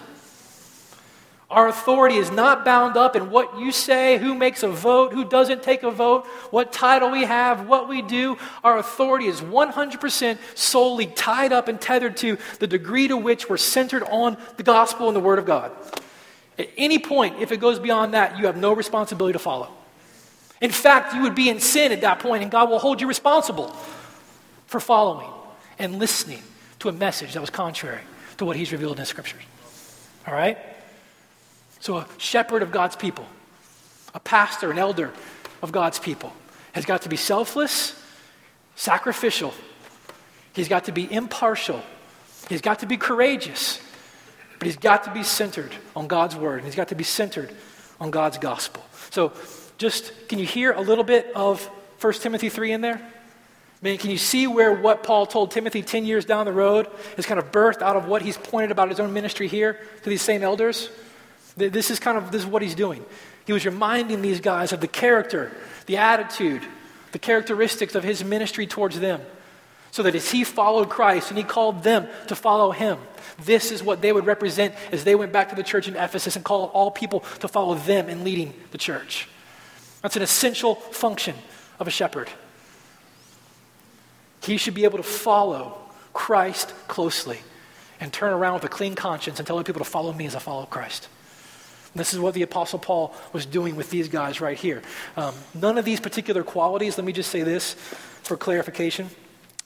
Our 1.50 1.70
authority 1.70 2.18
is 2.18 2.30
not 2.30 2.66
bound 2.66 2.98
up 2.98 3.16
in 3.16 3.32
what 3.32 3.58
you 3.58 3.72
say, 3.72 4.18
who 4.18 4.36
makes 4.36 4.64
a 4.64 4.68
vote, 4.68 5.14
who 5.14 5.24
doesn't 5.24 5.64
take 5.64 5.84
a 5.84 5.92
vote, 5.92 6.26
what 6.52 6.74
title 6.74 7.10
we 7.10 7.24
have, 7.24 7.68
what 7.68 7.88
we 7.88 8.02
do. 8.02 8.38
Our 8.66 8.78
authority 8.78 9.28
is 9.28 9.40
100% 9.40 10.38
solely 10.56 11.06
tied 11.06 11.54
up 11.54 11.70
and 11.70 11.80
tethered 11.80 12.18
to 12.18 12.38
the 12.60 12.68
degree 12.68 13.08
to 13.08 13.16
which 13.16 13.50
we're 13.50 13.56
centered 13.56 14.04
on 14.04 14.36
the 14.58 14.64
gospel 14.64 15.08
and 15.08 15.16
the 15.16 15.22
word 15.22 15.40
of 15.40 15.46
God. 15.46 15.72
At 16.60 16.70
any 16.76 17.00
point, 17.00 17.40
if 17.40 17.54
it 17.54 17.62
goes 17.62 17.80
beyond 17.80 18.14
that, 18.14 18.38
you 18.38 18.48
have 18.48 18.58
no 18.58 18.74
responsibility 18.74 19.34
to 19.34 19.40
follow. 19.40 19.70
In 20.60 20.72
fact, 20.72 21.14
you 21.14 21.22
would 21.22 21.36
be 21.36 21.50
in 21.50 21.62
sin 21.62 21.94
at 21.94 22.02
that 22.02 22.20
point, 22.20 22.42
and 22.44 22.52
God 22.52 22.70
will 22.70 22.80
hold 22.80 23.00
you 23.00 23.08
responsible 23.08 23.70
for 24.66 24.80
following. 24.80 25.30
and 25.80 26.00
listening 26.00 26.42
to 26.80 26.90
a 26.90 26.92
message 26.92 27.34
that 27.34 27.40
was 27.40 27.52
contrary 27.52 28.02
to 28.38 28.46
what 28.46 28.56
he's 28.56 28.72
revealed 28.72 28.94
in 28.94 29.02
the 29.02 29.06
scriptures. 29.06 29.44
All 30.26 30.34
right? 30.34 30.58
So, 31.88 32.00
a 32.00 32.08
shepherd 32.18 32.64
of 32.64 32.72
God's 32.74 32.98
people, 32.98 33.26
a 34.14 34.20
pastor, 34.20 34.72
an 34.72 34.78
elder 34.78 35.14
of 35.62 35.72
God's 35.72 36.00
people, 36.00 36.34
has 36.74 36.84
got 36.84 37.04
to 37.04 37.10
be 37.10 37.16
selfless, 37.16 37.98
sacrificial. 38.76 39.54
He's 40.52 40.68
got 40.68 40.84
to 40.84 40.92
be 40.92 41.10
impartial. 41.10 41.82
He's 42.50 42.60
got 42.60 42.80
to 42.80 42.88
be 42.88 42.98
courageous. 42.98 43.80
But 44.60 44.66
he's 44.66 44.76
got 44.76 45.06
to 45.06 45.14
be 45.14 45.24
centered 45.24 45.74
on 45.96 46.10
God's 46.10 46.36
word. 46.36 46.56
And 46.56 46.66
he's 46.66 46.76
got 46.76 46.90
to 46.90 46.96
be 46.96 47.06
centered 47.06 47.56
on 48.02 48.12
God's 48.12 48.38
gospel. 48.38 48.86
So, 49.12 49.32
just 49.78 50.12
can 50.28 50.40
you 50.40 50.46
hear 50.46 50.74
a 50.74 50.82
little 50.82 51.06
bit 51.06 51.32
of 51.38 51.66
1 52.02 52.14
Timothy 52.16 52.50
3 52.50 52.74
in 52.74 52.82
there? 52.82 52.96
I 52.96 53.80
mean, 53.82 53.98
can 53.98 54.12
you 54.12 54.18
see 54.18 54.46
where 54.46 54.74
what 54.74 55.04
Paul 55.04 55.26
told 55.26 55.52
Timothy 55.52 55.84
10 55.84 56.06
years 56.06 56.26
down 56.26 56.48
the 56.48 56.52
road 56.52 56.88
is 57.16 57.26
kind 57.26 57.40
of 57.40 57.54
birthed 57.54 57.82
out 57.82 57.96
of 57.96 58.10
what 58.10 58.24
he's 58.24 58.36
pointed 58.36 58.72
about 58.72 58.90
his 58.90 59.00
own 59.00 59.14
ministry 59.14 59.48
here 59.48 59.80
to 60.04 60.10
these 60.10 60.22
same 60.22 60.44
elders? 60.44 60.90
This 61.58 61.92
is 61.92 62.00
kind 62.00 62.18
of 62.18 62.32
this 62.32 62.44
is 62.44 62.48
what 62.48 62.62
he's 62.62 62.76
doing. 62.76 63.04
He 63.46 63.54
was 63.54 63.66
reminding 63.66 64.22
these 64.22 64.40
guys 64.40 64.72
of 64.72 64.80
the 64.80 64.88
character, 64.88 65.52
the 65.88 65.98
attitude, 65.98 66.62
the 67.12 67.20
characteristics 67.20 67.96
of 67.96 68.04
his 68.04 68.24
ministry 68.24 68.68
towards 68.68 69.00
them. 69.00 69.22
So 69.92 70.04
that 70.04 70.14
as 70.14 70.30
he 70.30 70.44
followed 70.44 70.90
Christ 70.90 71.32
and 71.32 71.38
he 71.38 71.44
called 71.44 71.82
them 71.82 72.08
to 72.28 72.36
follow 72.36 72.72
him, 72.72 73.00
this 73.44 73.72
is 73.72 73.82
what 73.82 74.02
they 74.02 74.12
would 74.12 74.26
represent 74.26 74.76
as 74.92 75.04
they 75.04 75.16
went 75.16 75.32
back 75.32 75.50
to 75.50 75.56
the 75.56 75.64
church 75.64 75.88
in 75.88 75.96
Ephesus 75.96 76.36
and 76.36 76.46
called 76.46 76.70
all 76.74 76.92
people 76.92 77.22
to 77.40 77.48
follow 77.48 77.74
them 77.74 78.10
in 78.10 78.24
leading 78.24 78.54
the 78.72 78.78
church. 78.78 79.28
That's 80.02 80.16
an 80.16 80.22
essential 80.22 80.76
function 80.76 81.36
of 81.80 81.88
a 81.88 81.92
shepherd. 81.92 82.30
He 84.42 84.58
should 84.58 84.76
be 84.76 84.84
able 84.84 84.98
to 84.98 85.04
follow 85.04 85.78
Christ 86.14 86.74
closely 86.88 87.40
and 88.00 88.14
turn 88.14 88.34
around 88.34 88.56
with 88.56 88.66
a 88.66 88.70
clean 88.70 88.94
conscience 88.94 89.40
and 89.40 89.48
tell 89.48 89.58
other 89.58 89.66
people 89.66 89.84
to 89.84 89.90
follow 89.90 90.14
me 90.14 90.28
as 90.28 90.36
I 90.36 90.40
follow 90.40 90.66
Christ. 90.66 91.08
This 91.98 92.14
is 92.14 92.20
what 92.20 92.34
the 92.34 92.44
Apostle 92.44 92.80
Paul 92.80 93.14
was 93.34 93.46
doing 93.46 93.76
with 93.76 93.90
these 93.90 94.10
guys 94.10 94.42
right 94.42 94.58
here. 94.58 94.82
Um, 95.16 95.34
none 95.54 95.78
of 95.78 95.86
these 95.86 96.00
particular 96.00 96.44
qualities, 96.44 96.98
let 96.98 97.06
me 97.06 97.14
just 97.14 97.32
say 97.32 97.44
this 97.44 97.74
for 98.24 98.38
clarification. 98.38 99.10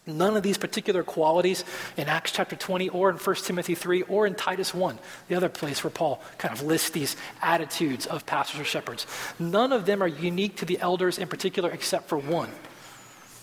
None 0.08 0.36
of 0.36 0.42
these 0.42 0.58
particular 0.58 1.04
qualities 1.04 1.64
in 1.96 2.08
Acts 2.08 2.32
chapter 2.32 2.56
20 2.56 2.90
or 2.90 3.12
in 3.12 3.18
1 3.18 3.36
Timothy 3.36 3.76
3 3.76 4.02
or 4.04 4.26
in 4.26 4.34
Titus 4.34 4.74
1, 4.74 4.98
the 5.28 5.36
other 5.36 5.50
place 5.50 5.84
where 5.84 5.92
Paul 5.92 6.22
kind 6.40 6.52
of 6.52 6.64
lists 6.64 6.90
these 6.90 7.16
attitudes 7.42 8.08
of 8.08 8.26
pastors 8.26 8.60
or 8.60 8.64
shepherds, 8.64 9.06
none 9.38 9.72
of 9.72 9.86
them 9.86 10.02
are 10.02 10.08
unique 10.08 10.58
to 10.58 10.66
the 10.66 10.80
elders 10.80 11.20
in 11.20 11.28
particular 11.28 11.70
except 11.70 12.10
for 12.10 12.18
one. 12.18 12.50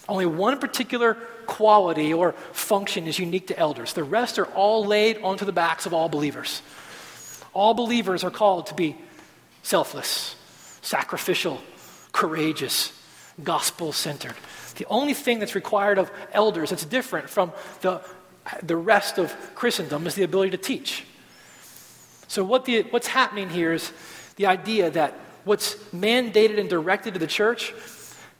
Only 0.08 0.26
one 0.26 0.58
particular 0.58 1.14
quality 1.46 2.12
or 2.12 2.32
function 2.52 3.06
is 3.06 3.18
unique 3.18 3.48
to 3.48 3.58
elders. 3.58 3.92
The 3.92 4.04
rest 4.04 4.38
are 4.38 4.46
all 4.46 4.84
laid 4.84 5.18
onto 5.22 5.44
the 5.44 5.52
backs 5.52 5.86
of 5.86 5.92
all 5.92 6.08
believers. 6.08 6.62
All 7.58 7.74
believers 7.74 8.22
are 8.22 8.30
called 8.30 8.68
to 8.68 8.74
be 8.74 8.96
selfless, 9.64 10.36
sacrificial, 10.80 11.60
courageous, 12.12 12.92
gospel 13.42 13.90
centered. 13.90 14.36
The 14.76 14.86
only 14.86 15.12
thing 15.12 15.40
that's 15.40 15.56
required 15.56 15.98
of 15.98 16.08
elders 16.32 16.70
that's 16.70 16.84
different 16.84 17.28
from 17.28 17.50
the, 17.80 18.00
the 18.62 18.76
rest 18.76 19.18
of 19.18 19.34
Christendom 19.56 20.06
is 20.06 20.14
the 20.14 20.22
ability 20.22 20.52
to 20.52 20.56
teach. 20.56 21.04
So, 22.28 22.44
what 22.44 22.64
the, 22.64 22.82
what's 22.90 23.08
happening 23.08 23.50
here 23.50 23.72
is 23.72 23.92
the 24.36 24.46
idea 24.46 24.90
that 24.90 25.14
what's 25.42 25.74
mandated 25.92 26.60
and 26.60 26.70
directed 26.70 27.14
to 27.14 27.18
the 27.18 27.26
church 27.26 27.74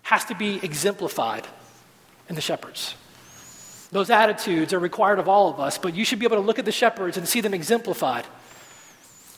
has 0.02 0.26
to 0.26 0.36
be 0.36 0.60
exemplified 0.62 1.44
in 2.28 2.36
the 2.36 2.40
shepherds. 2.40 2.94
Those 3.90 4.10
attitudes 4.10 4.72
are 4.72 4.78
required 4.78 5.18
of 5.18 5.28
all 5.28 5.50
of 5.50 5.58
us, 5.58 5.76
but 5.76 5.96
you 5.96 6.04
should 6.04 6.20
be 6.20 6.26
able 6.26 6.36
to 6.36 6.46
look 6.46 6.60
at 6.60 6.64
the 6.66 6.70
shepherds 6.70 7.16
and 7.16 7.26
see 7.26 7.40
them 7.40 7.52
exemplified. 7.52 8.24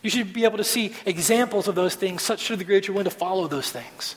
You 0.03 0.11
should 0.11 0.33
be 0.33 0.45
able 0.45 0.59
to 0.59 0.65
see 0.65 0.95
examples 1.05 1.69
of 1.69 1.75
those 1.75 1.95
things 1.95 2.23
such 2.23 2.47
to 2.47 2.55
the 2.55 2.59
degree 2.59 2.77
that 2.77 2.89
you're 2.89 2.95
willing 2.95 3.11
to 3.11 3.17
follow 3.17 3.47
those 3.49 3.71
things. 3.71 4.17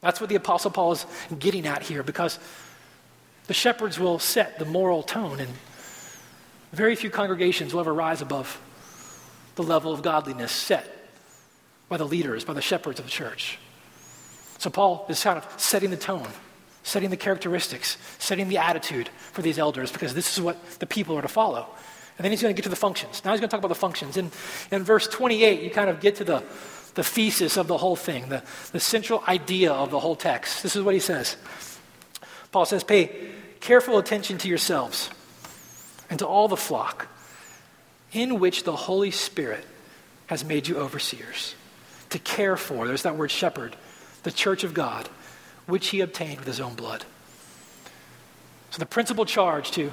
That's 0.00 0.20
what 0.20 0.28
the 0.30 0.36
Apostle 0.36 0.70
Paul 0.70 0.92
is 0.92 1.06
getting 1.38 1.66
at 1.66 1.82
here 1.82 2.02
because 2.02 2.38
the 3.46 3.54
shepherds 3.54 3.98
will 3.98 4.18
set 4.18 4.58
the 4.58 4.64
moral 4.64 5.02
tone, 5.02 5.40
and 5.40 5.50
very 6.72 6.94
few 6.96 7.10
congregations 7.10 7.72
will 7.72 7.80
ever 7.80 7.92
rise 7.92 8.22
above 8.22 8.60
the 9.56 9.62
level 9.62 9.92
of 9.92 10.02
godliness 10.02 10.52
set 10.52 11.10
by 11.88 11.96
the 11.96 12.06
leaders, 12.06 12.44
by 12.44 12.52
the 12.52 12.62
shepherds 12.62 12.98
of 12.98 13.06
the 13.06 13.10
church. 13.10 13.58
So 14.58 14.70
Paul 14.70 15.04
is 15.08 15.22
kind 15.22 15.38
of 15.38 15.60
setting 15.60 15.90
the 15.90 15.96
tone 15.96 16.28
setting 16.82 17.10
the 17.10 17.16
characteristics, 17.16 17.96
setting 18.18 18.48
the 18.48 18.58
attitude 18.58 19.08
for 19.32 19.42
these 19.42 19.58
elders, 19.58 19.92
because 19.92 20.14
this 20.14 20.36
is 20.36 20.42
what 20.42 20.62
the 20.80 20.86
people 20.86 21.16
are 21.16 21.22
to 21.22 21.28
follow. 21.28 21.68
And 22.18 22.24
then 22.24 22.30
he's 22.30 22.42
going 22.42 22.54
to 22.54 22.56
get 22.56 22.64
to 22.64 22.68
the 22.68 22.76
functions. 22.76 23.24
Now 23.24 23.32
he's 23.32 23.40
going 23.40 23.48
to 23.48 23.56
talk 23.56 23.60
about 23.60 23.68
the 23.68 23.74
functions. 23.74 24.16
In, 24.16 24.30
in 24.70 24.84
verse 24.84 25.08
28, 25.08 25.62
you 25.62 25.70
kind 25.70 25.88
of 25.88 26.00
get 26.00 26.16
to 26.16 26.24
the, 26.24 26.42
the 26.94 27.02
thesis 27.02 27.56
of 27.56 27.66
the 27.68 27.78
whole 27.78 27.96
thing, 27.96 28.28
the, 28.28 28.42
the 28.72 28.80
central 28.80 29.22
idea 29.26 29.72
of 29.72 29.90
the 29.90 30.00
whole 30.00 30.16
text. 30.16 30.62
This 30.62 30.76
is 30.76 30.82
what 30.82 30.94
he 30.94 31.00
says. 31.00 31.36
Paul 32.50 32.66
says, 32.66 32.84
Pay 32.84 33.30
careful 33.60 33.98
attention 33.98 34.38
to 34.38 34.48
yourselves 34.48 35.10
and 36.10 36.18
to 36.18 36.26
all 36.26 36.48
the 36.48 36.56
flock 36.56 37.08
in 38.12 38.38
which 38.40 38.64
the 38.64 38.76
Holy 38.76 39.10
Spirit 39.10 39.64
has 40.26 40.44
made 40.44 40.68
you 40.68 40.76
overseers 40.76 41.54
to 42.12 42.18
care 42.18 42.56
for, 42.56 42.86
there's 42.86 43.02
that 43.02 43.16
word 43.16 43.30
shepherd, 43.30 43.74
the 44.22 44.30
church 44.30 44.64
of 44.64 44.74
God 44.74 45.08
which 45.66 45.88
he 45.88 46.00
obtained 46.00 46.38
with 46.38 46.46
his 46.46 46.60
own 46.60 46.74
blood. 46.74 47.04
So, 48.70 48.78
the 48.78 48.86
principal 48.86 49.24
charge 49.24 49.70
to 49.72 49.92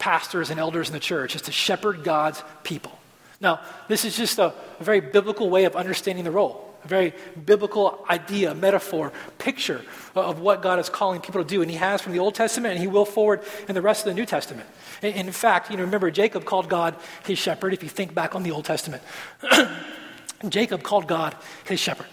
pastors 0.00 0.50
and 0.50 0.58
elders 0.58 0.88
in 0.88 0.92
the 0.92 1.00
church 1.00 1.36
is 1.36 1.42
to 1.42 1.52
shepherd 1.52 2.02
God's 2.02 2.42
people. 2.64 2.98
Now, 3.40 3.60
this 3.86 4.04
is 4.04 4.16
just 4.16 4.38
a, 4.38 4.52
a 4.80 4.84
very 4.84 5.00
biblical 5.00 5.48
way 5.48 5.64
of 5.64 5.76
understanding 5.76 6.24
the 6.24 6.30
role, 6.30 6.74
a 6.84 6.88
very 6.88 7.14
biblical 7.46 8.04
idea, 8.10 8.54
metaphor, 8.54 9.12
picture 9.38 9.82
of 10.14 10.40
what 10.40 10.62
God 10.62 10.78
is 10.78 10.88
calling 10.88 11.20
people 11.20 11.42
to 11.42 11.48
do. 11.48 11.62
And 11.62 11.70
he 11.70 11.76
has 11.76 12.02
from 12.02 12.12
the 12.12 12.18
Old 12.18 12.34
Testament, 12.34 12.72
and 12.72 12.80
he 12.80 12.88
will 12.88 13.04
forward 13.04 13.42
in 13.68 13.74
the 13.74 13.80
rest 13.80 14.06
of 14.06 14.10
the 14.10 14.14
New 14.14 14.26
Testament. 14.26 14.68
In 15.02 15.30
fact, 15.32 15.70
you 15.70 15.76
know, 15.76 15.84
remember, 15.84 16.10
Jacob 16.10 16.44
called 16.44 16.68
God 16.68 16.96
his 17.24 17.38
shepherd, 17.38 17.72
if 17.72 17.82
you 17.82 17.88
think 17.88 18.14
back 18.14 18.34
on 18.34 18.42
the 18.42 18.50
Old 18.50 18.64
Testament. 18.64 19.02
Jacob 20.48 20.82
called 20.82 21.06
God 21.06 21.36
his 21.64 21.78
shepherd. 21.78 22.06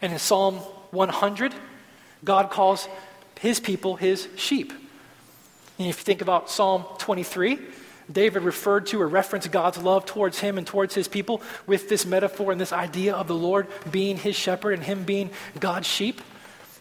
And 0.00 0.12
in 0.12 0.18
Psalm 0.18 0.56
100, 0.92 1.54
God 2.24 2.50
calls 2.50 2.88
his 3.40 3.60
people 3.60 3.96
his 3.96 4.28
sheep. 4.36 4.72
And 5.80 5.88
if 5.88 6.00
you 6.00 6.04
think 6.04 6.20
about 6.20 6.50
Psalm 6.50 6.84
23, 6.98 7.58
David 8.12 8.42
referred 8.42 8.84
to 8.88 9.00
or 9.00 9.08
referenced 9.08 9.50
God's 9.50 9.78
love 9.78 10.04
towards 10.04 10.38
him 10.38 10.58
and 10.58 10.66
towards 10.66 10.94
his 10.94 11.08
people 11.08 11.40
with 11.66 11.88
this 11.88 12.04
metaphor 12.04 12.52
and 12.52 12.60
this 12.60 12.74
idea 12.74 13.14
of 13.14 13.28
the 13.28 13.34
Lord 13.34 13.66
being 13.90 14.18
his 14.18 14.36
shepherd 14.36 14.74
and 14.74 14.82
him 14.82 15.04
being 15.04 15.30
God's 15.58 15.86
sheep. 15.86 16.20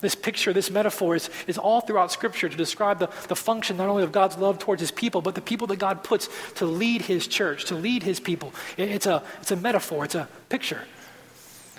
This 0.02 0.16
picture, 0.16 0.52
this 0.52 0.70
metaphor 0.70 1.16
is, 1.16 1.30
is 1.48 1.58
all 1.58 1.80
throughout 1.80 2.12
Scripture 2.12 2.50
to 2.50 2.58
describe 2.58 3.00
the, 3.00 3.08
the 3.30 3.38
function 3.38 3.78
not 3.78 3.88
only 3.88 4.04
of 4.04 4.12
God's 4.12 4.38
love 4.38 4.60
towards 4.60 4.82
his 4.82 4.92
people, 4.92 5.22
but 5.22 5.34
the 5.34 5.40
people 5.40 5.68
that 5.68 5.80
God 5.80 6.04
puts 6.04 6.28
to 6.56 6.66
lead 6.66 7.04
his 7.04 7.26
church, 7.26 7.66
to 7.66 7.76
lead 7.76 8.04
his 8.04 8.20
people. 8.20 8.54
It, 8.76 8.90
it's, 8.90 9.06
a, 9.06 9.24
it's 9.40 9.52
a 9.52 9.56
metaphor, 9.56 10.04
it's 10.04 10.16
a 10.16 10.28
picture. 10.50 10.82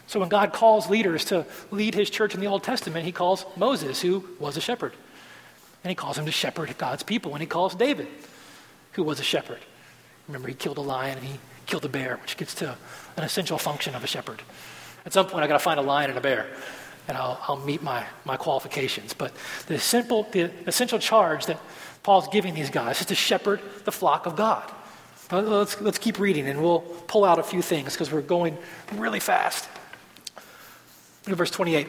So 0.07 0.21
when 0.21 0.31
God 0.31 0.55
calls 0.55 0.89
leaders 0.89 1.27
to 1.27 1.45
lead 1.71 1.95
his 1.95 2.09
church 2.09 2.35
in 2.35 2.41
the 2.41 2.47
Old 2.47 2.63
Testament, 2.63 3.05
he 3.05 3.13
calls 3.13 3.45
Moses, 3.57 4.01
who 4.01 4.25
was 4.39 4.57
a 4.57 4.61
shepherd. 4.63 4.95
And 5.83 5.91
he 5.91 5.95
calls 5.95 6.19
him 6.19 6.27
to 6.27 6.33
shepherd 6.33 6.77
God's 6.79 7.03
people. 7.03 7.33
And 7.33 7.41
he 7.41 7.47
calls 7.47 7.75
David, 7.75 8.09
who 8.93 9.03
was 9.03 9.21
a 9.21 9.25
shepherd. 9.25 9.61
Remember, 10.29 10.49
he 10.49 10.55
killed 10.55 10.79
a 10.79 10.83
lion 10.83 11.19
and 11.19 11.27
he 11.27 11.39
killed 11.67 11.85
a 11.85 11.89
bear, 11.89 12.19
which 12.23 12.37
gets 12.37 12.55
to 12.57 12.77
an 13.17 13.25
essential 13.25 13.59
function 13.59 13.95
of 13.95 14.05
a 14.05 14.07
shepherd. 14.07 14.43
At 15.07 15.13
some 15.13 15.27
point, 15.27 15.43
I've 15.43 15.49
got 15.49 15.59
to 15.59 15.65
find 15.65 15.81
a 15.81 15.83
lion 15.83 16.11
and 16.11 16.19
a 16.19 16.23
bear, 16.23 16.47
and 17.09 17.17
I'll, 17.17 17.41
I'll 17.49 17.57
meet 17.57 17.83
my, 17.83 18.05
my 18.25 18.37
qualifications. 18.37 19.15
But 19.15 19.33
the, 19.67 19.79
simple, 19.79 20.25
the 20.31 20.51
essential 20.67 20.99
charge 20.99 21.47
that 21.47 21.59
Paul's 22.03 22.29
giving 22.29 22.55
these 22.55 22.71
guys 22.71 23.01
is 23.01 23.07
to 23.07 23.15
shepherd 23.15 23.61
the 23.85 23.93
flock 23.93 24.27
of 24.27 24.37
God. 24.37 24.71
Let's, 25.33 25.81
let's 25.81 25.99
keep 25.99 26.19
reading, 26.19 26.49
and 26.49 26.61
we'll 26.61 26.81
pull 26.81 27.25
out 27.25 27.39
a 27.39 27.43
few 27.43 27.63
things 27.63 27.93
because 27.95 28.13
we're 28.13 28.21
going 28.21 28.59
really 28.95 29.21
fast. 29.21 29.69
Look 31.25 31.33
at 31.33 31.39
verse 31.39 31.51
28. 31.51 31.89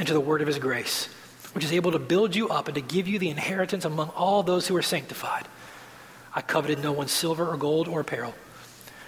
and 0.00 0.06
to 0.06 0.14
the 0.14 0.20
word 0.20 0.40
of 0.40 0.46
his 0.46 0.58
grace, 0.58 1.10
which 1.52 1.62
is 1.62 1.72
able 1.72 1.92
to 1.92 1.98
build 1.98 2.34
you 2.34 2.48
up 2.48 2.68
and 2.68 2.74
to 2.74 2.80
give 2.80 3.06
you 3.06 3.18
the 3.18 3.28
inheritance 3.28 3.84
among 3.84 4.08
all 4.16 4.42
those 4.42 4.66
who 4.66 4.74
are 4.74 4.80
sanctified. 4.80 5.46
I 6.34 6.40
coveted 6.40 6.82
no 6.82 6.90
one's 6.90 7.12
silver 7.12 7.46
or 7.46 7.58
gold 7.58 7.86
or 7.86 8.00
apparel. 8.00 8.34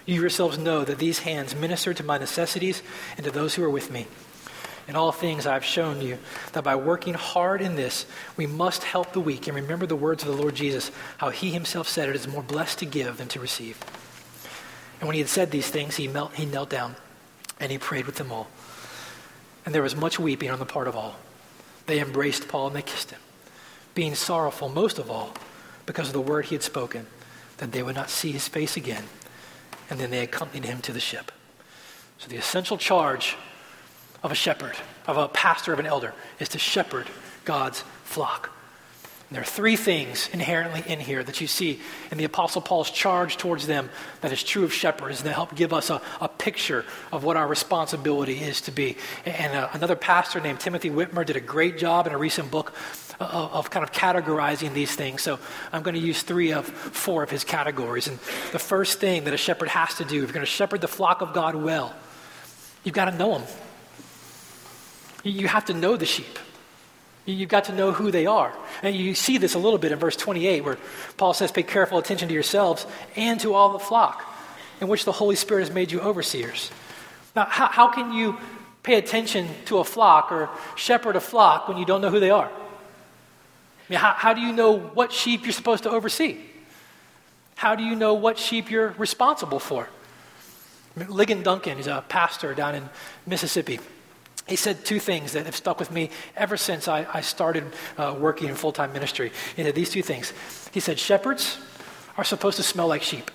You 0.05 0.21
yourselves 0.21 0.59
know 0.59 0.85
that 0.85 0.99
these 0.99 1.21
hands 1.21 1.57
minister 1.57 1.95
to 1.95 2.05
my 2.05 2.19
necessities 2.19 2.83
and 3.17 3.25
to 3.25 3.31
those 3.31 3.55
who 3.55 3.65
are 3.65 3.71
with 3.71 3.91
me. 3.91 4.07
In 4.87 4.95
all 4.95 5.13
things 5.13 5.47
I 5.47 5.55
have 5.55 5.65
shown 5.65 6.03
you 6.03 6.19
that 6.53 6.63
by 6.63 6.77
working 6.77 7.15
hard 7.15 7.63
in 7.63 7.75
this, 7.75 8.05
we 8.37 8.47
must 8.47 8.85
help 8.85 9.15
the 9.15 9.21
weak 9.21 9.47
and 9.47 9.57
remember 9.57 9.87
the 9.87 9.97
words 9.97 10.23
of 10.25 10.29
the 10.29 10.43
Lord 10.43 10.55
Jesus, 10.55 10.91
how 11.17 11.31
he 11.31 11.53
himself 11.53 11.89
said 11.89 12.11
it 12.11 12.17
is 12.17 12.29
more 12.29 12.43
blessed 12.43 12.81
to 12.81 12.85
give 12.85 13.17
than 13.17 13.29
to 13.29 13.41
receive. 13.41 13.83
And 15.01 15.09
when 15.09 15.15
he 15.15 15.21
had 15.21 15.31
said 15.31 15.53
these 15.53 15.71
things, 15.71 15.97
he, 15.97 16.07
knelt 16.07 16.69
down 16.69 16.97
and 17.59 17.73
he 17.73 17.79
prayed 17.79 18.05
with 18.05 18.17
them 18.17 18.31
all. 18.31 18.49
And 19.65 19.75
there 19.75 19.83
was 19.83 19.95
much 19.95 20.19
weeping 20.19 20.51
on 20.51 20.59
the 20.59 20.67
part 20.67 20.89
of 20.89 20.97
all. 20.97 21.17
They 21.87 22.01
embraced 22.01 22.49
Paul 22.49 22.69
and 22.69 22.77
they 22.77 22.83
kissed 22.83 23.11
him, 23.11 23.21
being 23.95 24.15
sorrowful 24.15 24.69
most 24.69 24.99
of 24.99 25.11
all 25.11 25.35
because 25.87 26.09
of 26.09 26.13
the 26.13 26.21
word 26.21 26.47
he 26.47 26.55
had 26.55 26.63
spoken, 26.63 27.07
that 27.59 27.73
they 27.73 27.83
would 27.83 27.95
not 27.95 28.11
see 28.11 28.33
his 28.33 28.49
face 28.49 28.77
again. 28.77 29.05
And 29.91 29.99
then 29.99 30.11
they 30.11 30.23
accompanied 30.23 30.65
him 30.65 30.81
to 30.83 30.93
the 30.93 31.01
ship. 31.01 31.33
So 32.19 32.29
the 32.29 32.37
essential 32.37 32.79
charge 32.79 33.37
of 34.23 34.31
a 34.31 34.35
shepherd, 34.35 34.77
of 35.07 35.17
a 35.17 35.29
pastor, 35.29 35.73
of 35.73 35.81
an 35.81 35.87
elder, 35.87 36.15
is 36.39 36.49
to 36.51 36.59
shepherd 36.59 37.09
God's 37.45 37.83
flock. 38.05 38.51
There 39.33 39.41
are 39.41 39.45
three 39.45 39.77
things 39.77 40.29
inherently 40.33 40.85
in 40.87 41.01
here 41.01 41.23
that 41.23 41.41
you 41.41 41.47
see 41.47 41.81
in 42.11 42.19
the 42.19 42.25
Apostle 42.25 42.61
Paul's 42.61 42.91
charge 42.91 43.39
towards 43.39 43.67
them 43.67 43.89
that 44.21 44.31
is 44.31 44.43
true 44.43 44.65
of 44.65 44.73
shepherds 44.73 45.21
and 45.21 45.29
that 45.29 45.33
help 45.35 45.55
give 45.55 45.73
us 45.73 45.89
a, 45.89 46.03
a 46.21 46.29
picture 46.29 46.85
of 47.11 47.25
what 47.25 47.39
our 47.39 47.47
responsibility 47.47 48.39
is 48.39 48.61
to 48.63 48.73
be. 48.73 48.97
And 49.25 49.55
uh, 49.55 49.69
another 49.73 49.97
pastor 49.97 50.39
named 50.41 50.61
Timothy 50.61 50.91
Witmer 50.91 51.25
did 51.25 51.37
a 51.37 51.41
great 51.41 51.79
job 51.79 52.07
in 52.07 52.13
a 52.13 52.19
recent 52.19 52.51
book 52.51 52.75
of, 53.21 53.53
of, 53.53 53.71
kind 53.71 53.83
of 53.83 53.93
categorizing 53.93 54.75
these 54.75 54.95
things. 54.95 55.23
So 55.23 55.39
I'm 55.73 55.83
going 55.83 55.95
to 55.95 56.01
use 56.01 56.23
three 56.23 56.53
of 56.53 56.67
four 56.67 57.23
of 57.23 57.31
his 57.31 57.45
categories. 57.45 58.09
And 58.09 58.19
the 58.53 58.59
first 58.59 58.99
thing 59.01 59.25
that 59.25 59.33
a 59.33 59.39
shepherd 59.39 59.69
has 59.69 59.95
to 59.95 60.05
do, 60.05 60.17
if 60.17 60.23
you're 60.25 60.35
going 60.35 60.41
to 60.41 60.47
shepherd 60.47 60.81
the 60.81 60.89
flock 60.89 61.23
of 61.23 61.33
God 61.33 61.55
well, 61.55 61.95
you've 62.85 62.95
got 62.95 63.07
to 63.07 63.17
know 63.17 63.39
them. 63.39 63.49
You 65.25 65.49
have 65.49 65.67
to 65.67 65.75
know 65.75 65.97
the 65.97 66.07
sheep. 66.07 66.39
You've 67.25 67.49
got 67.49 67.65
to 67.65 67.75
know 67.75 67.93
who 67.93 68.11
they 68.11 68.27
are. 68.27 68.53
And 68.83 68.97
you 68.97 69.15
see 69.15 69.39
this 69.39 69.55
a 69.55 69.59
little 69.59 69.79
bit 69.79 69.93
in 69.93 69.99
verse 69.99 70.17
28, 70.17 70.65
where 70.65 70.79
Paul 71.17 71.35
says, 71.35 71.53
Pay 71.53 71.63
careful 71.63 71.99
attention 71.99 72.29
to 72.29 72.35
yourselves 72.35 72.87
and 73.15 73.39
to 73.41 73.55
all 73.55 73.73
the 73.73 73.79
flock, 73.79 74.25
in 74.81 74.89
which 74.89 75.05
the 75.05 75.13
Holy 75.13 75.37
Spirit 75.37 75.61
has 75.61 75.71
made 75.71 75.93
you 75.93 76.01
overseers. 76.01 76.71
Now, 77.37 77.45
how, 77.45 77.69
how 77.69 77.89
can 77.89 78.13
you 78.13 78.39
pay 78.83 78.95
attention 78.97 79.49
to 79.67 79.79
a 79.79 79.85
flock 79.85 80.33
or 80.33 80.51
shepherd 80.75 81.15
a 81.15 81.21
flock 81.21 81.69
when 81.69 81.79
you 81.79 81.85
don't 81.85 82.01
know 82.01 82.11
who 82.11 82.21
they 82.21 82.31
are? 82.31 82.47
I 82.49 83.85
mean, 83.89 84.01
how, 84.01 84.13
how 84.13 84.35
do 84.35 84.41
you 84.41 84.53
know 84.53 84.79
what 84.79 85.13
sheep 85.13 85.45
you're 85.45 85.53
supposed 85.53 85.85
to 85.85 85.91
oversee? 85.91 86.39
How 87.55 87.77
do 87.77 87.85
you 87.85 87.95
know 87.95 88.15
what 88.15 88.39
sheep 88.39 88.71
you're 88.71 88.89
responsible 88.99 89.61
for? 89.61 89.89
Ligon 90.99 91.43
Duncan 91.45 91.79
is 91.79 91.87
a 91.87 92.05
pastor 92.09 92.55
down 92.55 92.75
in 92.75 92.89
Mississippi. 93.27 93.79
He 94.49 94.57
said 94.57 94.85
two 94.85 94.99
things 94.99 95.33
that 95.33 95.47
have 95.47 95.57
stuck 95.57 95.79
with 95.79 95.91
me 95.91 96.11
ever 96.37 96.57
since 96.57 96.89
I, 96.89 97.07
I 97.13 97.21
started 97.21 97.65
uh, 97.97 98.17
working 98.19 98.49
in 98.49 98.55
full 98.55 98.73
time 98.73 98.93
ministry. 98.93 99.31
He 99.57 99.63
said 99.63 99.75
these 99.75 99.91
two 99.91 100.03
things. 100.03 100.33
He 100.73 100.81
said, 100.81 100.99
Shepherds 100.99 101.59
are 102.17 102.25
supposed 102.25 102.57
to 102.57 102.63
smell 102.63 102.89
like 102.89 103.03
sheep. 103.03 103.31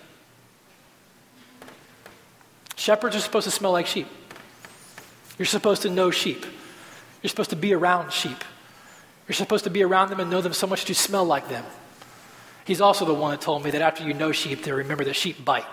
Shepherds 2.75 3.15
are 3.15 3.19
supposed 3.19 3.45
to 3.45 3.51
smell 3.51 3.71
like 3.71 3.87
sheep. 3.87 4.07
You're 5.37 5.45
supposed 5.45 5.83
to 5.83 5.89
know 5.89 6.11
sheep. 6.11 6.45
You're 7.21 7.29
supposed 7.29 7.49
to 7.51 7.55
be 7.55 7.73
around 7.73 8.11
sheep. 8.11 8.43
You're 9.27 9.35
supposed 9.35 9.63
to 9.65 9.69
be 9.69 9.83
around 9.83 10.09
them 10.09 10.19
and 10.19 10.29
know 10.29 10.41
them 10.41 10.53
so 10.53 10.67
much 10.67 10.81
that 10.81 10.89
you 10.89 10.95
smell 10.95 11.25
like 11.25 11.49
them. 11.49 11.65
He's 12.65 12.81
also 12.81 13.05
the 13.05 13.13
one 13.13 13.31
that 13.31 13.41
told 13.41 13.63
me 13.63 13.71
that 13.71 13.81
after 13.81 14.03
you 14.03 14.13
know 14.13 14.31
sheep, 14.31 14.63
to 14.63 14.75
remember 14.75 15.03
that 15.05 15.15
sheep 15.15 15.43
bite. 15.43 15.65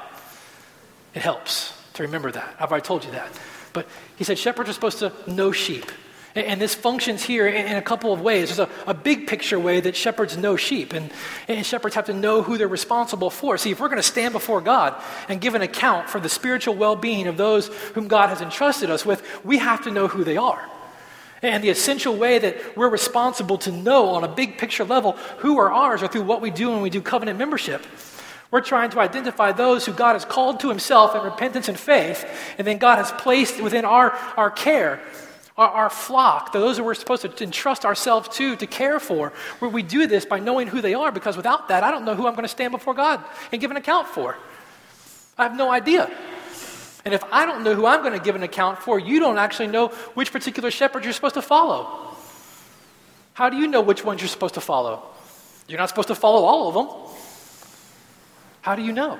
It 1.14 1.22
helps 1.22 1.72
to 1.94 2.02
remember 2.02 2.30
that. 2.32 2.54
I've 2.58 2.70
already 2.70 2.86
told 2.86 3.04
you 3.04 3.10
that. 3.12 3.30
But 3.74 3.86
he 4.16 4.24
said 4.24 4.38
shepherds 4.38 4.70
are 4.70 4.72
supposed 4.72 5.00
to 5.00 5.12
know 5.26 5.52
sheep. 5.52 5.84
And, 6.36 6.60
this 6.60 6.74
functions 6.74 7.22
here 7.22 7.46
in, 7.46 7.76
a 7.76 7.82
couple 7.82 8.12
of 8.12 8.20
ways. 8.20 8.48
There's 8.48 8.68
a, 8.68 8.90
a 8.90 8.94
big 8.94 9.28
picture 9.28 9.58
way 9.58 9.78
that 9.80 9.94
shepherds 9.94 10.36
know 10.36 10.56
sheep, 10.56 10.92
and, 10.92 11.12
and 11.46 11.64
shepherds 11.64 11.94
have 11.94 12.06
to 12.06 12.12
know 12.12 12.42
who 12.42 12.58
they're 12.58 12.66
responsible 12.66 13.30
for. 13.30 13.56
See, 13.56 13.70
if 13.70 13.78
we're 13.78 13.88
going 13.88 14.02
to 14.02 14.02
stand 14.02 14.32
before 14.32 14.60
God 14.60 15.00
and 15.28 15.40
give 15.40 15.54
an 15.54 15.62
account 15.62 16.10
for 16.10 16.18
the 16.18 16.28
spiritual 16.28 16.74
well 16.74 16.96
being 16.96 17.28
of 17.28 17.36
those 17.36 17.68
whom 17.94 18.08
God 18.08 18.30
has 18.30 18.40
entrusted 18.40 18.90
us 18.90 19.06
with, 19.06 19.22
we 19.44 19.58
have 19.58 19.84
to 19.84 19.92
know 19.92 20.08
who 20.08 20.24
they 20.24 20.36
are. 20.36 20.68
And 21.40 21.62
the 21.62 21.70
essential 21.70 22.16
way 22.16 22.40
that 22.40 22.76
we're 22.76 22.88
responsible 22.88 23.58
to 23.58 23.70
know 23.70 24.08
on 24.08 24.24
a 24.24 24.28
big 24.28 24.58
picture 24.58 24.84
level 24.84 25.12
who 25.38 25.58
are 25.58 25.70
ours 25.70 26.02
are 26.02 26.08
through 26.08 26.22
what 26.22 26.40
we 26.40 26.50
do 26.50 26.70
when 26.70 26.80
we 26.80 26.90
do 26.90 27.00
covenant 27.00 27.38
membership. 27.38 27.86
We're 28.54 28.60
trying 28.60 28.90
to 28.90 29.00
identify 29.00 29.50
those 29.50 29.84
who 29.84 29.92
God 29.92 30.12
has 30.12 30.24
called 30.24 30.60
to 30.60 30.68
himself 30.68 31.16
in 31.16 31.22
repentance 31.22 31.66
and 31.66 31.76
faith, 31.76 32.24
and 32.56 32.64
then 32.64 32.78
God 32.78 32.98
has 32.98 33.10
placed 33.10 33.60
within 33.60 33.84
our, 33.84 34.12
our 34.36 34.48
care, 34.48 35.00
our, 35.56 35.68
our 35.68 35.90
flock, 35.90 36.52
those 36.52 36.76
that 36.76 36.84
we're 36.84 36.94
supposed 36.94 37.22
to 37.22 37.42
entrust 37.42 37.84
ourselves 37.84 38.28
to, 38.36 38.54
to 38.54 38.66
care 38.68 39.00
for. 39.00 39.32
Where 39.58 39.68
we 39.68 39.82
do 39.82 40.06
this 40.06 40.24
by 40.24 40.38
knowing 40.38 40.68
who 40.68 40.80
they 40.80 40.94
are, 40.94 41.10
because 41.10 41.36
without 41.36 41.66
that, 41.66 41.82
I 41.82 41.90
don't 41.90 42.04
know 42.04 42.14
who 42.14 42.28
I'm 42.28 42.34
going 42.34 42.44
to 42.44 42.48
stand 42.48 42.70
before 42.70 42.94
God 42.94 43.24
and 43.50 43.60
give 43.60 43.72
an 43.72 43.76
account 43.76 44.06
for. 44.06 44.36
I 45.36 45.42
have 45.42 45.56
no 45.56 45.68
idea. 45.68 46.08
And 47.04 47.12
if 47.12 47.24
I 47.32 47.46
don't 47.46 47.64
know 47.64 47.74
who 47.74 47.86
I'm 47.86 48.02
going 48.02 48.16
to 48.16 48.24
give 48.24 48.36
an 48.36 48.44
account 48.44 48.78
for, 48.78 49.00
you 49.00 49.18
don't 49.18 49.38
actually 49.38 49.66
know 49.66 49.88
which 50.14 50.30
particular 50.30 50.70
shepherd 50.70 51.02
you're 51.02 51.12
supposed 51.12 51.34
to 51.34 51.42
follow. 51.42 52.14
How 53.32 53.50
do 53.50 53.56
you 53.56 53.66
know 53.66 53.80
which 53.80 54.04
ones 54.04 54.20
you're 54.20 54.28
supposed 54.28 54.54
to 54.54 54.60
follow? 54.60 55.02
You're 55.66 55.80
not 55.80 55.88
supposed 55.88 56.06
to 56.06 56.14
follow 56.14 56.44
all 56.44 56.68
of 56.68 56.74
them. 56.74 57.03
How 58.64 58.74
do 58.74 58.80
you 58.80 58.92
know? 58.92 59.18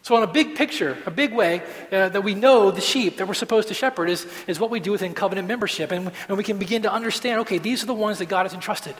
So, 0.00 0.16
on 0.16 0.22
a 0.22 0.26
big 0.26 0.56
picture, 0.56 0.96
a 1.04 1.10
big 1.10 1.34
way 1.34 1.60
uh, 1.92 2.08
that 2.08 2.24
we 2.24 2.34
know 2.34 2.70
the 2.70 2.80
sheep 2.80 3.18
that 3.18 3.28
we're 3.28 3.34
supposed 3.34 3.68
to 3.68 3.74
shepherd 3.74 4.08
is, 4.08 4.26
is 4.46 4.58
what 4.58 4.70
we 4.70 4.80
do 4.80 4.92
within 4.92 5.12
covenant 5.12 5.46
membership. 5.46 5.92
And, 5.92 6.10
and 6.28 6.38
we 6.38 6.42
can 6.42 6.56
begin 6.56 6.80
to 6.84 6.92
understand 6.92 7.40
okay, 7.40 7.58
these 7.58 7.82
are 7.82 7.86
the 7.86 7.92
ones 7.92 8.20
that 8.20 8.30
God 8.30 8.44
has 8.44 8.54
entrusted. 8.54 8.94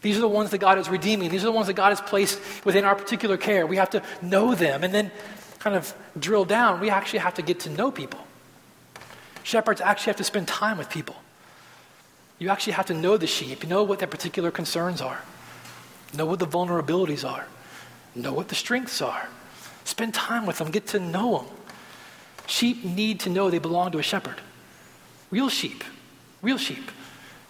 These 0.00 0.16
are 0.16 0.20
the 0.20 0.28
ones 0.28 0.50
that 0.50 0.58
God 0.58 0.78
is 0.78 0.88
redeeming. 0.88 1.28
These 1.28 1.42
are 1.42 1.46
the 1.46 1.52
ones 1.52 1.66
that 1.66 1.74
God 1.74 1.88
has 1.88 2.00
placed 2.00 2.40
within 2.64 2.84
our 2.84 2.94
particular 2.94 3.36
care. 3.36 3.66
We 3.66 3.78
have 3.78 3.90
to 3.90 4.02
know 4.22 4.54
them 4.54 4.84
and 4.84 4.94
then 4.94 5.10
kind 5.58 5.74
of 5.74 5.92
drill 6.16 6.44
down. 6.44 6.78
We 6.78 6.88
actually 6.88 7.18
have 7.18 7.34
to 7.34 7.42
get 7.42 7.58
to 7.60 7.70
know 7.70 7.90
people. 7.90 8.20
Shepherds 9.42 9.80
actually 9.80 10.10
have 10.10 10.18
to 10.18 10.24
spend 10.24 10.46
time 10.46 10.78
with 10.78 10.88
people. 10.88 11.16
You 12.38 12.50
actually 12.50 12.74
have 12.74 12.86
to 12.86 12.94
know 12.94 13.16
the 13.16 13.26
sheep, 13.26 13.66
know 13.66 13.82
what 13.82 13.98
their 13.98 14.06
particular 14.06 14.52
concerns 14.52 15.00
are, 15.00 15.20
know 16.14 16.26
what 16.26 16.38
the 16.38 16.46
vulnerabilities 16.46 17.28
are 17.28 17.48
know 18.16 18.32
what 18.32 18.48
the 18.48 18.54
strengths 18.54 19.00
are. 19.00 19.28
Spend 19.84 20.14
time 20.14 20.46
with 20.46 20.58
them, 20.58 20.70
get 20.70 20.88
to 20.88 20.98
know 20.98 21.38
them. 21.38 21.46
Sheep 22.46 22.84
need 22.84 23.20
to 23.20 23.30
know 23.30 23.50
they 23.50 23.58
belong 23.58 23.92
to 23.92 23.98
a 23.98 24.02
shepherd. 24.02 24.36
Real 25.30 25.48
sheep, 25.48 25.82
real 26.42 26.58
sheep, 26.58 26.90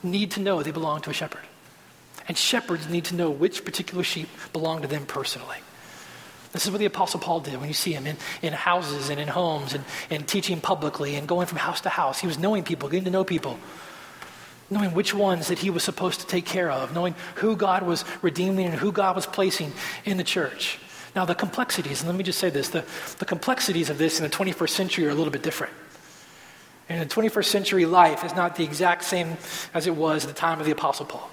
need 0.02 0.30
to 0.32 0.40
know 0.40 0.62
they 0.62 0.70
belong 0.70 1.00
to 1.02 1.10
a 1.10 1.12
shepherd. 1.12 1.42
And 2.28 2.36
shepherds 2.36 2.88
need 2.88 3.04
to 3.06 3.14
know 3.14 3.30
which 3.30 3.64
particular 3.64 4.02
sheep 4.02 4.28
belong 4.52 4.82
to 4.82 4.88
them 4.88 5.06
personally. 5.06 5.58
This 6.52 6.64
is 6.64 6.70
what 6.70 6.78
the 6.78 6.86
Apostle 6.86 7.20
Paul 7.20 7.40
did 7.40 7.58
when 7.58 7.68
you 7.68 7.74
see 7.74 7.92
him 7.92 8.06
in, 8.06 8.16
in 8.40 8.52
houses 8.52 9.10
and 9.10 9.20
in 9.20 9.28
homes 9.28 9.74
and, 9.74 9.84
and 10.10 10.26
teaching 10.26 10.60
publicly 10.60 11.16
and 11.16 11.28
going 11.28 11.46
from 11.46 11.58
house 11.58 11.82
to 11.82 11.90
house. 11.90 12.18
He 12.18 12.26
was 12.26 12.38
knowing 12.38 12.62
people, 12.64 12.88
getting 12.88 13.04
to 13.04 13.10
know 13.10 13.24
people 13.24 13.58
knowing 14.70 14.92
which 14.94 15.14
ones 15.14 15.48
that 15.48 15.58
he 15.58 15.70
was 15.70 15.84
supposed 15.84 16.20
to 16.20 16.26
take 16.26 16.44
care 16.44 16.70
of, 16.70 16.92
knowing 16.92 17.14
who 17.36 17.56
God 17.56 17.84
was 17.84 18.04
redeeming 18.22 18.66
and 18.66 18.74
who 18.74 18.92
God 18.92 19.14
was 19.14 19.26
placing 19.26 19.72
in 20.04 20.16
the 20.16 20.24
church. 20.24 20.78
Now, 21.14 21.24
the 21.24 21.34
complexities, 21.34 22.00
and 22.00 22.08
let 22.08 22.16
me 22.16 22.24
just 22.24 22.38
say 22.38 22.50
this 22.50 22.68
the, 22.68 22.84
the 23.18 23.24
complexities 23.24 23.90
of 23.90 23.98
this 23.98 24.18
in 24.18 24.24
the 24.24 24.30
21st 24.30 24.70
century 24.70 25.06
are 25.06 25.10
a 25.10 25.14
little 25.14 25.32
bit 25.32 25.42
different. 25.42 25.72
And 26.88 27.08
the 27.08 27.14
21st 27.14 27.46
century 27.46 27.86
life 27.86 28.24
is 28.24 28.34
not 28.34 28.56
the 28.56 28.64
exact 28.64 29.04
same 29.04 29.36
as 29.72 29.86
it 29.86 29.96
was 29.96 30.24
at 30.24 30.28
the 30.28 30.38
time 30.38 30.60
of 30.60 30.66
the 30.66 30.72
Apostle 30.72 31.06
Paul. 31.06 31.28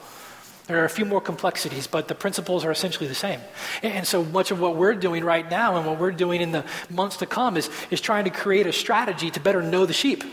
There 0.68 0.82
are 0.82 0.86
a 0.86 0.90
few 0.90 1.04
more 1.04 1.20
complexities, 1.20 1.88
but 1.88 2.08
the 2.08 2.16
principles 2.16 2.64
are 2.64 2.72
essentially 2.72 3.08
the 3.08 3.16
same. 3.16 3.42
And 3.84 4.08
so 4.08 4.24
much 4.24 4.50
of 4.50 4.62
what 4.62 4.78
we're 4.78 4.96
doing 4.96 5.26
right 5.26 5.48
now 5.50 5.76
and 5.76 5.86
what 5.86 6.00
we're 6.00 6.12
doing 6.12 6.40
in 6.42 6.54
the 6.54 6.64
months 6.90 7.18
to 7.18 7.26
come 7.26 7.58
is, 7.58 7.70
is 7.92 8.00
trying 8.00 8.24
to 8.24 8.30
create 8.30 8.66
a 8.66 8.72
strategy 8.72 9.30
to 9.32 9.42
better 9.42 9.62
know 9.62 9.86
the 9.86 9.94
sheep 9.94 10.24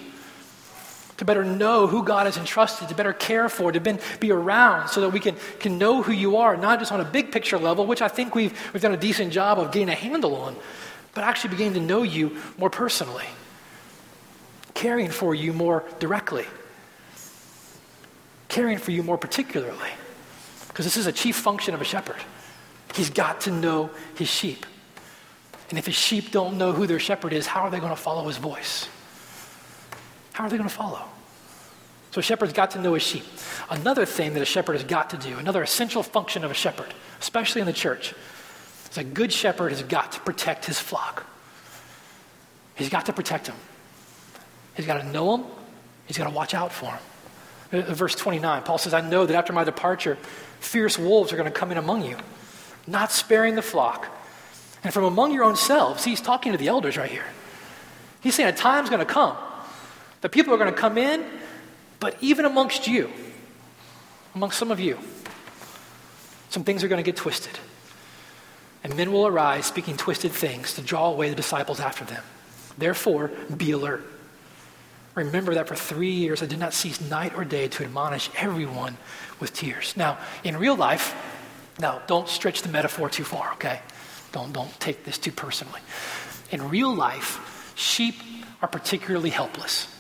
to 1.21 1.27
better 1.27 1.45
know 1.45 1.87
who 1.87 2.03
God 2.03 2.25
has 2.25 2.39
entrusted, 2.39 2.89
to 2.89 2.95
better 2.95 3.13
care 3.13 3.51
for, 3.51 3.71
to 3.71 3.99
be 4.21 4.33
around 4.33 4.89
so 4.89 5.03
that 5.03 5.11
we 5.11 5.21
can, 5.21 5.37
can 5.59 5.77
know 5.77 6.01
who 6.01 6.13
you 6.13 6.39
are, 6.39 6.57
not 6.57 6.79
just 6.79 6.93
on 6.93 7.01
a 7.03 7.05
big 7.05 7.31
picture 7.31 7.59
level, 7.59 7.85
which 7.85 8.01
I 8.01 8.09
think 8.09 8.35
we've, 8.35 8.59
we've 8.73 8.81
done 8.81 8.95
a 8.95 8.97
decent 8.97 9.31
job 9.31 9.59
of 9.59 9.71
getting 9.71 9.91
a 9.91 9.95
handle 9.95 10.35
on, 10.35 10.57
but 11.13 11.23
actually 11.23 11.51
beginning 11.51 11.75
to 11.75 11.81
know 11.81 12.05
you 12.05 12.39
more 12.57 12.71
personally, 12.71 13.27
caring 14.73 15.11
for 15.11 15.35
you 15.35 15.53
more 15.53 15.85
directly, 15.99 16.47
caring 18.49 18.79
for 18.79 18.91
you 18.91 19.03
more 19.03 19.19
particularly. 19.19 19.91
Because 20.69 20.87
this 20.87 20.97
is 20.97 21.07
a 21.07 21.13
chief 21.13 21.37
function 21.37 21.75
of 21.75 21.83
a 21.83 21.85
shepherd. 21.85 22.17
He's 22.95 23.11
got 23.11 23.43
to 23.43 23.51
know 23.51 23.91
his 24.15 24.29
sheep. 24.29 24.65
And 25.69 25.79
if 25.79 25.85
his 25.85 25.97
sheep 25.97 26.31
don't 26.31 26.57
know 26.57 26.73
who 26.73 26.87
their 26.87 26.99
shepherd 26.99 27.35
is, 27.35 27.47
how 27.47 27.61
are 27.61 27.71
they 27.71 27.79
going 27.79 27.95
to 27.95 27.95
follow 27.95 28.27
his 28.27 28.39
voice? 28.39 28.89
How 30.33 30.47
are 30.47 30.49
they 30.49 30.57
going 30.57 30.71
to 30.71 30.75
follow? 30.75 31.10
So 32.11 32.19
a 32.19 32.23
shepherd's 32.23 32.53
got 32.53 32.73
to 32.73 32.81
know 32.81 32.95
his 32.95 33.03
sheep. 33.03 33.25
Another 33.69 34.05
thing 34.05 34.35
that 34.35 34.43
a 34.43 34.47
shepherd 34.47 34.75
has 34.75 34.85
got 34.85 35.11
to 35.11 35.17
do, 35.17 35.39
another 35.39 35.63
essential 35.63 36.03
function 36.03 36.45
of 36.45 36.51
a 36.51 36.55
shepherd, 36.55 36.93
especially 37.21 37.61
in 37.61 37.67
the 37.67 37.73
church, 37.73 38.15
is 38.91 38.99
a 38.99 39.05
good 39.05 39.33
shepherd 39.33 39.71
has 39.71 39.83
got 39.83 40.13
to 40.13 40.21
protect 40.21 40.65
his 40.65 40.79
flock. 40.79 41.25
He's 42.75 42.89
got 42.89 43.07
to 43.07 43.13
protect 43.13 43.47
them. 43.47 43.57
He's 44.75 44.87
got 44.87 45.01
to 45.03 45.09
know 45.09 45.37
them. 45.37 45.47
He's 46.07 46.19
got 46.19 46.25
to 46.25 46.31
watch 46.31 46.55
out 46.55 46.73
for 46.73 46.99
them. 47.71 47.85
Uh, 47.89 47.95
verse 47.95 48.17
29, 48.17 48.63
Paul 48.63 48.79
says, 48.79 48.95
I 48.95 49.01
know 49.01 49.27
that 49.27 49.37
after 49.37 49.53
my 49.53 49.63
departure, 49.63 50.17
fierce 50.59 50.99
wolves 50.99 51.33
are 51.33 51.37
going 51.37 51.51
to 51.51 51.57
come 51.57 51.71
in 51.71 51.79
among 51.79 52.05
you, 52.05 52.17
not 52.87 53.13
sparing 53.13 53.55
the 53.55 53.63
flock. 53.63 54.09
And 54.83 54.93
from 54.93 55.05
among 55.05 55.33
your 55.33 55.45
own 55.45 55.57
selves, 55.57 56.05
he's 56.05 56.21
talking 56.21 56.53
to 56.53 56.59
the 56.59 56.69
elders 56.69 56.97
right 56.97 57.11
here. 57.11 57.27
He's 58.23 58.35
saying 58.35 58.49
a 58.49 58.53
time's 58.53 58.89
going 58.89 59.07
to 59.07 59.13
come 59.13 59.37
that 60.23 60.31
people 60.31 60.53
are 60.53 60.59
going 60.59 60.73
to 60.73 60.79
come 60.79 60.99
in, 60.99 61.25
but 62.01 62.17
even 62.21 62.47
amongst 62.47 62.89
you, 62.89 63.11
amongst 64.35 64.59
some 64.59 64.71
of 64.71 64.81
you, 64.81 64.99
some 66.49 66.65
things 66.65 66.83
are 66.83 66.89
going 66.89 67.03
to 67.03 67.09
get 67.09 67.17
twisted. 67.17 67.59
And 68.83 68.97
men 68.97 69.13
will 69.13 69.27
arise 69.27 69.67
speaking 69.67 69.97
twisted 69.97 70.33
things 70.33 70.75
to 70.75 70.83
draw 70.83 71.11
away 71.11 71.29
the 71.29 71.37
disciples 71.37 71.79
after 71.81 72.05
them. 72.05 72.23
Therefore, 72.79 73.31
be 73.55 73.73
alert. 73.73 74.05
Remember 75.15 75.55
that 75.55 75.69
for 75.69 75.75
three 75.75 76.13
years 76.13 76.43
I 76.43 76.47
did 76.47 76.59
not 76.59 76.73
cease 76.73 77.01
night 77.01 77.35
or 77.37 77.45
day 77.45 77.69
to 77.69 77.85
admonish 77.85 78.31
everyone 78.37 78.97
with 79.39 79.53
tears. 79.53 79.95
Now, 79.97 80.19
in 80.45 80.57
real 80.57 80.77
life, 80.77 81.15
now 81.79 82.01
don't 82.07 82.29
stretch 82.29 82.63
the 82.63 82.69
metaphor 82.69 83.11
too 83.11 83.25
far, 83.25 83.53
okay? 83.55 83.81
Don't, 84.33 84.53
don't 84.53 84.81
take 84.81 85.05
this 85.05 85.19
too 85.19 85.33
personally. 85.33 85.81
In 86.51 86.69
real 86.69 86.95
life, 86.95 87.73
sheep 87.77 88.15
are 88.63 88.69
particularly 88.69 89.31
helpless. 89.31 89.95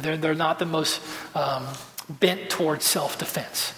They're, 0.00 0.16
they're 0.16 0.34
not 0.34 0.58
the 0.58 0.66
most 0.66 1.00
um, 1.34 1.66
bent 2.08 2.50
towards 2.50 2.84
self 2.84 3.18
defense. 3.18 3.72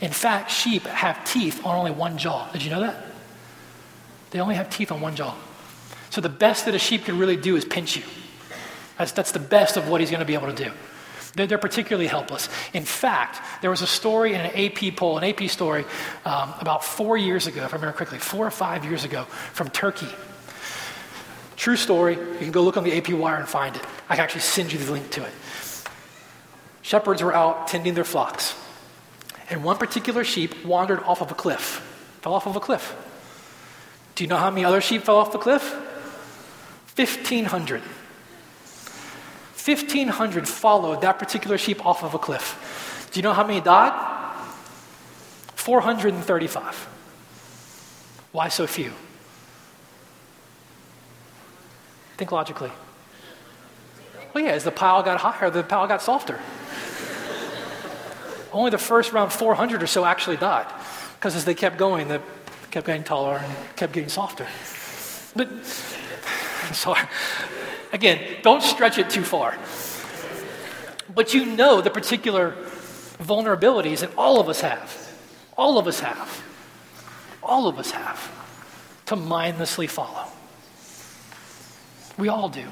In 0.00 0.10
fact, 0.10 0.50
sheep 0.50 0.82
have 0.84 1.24
teeth 1.24 1.64
on 1.64 1.76
only 1.76 1.92
one 1.92 2.18
jaw. 2.18 2.50
Did 2.52 2.64
you 2.64 2.70
know 2.70 2.80
that? 2.80 3.06
They 4.30 4.40
only 4.40 4.56
have 4.56 4.70
teeth 4.70 4.90
on 4.90 5.00
one 5.00 5.14
jaw. 5.14 5.36
So 6.10 6.20
the 6.20 6.28
best 6.28 6.66
that 6.66 6.74
a 6.74 6.78
sheep 6.78 7.04
can 7.04 7.18
really 7.18 7.36
do 7.36 7.56
is 7.56 7.64
pinch 7.64 7.96
you. 7.96 8.02
That's, 8.98 9.12
that's 9.12 9.32
the 9.32 9.38
best 9.38 9.76
of 9.76 9.88
what 9.88 10.00
he's 10.00 10.10
going 10.10 10.20
to 10.20 10.26
be 10.26 10.34
able 10.34 10.52
to 10.52 10.64
do. 10.64 10.70
They're, 11.34 11.46
they're, 11.46 11.58
particularly 11.58 12.08
helpless. 12.08 12.48
In 12.74 12.84
fact, 12.84 13.62
there 13.62 13.70
was 13.70 13.80
a 13.80 13.86
story 13.86 14.34
in 14.34 14.40
an 14.40 14.50
AP 14.54 14.96
poll, 14.96 15.16
an 15.16 15.24
AP 15.24 15.48
story, 15.48 15.84
um, 16.24 16.52
about 16.60 16.84
four 16.84 17.16
years 17.16 17.46
ago, 17.46 17.64
if 17.64 17.72
I 17.72 17.76
remember 17.76 17.96
correctly, 17.96 18.18
four 18.18 18.46
or 18.46 18.50
five 18.50 18.84
years 18.84 19.04
ago, 19.04 19.24
from 19.54 19.70
Turkey. 19.70 20.08
True 21.62 21.76
story. 21.76 22.16
You 22.16 22.38
can 22.38 22.50
go 22.50 22.60
look 22.60 22.76
on 22.76 22.82
the 22.82 22.92
AP 22.92 23.10
wire 23.10 23.36
and 23.36 23.48
find 23.48 23.76
it. 23.76 23.82
I 24.08 24.16
can 24.16 24.24
actually 24.24 24.40
send 24.40 24.72
you 24.72 24.80
the 24.80 24.90
link 24.90 25.08
to 25.10 25.22
it. 25.22 25.32
Shepherds 26.82 27.22
were 27.22 27.32
out 27.32 27.68
tending 27.68 27.94
their 27.94 28.02
flocks, 28.02 28.56
and 29.48 29.62
one 29.62 29.76
particular 29.76 30.24
sheep 30.24 30.64
wandered 30.64 30.98
off 31.04 31.22
of 31.22 31.30
a 31.30 31.34
cliff, 31.34 31.80
fell 32.20 32.34
off 32.34 32.48
of 32.48 32.56
a 32.56 32.60
cliff. 32.60 32.96
Do 34.16 34.24
you 34.24 34.28
know 34.28 34.38
how 34.38 34.50
many 34.50 34.64
other 34.64 34.80
sheep 34.80 35.02
fell 35.02 35.18
off 35.18 35.30
the 35.30 35.38
cliff? 35.38 35.72
1,500. 36.96 37.80
1,500 37.80 40.48
followed 40.48 41.00
that 41.02 41.20
particular 41.20 41.58
sheep 41.58 41.86
off 41.86 42.02
of 42.02 42.14
a 42.14 42.18
cliff. 42.18 43.08
Do 43.12 43.20
you 43.20 43.22
know 43.22 43.34
how 43.34 43.46
many 43.46 43.60
died? 43.60 43.92
435. 45.54 46.74
Why 48.32 48.48
so 48.48 48.66
few? 48.66 48.90
Think 52.16 52.32
logically. 52.32 52.70
Well, 54.34 54.44
yeah, 54.44 54.50
as 54.50 54.64
the 54.64 54.70
pile 54.70 55.02
got 55.02 55.20
higher, 55.20 55.50
the 55.50 55.62
pile 55.62 55.86
got 55.86 56.02
softer. 56.02 56.38
Only 58.52 58.70
the 58.70 58.78
first 58.78 59.12
round 59.12 59.32
400 59.32 59.82
or 59.82 59.86
so 59.86 60.04
actually 60.04 60.36
died. 60.36 60.66
Because 61.14 61.36
as 61.36 61.44
they 61.44 61.54
kept 61.54 61.78
going, 61.78 62.08
they 62.08 62.20
kept 62.70 62.86
getting 62.86 63.04
taller 63.04 63.38
and 63.38 63.76
kept 63.76 63.92
getting 63.92 64.08
softer. 64.08 64.46
But, 65.34 65.64
so, 66.72 66.94
again, 67.92 68.20
don't 68.42 68.62
stretch 68.62 68.98
it 68.98 69.10
too 69.10 69.22
far. 69.22 69.56
But 71.14 71.34
you 71.34 71.46
know 71.46 71.80
the 71.80 71.90
particular 71.90 72.54
vulnerabilities 73.18 74.00
that 74.00 74.10
all 74.16 74.40
of 74.40 74.48
us 74.48 74.60
have. 74.60 75.14
All 75.56 75.78
of 75.78 75.86
us 75.86 76.00
have. 76.00 76.42
All 77.42 77.68
of 77.68 77.78
us 77.78 77.90
have 77.90 78.30
to 79.06 79.16
mindlessly 79.16 79.86
follow. 79.86 80.26
We 82.22 82.28
all 82.28 82.48
do. 82.48 82.68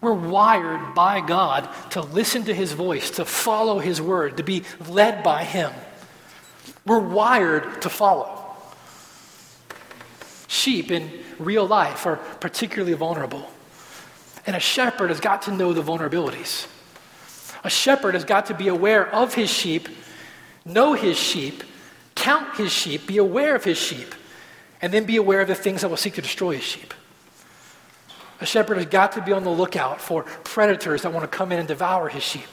We're 0.00 0.12
wired 0.12 0.96
by 0.96 1.20
God 1.20 1.68
to 1.90 2.00
listen 2.00 2.42
to 2.46 2.54
His 2.54 2.72
voice, 2.72 3.08
to 3.12 3.24
follow 3.24 3.78
His 3.78 4.02
word, 4.02 4.38
to 4.38 4.42
be 4.42 4.64
led 4.88 5.22
by 5.22 5.44
Him. 5.44 5.70
We're 6.84 6.98
wired 6.98 7.82
to 7.82 7.88
follow. 7.88 8.44
Sheep 10.48 10.90
in 10.90 11.08
real 11.38 11.68
life 11.68 12.04
are 12.04 12.16
particularly 12.16 12.94
vulnerable. 12.94 13.48
And 14.44 14.56
a 14.56 14.60
shepherd 14.60 15.10
has 15.10 15.20
got 15.20 15.42
to 15.42 15.52
know 15.52 15.72
the 15.72 15.80
vulnerabilities. 15.80 16.66
A 17.62 17.70
shepherd 17.70 18.14
has 18.14 18.24
got 18.24 18.46
to 18.46 18.54
be 18.54 18.66
aware 18.66 19.06
of 19.14 19.34
his 19.34 19.50
sheep, 19.50 19.88
know 20.64 20.94
his 20.94 21.16
sheep, 21.16 21.62
count 22.16 22.56
his 22.56 22.72
sheep, 22.72 23.06
be 23.06 23.18
aware 23.18 23.54
of 23.54 23.62
his 23.62 23.78
sheep, 23.78 24.16
and 24.82 24.92
then 24.92 25.04
be 25.04 25.14
aware 25.14 25.42
of 25.42 25.46
the 25.46 25.54
things 25.54 25.82
that 25.82 25.88
will 25.88 25.96
seek 25.96 26.14
to 26.14 26.22
destroy 26.22 26.56
his 26.56 26.64
sheep. 26.64 26.92
A 28.40 28.46
shepherd 28.46 28.76
has 28.76 28.86
got 28.86 29.12
to 29.12 29.22
be 29.22 29.32
on 29.32 29.44
the 29.44 29.50
lookout 29.50 30.00
for 30.00 30.24
predators 30.44 31.02
that 31.02 31.12
want 31.12 31.30
to 31.30 31.36
come 31.36 31.52
in 31.52 31.58
and 31.58 31.68
devour 31.68 32.08
his 32.08 32.22
sheep. 32.22 32.48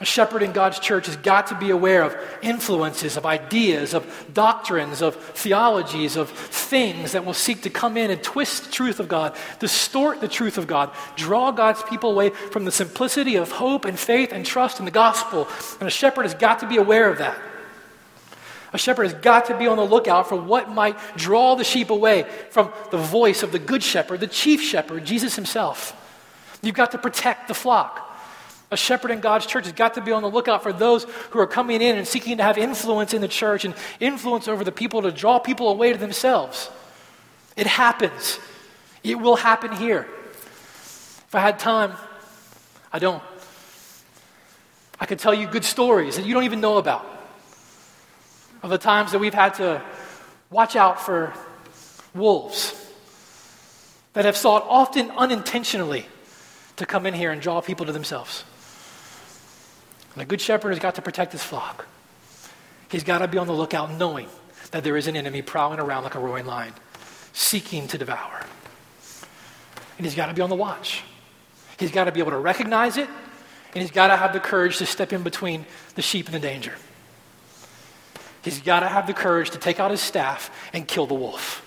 A 0.00 0.04
shepherd 0.04 0.44
in 0.44 0.52
God's 0.52 0.78
church 0.78 1.06
has 1.06 1.16
got 1.16 1.48
to 1.48 1.56
be 1.56 1.70
aware 1.70 2.04
of 2.04 2.16
influences, 2.40 3.16
of 3.16 3.26
ideas, 3.26 3.94
of 3.94 4.06
doctrines, 4.32 5.02
of 5.02 5.16
theologies, 5.16 6.14
of 6.14 6.30
things 6.30 7.12
that 7.12 7.24
will 7.24 7.34
seek 7.34 7.62
to 7.62 7.70
come 7.70 7.96
in 7.96 8.12
and 8.12 8.22
twist 8.22 8.66
the 8.66 8.70
truth 8.70 9.00
of 9.00 9.08
God, 9.08 9.34
distort 9.58 10.20
the 10.20 10.28
truth 10.28 10.56
of 10.56 10.68
God, 10.68 10.92
draw 11.16 11.50
God's 11.50 11.82
people 11.82 12.12
away 12.12 12.30
from 12.30 12.64
the 12.64 12.70
simplicity 12.70 13.34
of 13.34 13.50
hope 13.50 13.84
and 13.84 13.98
faith 13.98 14.32
and 14.32 14.46
trust 14.46 14.78
in 14.78 14.84
the 14.84 14.92
gospel. 14.92 15.48
And 15.80 15.88
a 15.88 15.90
shepherd 15.90 16.22
has 16.22 16.34
got 16.34 16.60
to 16.60 16.68
be 16.68 16.76
aware 16.76 17.10
of 17.10 17.18
that. 17.18 17.36
A 18.72 18.78
shepherd 18.78 19.04
has 19.04 19.14
got 19.14 19.46
to 19.46 19.56
be 19.56 19.66
on 19.66 19.76
the 19.76 19.84
lookout 19.84 20.28
for 20.28 20.36
what 20.36 20.68
might 20.68 20.98
draw 21.16 21.54
the 21.54 21.64
sheep 21.64 21.90
away 21.90 22.26
from 22.50 22.70
the 22.90 22.98
voice 22.98 23.42
of 23.42 23.52
the 23.52 23.58
good 23.58 23.82
shepherd, 23.82 24.20
the 24.20 24.26
chief 24.26 24.60
shepherd, 24.62 25.04
Jesus 25.06 25.36
himself. 25.36 25.94
You've 26.62 26.74
got 26.74 26.92
to 26.92 26.98
protect 26.98 27.48
the 27.48 27.54
flock. 27.54 28.04
A 28.70 28.76
shepherd 28.76 29.10
in 29.10 29.20
God's 29.20 29.46
church 29.46 29.64
has 29.64 29.72
got 29.72 29.94
to 29.94 30.02
be 30.02 30.12
on 30.12 30.22
the 30.22 30.28
lookout 30.28 30.62
for 30.62 30.74
those 30.74 31.04
who 31.30 31.38
are 31.38 31.46
coming 31.46 31.80
in 31.80 31.96
and 31.96 32.06
seeking 32.06 32.36
to 32.36 32.42
have 32.42 32.58
influence 32.58 33.14
in 33.14 33.22
the 33.22 33.28
church 33.28 33.64
and 33.64 33.74
influence 34.00 34.46
over 34.46 34.62
the 34.62 34.72
people 34.72 35.00
to 35.02 35.10
draw 35.10 35.38
people 35.38 35.70
away 35.70 35.92
to 35.92 35.98
themselves. 35.98 36.70
It 37.56 37.66
happens. 37.66 38.38
It 39.02 39.18
will 39.18 39.36
happen 39.36 39.72
here. 39.72 40.06
If 40.32 41.34
I 41.34 41.40
had 41.40 41.58
time, 41.58 41.92
I 42.92 42.98
don't. 42.98 43.22
I 45.00 45.06
could 45.06 45.18
tell 45.18 45.32
you 45.32 45.46
good 45.46 45.64
stories 45.64 46.16
that 46.16 46.26
you 46.26 46.34
don't 46.34 46.44
even 46.44 46.60
know 46.60 46.76
about 46.76 47.17
of 48.62 48.70
the 48.70 48.78
times 48.78 49.12
that 49.12 49.18
we've 49.18 49.34
had 49.34 49.54
to 49.54 49.82
watch 50.50 50.76
out 50.76 51.00
for 51.00 51.32
wolves 52.14 52.74
that 54.14 54.24
have 54.24 54.36
sought 54.36 54.64
often 54.68 55.10
unintentionally 55.12 56.06
to 56.76 56.86
come 56.86 57.06
in 57.06 57.14
here 57.14 57.30
and 57.30 57.40
draw 57.40 57.60
people 57.60 57.86
to 57.86 57.92
themselves. 57.92 58.44
And 60.14 60.22
a 60.22 60.26
good 60.26 60.40
shepherd 60.40 60.70
has 60.70 60.78
got 60.78 60.96
to 60.96 61.02
protect 61.02 61.32
his 61.32 61.42
flock. 61.42 61.86
He's 62.90 63.04
got 63.04 63.18
to 63.18 63.28
be 63.28 63.38
on 63.38 63.46
the 63.46 63.52
lookout 63.52 63.92
knowing 63.92 64.28
that 64.70 64.82
there 64.82 64.96
is 64.96 65.06
an 65.06 65.16
enemy 65.16 65.42
prowling 65.42 65.78
around 65.78 66.04
like 66.04 66.14
a 66.14 66.18
roaring 66.18 66.46
lion, 66.46 66.72
seeking 67.32 67.86
to 67.88 67.98
devour. 67.98 68.40
And 69.96 70.06
he's 70.06 70.14
got 70.14 70.26
to 70.26 70.34
be 70.34 70.42
on 70.42 70.50
the 70.50 70.56
watch. 70.56 71.02
He's 71.78 71.90
got 71.90 72.04
to 72.04 72.12
be 72.12 72.20
able 72.20 72.32
to 72.32 72.38
recognize 72.38 72.96
it, 72.96 73.08
and 73.74 73.82
he's 73.82 73.90
got 73.90 74.08
to 74.08 74.16
have 74.16 74.32
the 74.32 74.40
courage 74.40 74.78
to 74.78 74.86
step 74.86 75.12
in 75.12 75.22
between 75.22 75.64
the 75.94 76.02
sheep 76.02 76.26
and 76.26 76.34
the 76.34 76.40
danger. 76.40 76.74
He's 78.48 78.62
got 78.62 78.80
to 78.80 78.88
have 78.88 79.06
the 79.06 79.12
courage 79.12 79.50
to 79.50 79.58
take 79.58 79.78
out 79.78 79.90
his 79.90 80.00
staff 80.00 80.50
and 80.72 80.88
kill 80.88 81.06
the 81.06 81.12
wolf. 81.12 81.62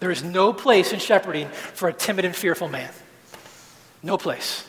There 0.00 0.10
is 0.10 0.24
no 0.24 0.52
place 0.52 0.92
in 0.92 0.98
shepherding 0.98 1.48
for 1.50 1.88
a 1.88 1.92
timid 1.92 2.24
and 2.24 2.34
fearful 2.34 2.66
man. 2.66 2.90
No 4.02 4.18
place. 4.18 4.66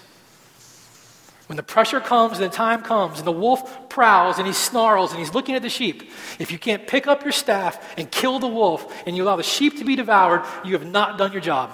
When 1.48 1.58
the 1.58 1.64
pressure 1.64 2.00
comes 2.00 2.38
and 2.38 2.52
the 2.52 2.56
time 2.56 2.84
comes 2.84 3.18
and 3.18 3.26
the 3.26 3.32
wolf 3.32 3.90
prowls 3.90 4.38
and 4.38 4.46
he 4.46 4.54
snarls 4.54 5.10
and 5.10 5.20
he's 5.20 5.34
looking 5.34 5.56
at 5.56 5.64
the 5.64 5.70
sheep, 5.70 6.12
if 6.38 6.52
you 6.52 6.60
can't 6.60 6.86
pick 6.86 7.08
up 7.08 7.24
your 7.24 7.32
staff 7.32 7.98
and 7.98 8.12
kill 8.12 8.38
the 8.38 8.48
wolf 8.48 9.04
and 9.08 9.18
you 9.18 9.24
allow 9.24 9.36
the 9.36 9.42
sheep 9.42 9.80
to 9.80 9.86
be 9.86 9.96
devoured, 9.96 10.44
you 10.64 10.74
have 10.74 10.86
not 10.86 11.18
done 11.18 11.32
your 11.32 11.42
job. 11.42 11.72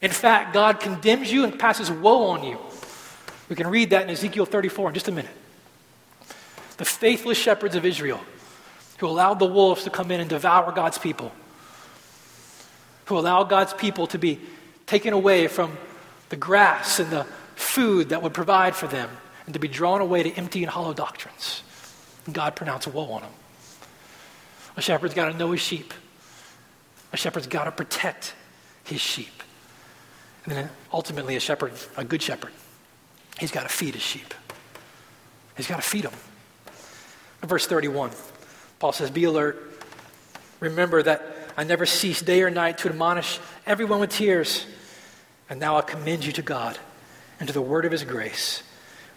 In 0.00 0.12
fact, 0.12 0.54
God 0.54 0.78
condemns 0.78 1.32
you 1.32 1.42
and 1.42 1.58
passes 1.58 1.90
woe 1.90 2.28
on 2.28 2.44
you. 2.44 2.56
We 3.48 3.56
can 3.56 3.66
read 3.66 3.90
that 3.90 4.04
in 4.04 4.10
Ezekiel 4.10 4.46
34 4.46 4.90
in 4.90 4.94
just 4.94 5.08
a 5.08 5.12
minute 5.12 5.34
the 6.78 6.84
faithless 6.84 7.36
shepherds 7.36 7.76
of 7.76 7.84
Israel 7.84 8.20
who 8.98 9.06
allowed 9.06 9.38
the 9.38 9.46
wolves 9.46 9.84
to 9.84 9.90
come 9.90 10.10
in 10.10 10.20
and 10.20 10.28
devour 10.28 10.72
God's 10.72 10.98
people, 10.98 11.32
who 13.06 13.18
allowed 13.18 13.48
God's 13.48 13.72
people 13.72 14.06
to 14.08 14.18
be 14.18 14.40
taken 14.86 15.12
away 15.12 15.46
from 15.46 15.76
the 16.30 16.36
grass 16.36 16.98
and 16.98 17.10
the 17.10 17.24
food 17.54 18.10
that 18.10 18.22
would 18.22 18.34
provide 18.34 18.74
for 18.74 18.86
them 18.86 19.08
and 19.46 19.54
to 19.54 19.60
be 19.60 19.68
drawn 19.68 20.00
away 20.00 20.22
to 20.24 20.32
empty 20.32 20.62
and 20.62 20.70
hollow 20.70 20.92
doctrines. 20.92 21.62
And 22.26 22.34
God 22.34 22.56
pronounced 22.56 22.88
woe 22.88 23.12
on 23.12 23.22
them. 23.22 23.32
A 24.76 24.82
shepherd's 24.82 25.14
got 25.14 25.30
to 25.30 25.36
know 25.36 25.52
his 25.52 25.60
sheep. 25.60 25.94
A 27.12 27.16
shepherd's 27.16 27.46
got 27.46 27.64
to 27.64 27.72
protect 27.72 28.34
his 28.84 29.00
sheep. 29.00 29.42
And 30.44 30.54
then 30.54 30.70
ultimately, 30.92 31.36
a 31.36 31.40
shepherd, 31.40 31.72
a 31.96 32.04
good 32.04 32.22
shepherd, 32.22 32.52
he's 33.38 33.50
got 33.50 33.62
to 33.62 33.68
feed 33.68 33.94
his 33.94 34.02
sheep. 34.02 34.34
He's 35.56 35.66
got 35.66 35.76
to 35.76 35.88
feed 35.88 36.04
them. 36.04 36.12
Verse 37.42 37.66
31, 37.66 38.10
Paul 38.78 38.92
says, 38.92 39.10
Be 39.10 39.24
alert. 39.24 39.64
Remember 40.60 41.02
that 41.02 41.22
I 41.56 41.64
never 41.64 41.86
cease 41.86 42.20
day 42.20 42.42
or 42.42 42.50
night 42.50 42.78
to 42.78 42.88
admonish 42.88 43.38
everyone 43.66 44.00
with 44.00 44.10
tears. 44.10 44.66
And 45.48 45.60
now 45.60 45.76
I 45.76 45.82
commend 45.82 46.24
you 46.24 46.32
to 46.32 46.42
God 46.42 46.78
and 47.40 47.46
to 47.48 47.52
the 47.52 47.62
word 47.62 47.84
of 47.84 47.92
his 47.92 48.04
grace, 48.04 48.62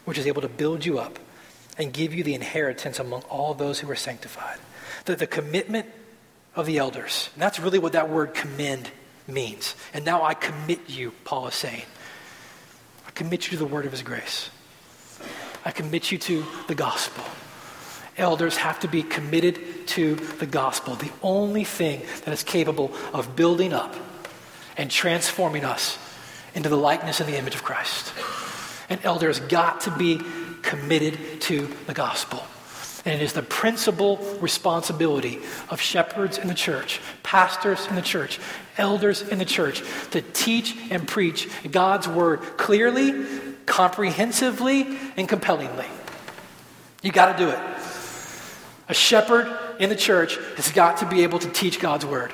which 0.05 0.17
is 0.17 0.27
able 0.27 0.41
to 0.41 0.47
build 0.47 0.85
you 0.85 0.99
up 0.99 1.19
and 1.77 1.91
give 1.91 2.13
you 2.13 2.23
the 2.23 2.35
inheritance 2.35 2.99
among 2.99 3.23
all 3.23 3.53
those 3.53 3.79
who 3.79 3.89
are 3.89 3.95
sanctified. 3.95 4.57
That 5.05 5.19
the 5.19 5.27
commitment 5.27 5.87
of 6.55 6.65
the 6.65 6.77
elders, 6.77 7.29
and 7.33 7.41
that's 7.41 7.59
really 7.59 7.79
what 7.79 7.93
that 7.93 8.09
word 8.09 8.33
commend 8.33 8.91
means. 9.27 9.75
And 9.93 10.05
now 10.05 10.23
I 10.23 10.33
commit 10.33 10.89
you, 10.89 11.11
Paul 11.23 11.47
is 11.47 11.55
saying. 11.55 11.83
I 13.07 13.11
commit 13.11 13.45
you 13.45 13.57
to 13.57 13.57
the 13.57 13.65
word 13.65 13.85
of 13.85 13.91
his 13.91 14.03
grace. 14.03 14.49
I 15.65 15.71
commit 15.71 16.11
you 16.11 16.17
to 16.17 16.45
the 16.67 16.75
gospel. 16.75 17.23
Elders 18.21 18.55
have 18.55 18.79
to 18.81 18.87
be 18.87 19.01
committed 19.01 19.87
to 19.87 20.13
the 20.15 20.45
gospel, 20.45 20.93
the 20.93 21.11
only 21.23 21.63
thing 21.63 22.03
that 22.23 22.31
is 22.31 22.43
capable 22.43 22.93
of 23.13 23.35
building 23.35 23.73
up 23.73 23.95
and 24.77 24.91
transforming 24.91 25.65
us 25.65 25.97
into 26.53 26.69
the 26.69 26.77
likeness 26.77 27.19
and 27.19 27.27
the 27.27 27.37
image 27.37 27.55
of 27.55 27.63
Christ. 27.63 28.13
An 28.89 28.99
elder 29.03 29.25
has 29.25 29.39
got 29.39 29.81
to 29.81 29.91
be 29.91 30.21
committed 30.61 31.41
to 31.41 31.67
the 31.87 31.95
gospel. 31.95 32.43
And 33.05 33.19
it 33.19 33.23
is 33.23 33.33
the 33.33 33.41
principal 33.41 34.17
responsibility 34.39 35.39
of 35.69 35.81
shepherds 35.81 36.37
in 36.37 36.47
the 36.47 36.53
church, 36.53 37.01
pastors 37.23 37.87
in 37.87 37.95
the 37.95 38.03
church, 38.03 38.39
elders 38.77 39.23
in 39.23 39.39
the 39.39 39.45
church 39.45 39.81
to 40.11 40.21
teach 40.21 40.77
and 40.91 41.07
preach 41.07 41.49
God's 41.71 42.07
word 42.07 42.41
clearly, 42.57 43.25
comprehensively, 43.65 44.99
and 45.17 45.27
compellingly. 45.27 45.87
You 47.01 47.11
got 47.11 47.35
to 47.35 47.43
do 47.43 47.49
it. 47.49 47.59
A 48.91 48.93
shepherd 48.93 49.47
in 49.79 49.87
the 49.87 49.95
church 49.95 50.37
has 50.57 50.69
got 50.73 50.97
to 50.97 51.05
be 51.05 51.23
able 51.23 51.39
to 51.39 51.49
teach 51.49 51.79
God's 51.79 52.05
word. 52.05 52.33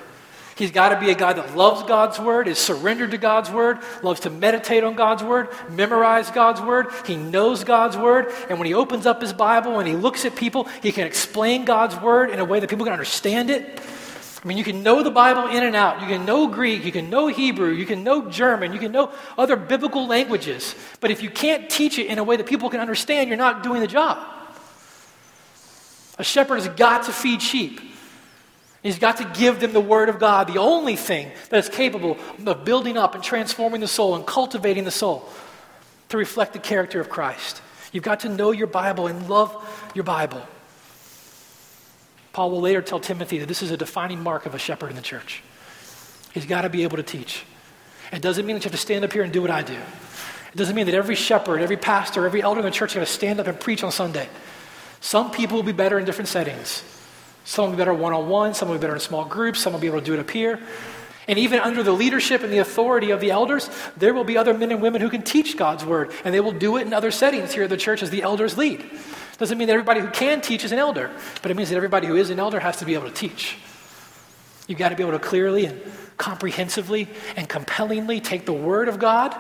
He's 0.56 0.72
got 0.72 0.90
to 0.90 1.00
be 1.00 1.12
a 1.12 1.16
guy 1.16 1.34
that 1.34 1.56
loves 1.56 1.84
God's 1.84 2.20
word, 2.20 2.48
is 2.48 2.58
surrendered 2.58 3.12
to 3.12 3.20
God's 3.20 3.52
word, 3.52 3.78
loves 4.02 4.22
to 4.22 4.32
meditate 4.32 4.84
on 4.84 4.96
God's 4.96 5.24
word, 5.24 5.50
memorize 5.70 6.32
God's 6.32 6.60
word. 6.60 6.88
He 7.06 7.16
knows 7.16 7.64
God's 7.64 7.96
word. 7.96 8.34
And 8.50 8.58
when 8.58 8.66
he 8.66 8.74
opens 8.74 9.06
up 9.06 9.22
his 9.22 9.34
Bible 9.34 9.78
and 9.78 9.88
he 9.88 9.96
looks 9.96 10.26
at 10.26 10.36
people, 10.36 10.64
he 10.82 10.92
can 10.92 11.06
explain 11.06 11.64
God's 11.64 11.96
word 11.98 12.32
in 12.32 12.40
a 12.40 12.46
way 12.46 12.60
that 12.60 12.72
people 12.72 12.86
can 12.86 12.94
understand 12.94 13.52
it. 13.52 13.80
I 14.44 14.48
mean, 14.48 14.58
you 14.58 14.64
can 14.64 14.82
know 14.82 15.04
the 15.04 15.12
Bible 15.12 15.56
in 15.56 15.62
and 15.64 15.76
out. 15.76 16.02
You 16.02 16.08
can 16.08 16.26
know 16.26 16.48
Greek. 16.48 16.84
You 16.84 16.92
can 16.92 17.12
know 17.12 17.28
Hebrew. 17.28 17.70
You 17.70 17.86
can 17.86 18.04
know 18.04 18.28
German. 18.32 18.74
You 18.74 18.80
can 18.80 18.92
know 18.92 19.12
other 19.38 19.58
biblical 19.58 20.08
languages. 20.08 20.74
But 21.02 21.12
if 21.12 21.22
you 21.22 21.30
can't 21.30 21.70
teach 21.70 22.00
it 22.00 22.08
in 22.08 22.18
a 22.18 22.24
way 22.24 22.36
that 22.36 22.48
people 22.48 22.72
can 22.72 22.80
understand, 22.80 23.30
you're 23.30 23.38
not 23.38 23.62
doing 23.62 23.80
the 23.80 23.88
job. 23.88 24.34
A 26.18 26.24
shepherd 26.24 26.56
has 26.56 26.68
got 26.70 27.04
to 27.04 27.12
feed 27.12 27.42
sheep. 27.42 27.80
He's 28.84 29.00
got 29.00 29.18
to 29.18 29.26
give 29.38 29.60
them 29.60 29.74
the 29.74 29.82
Word 29.82 30.10
of 30.10 30.20
God, 30.20 30.48
the 30.48 30.60
only 30.60 30.96
thing 30.96 31.32
that 31.50 31.58
is 31.58 31.70
capable 31.70 32.18
of 32.46 32.66
building 32.66 32.98
up 32.98 33.16
and 33.16 33.24
transforming 33.24 33.82
the 33.82 33.88
soul 33.88 34.16
and 34.16 34.26
cultivating 34.26 34.84
the 34.84 34.92
soul 34.92 35.28
to 36.10 36.18
reflect 36.18 36.54
the 36.54 36.60
character 36.60 37.02
of 37.02 37.10
Christ. 37.10 37.62
You've 37.92 38.04
got 38.04 38.22
to 38.22 38.30
know 38.30 38.52
your 38.52 38.68
Bible 38.68 39.08
and 39.08 39.30
love 39.30 39.92
your 39.94 40.04
Bible. 40.04 40.42
Paul 42.34 42.52
will 42.52 42.62
later 42.62 42.82
tell 42.82 43.00
Timothy 43.00 43.40
that 43.40 43.48
this 43.48 43.64
is 43.64 43.72
a 43.72 43.78
defining 43.78 44.22
mark 44.22 44.46
of 44.46 44.54
a 44.54 44.60
shepherd 44.60 44.90
in 44.90 44.96
the 44.96 45.02
church. 45.02 45.42
He's 46.34 46.46
got 46.46 46.62
to 46.62 46.70
be 46.70 46.84
able 46.84 46.98
to 46.98 47.04
teach. 47.04 47.44
It 48.12 48.22
doesn't 48.22 48.46
mean 48.46 48.56
that 48.56 48.64
you 48.64 48.70
have 48.70 48.80
to 48.80 48.82
stand 48.82 49.04
up 49.04 49.12
here 49.12 49.24
and 49.24 49.34
do 49.34 49.42
what 49.42 49.52
I 49.52 49.64
do. 49.64 49.74
It 49.74 50.56
doesn't 50.56 50.76
mean 50.76 50.86
that 50.86 50.96
every 50.96 51.16
shepherd, 51.16 51.62
every 51.62 51.78
pastor, 51.78 52.26
every 52.26 52.42
elder 52.42 52.60
in 52.60 52.66
the 52.66 52.72
church 52.72 52.92
is 52.92 52.96
going 52.96 53.06
to 53.06 53.12
stand 53.12 53.40
up 53.40 53.48
and 53.48 53.60
preach 53.60 53.84
on 53.84 53.92
Sunday. 53.92 54.30
Some 55.00 55.32
people 55.32 55.56
will 55.58 55.64
be 55.64 55.72
better 55.72 56.00
in 56.00 56.06
different 56.06 56.28
settings. 56.28 56.84
Some 57.46 57.66
will 57.66 57.72
be 57.72 57.78
better 57.78 57.94
one 57.94 58.14
on 58.14 58.28
one, 58.28 58.54
some 58.54 58.68
will 58.68 58.76
be 58.76 58.82
better 58.82 58.96
in 58.96 59.00
small 59.00 59.26
groups, 59.26 59.62
some 59.62 59.74
will 59.74 59.80
be 59.80 59.88
able 59.88 60.00
to 60.00 60.06
do 60.06 60.14
it 60.14 60.20
up 60.20 60.30
here. 60.30 60.60
And 61.30 61.38
even 61.38 61.60
under 61.60 61.84
the 61.84 61.92
leadership 61.92 62.44
and 62.44 62.52
the 62.52 62.60
authority 62.60 63.12
of 63.12 63.20
the 63.20 63.32
elders, 63.32 63.70
there 63.98 64.14
will 64.14 64.24
be 64.24 64.38
other 64.38 64.54
men 64.54 64.72
and 64.72 64.82
women 64.82 65.02
who 65.02 65.10
can 65.10 65.22
teach 65.22 65.58
God's 65.58 65.86
word, 65.86 66.12
and 66.24 66.34
they 66.34 66.40
will 66.40 66.54
do 66.54 66.78
it 66.78 66.88
in 66.88 66.94
other 66.94 67.12
settings 67.12 67.54
here 67.54 67.64
at 67.64 67.70
the 67.70 67.78
church 67.78 68.02
as 68.02 68.10
the 68.10 68.22
elders 68.22 68.58
lead. 68.58 68.84
Doesn't 69.38 69.58
mean 69.58 69.68
that 69.68 69.74
everybody 69.74 70.00
who 70.00 70.10
can 70.10 70.42
teach 70.42 70.64
is 70.64 70.72
an 70.72 70.80
elder, 70.80 71.12
but 71.42 71.52
it 71.52 71.58
means 71.58 71.70
that 71.70 71.76
everybody 71.76 72.08
who 72.08 72.16
is 72.16 72.30
an 72.30 72.40
elder 72.40 72.60
has 72.60 72.78
to 72.78 72.86
be 72.86 72.94
able 72.94 73.08
to 73.08 73.14
teach. 73.14 73.58
You've 74.68 74.80
got 74.80 74.90
to 74.90 74.96
be 74.96 75.04
able 75.04 75.14
to 75.14 75.20
clearly 75.20 75.66
and 75.66 75.82
comprehensively 76.18 77.08
and 77.36 77.48
compellingly 77.48 78.20
take 78.20 78.46
the 78.46 78.54
Word 78.54 78.90
of 78.90 79.00
God 79.00 79.36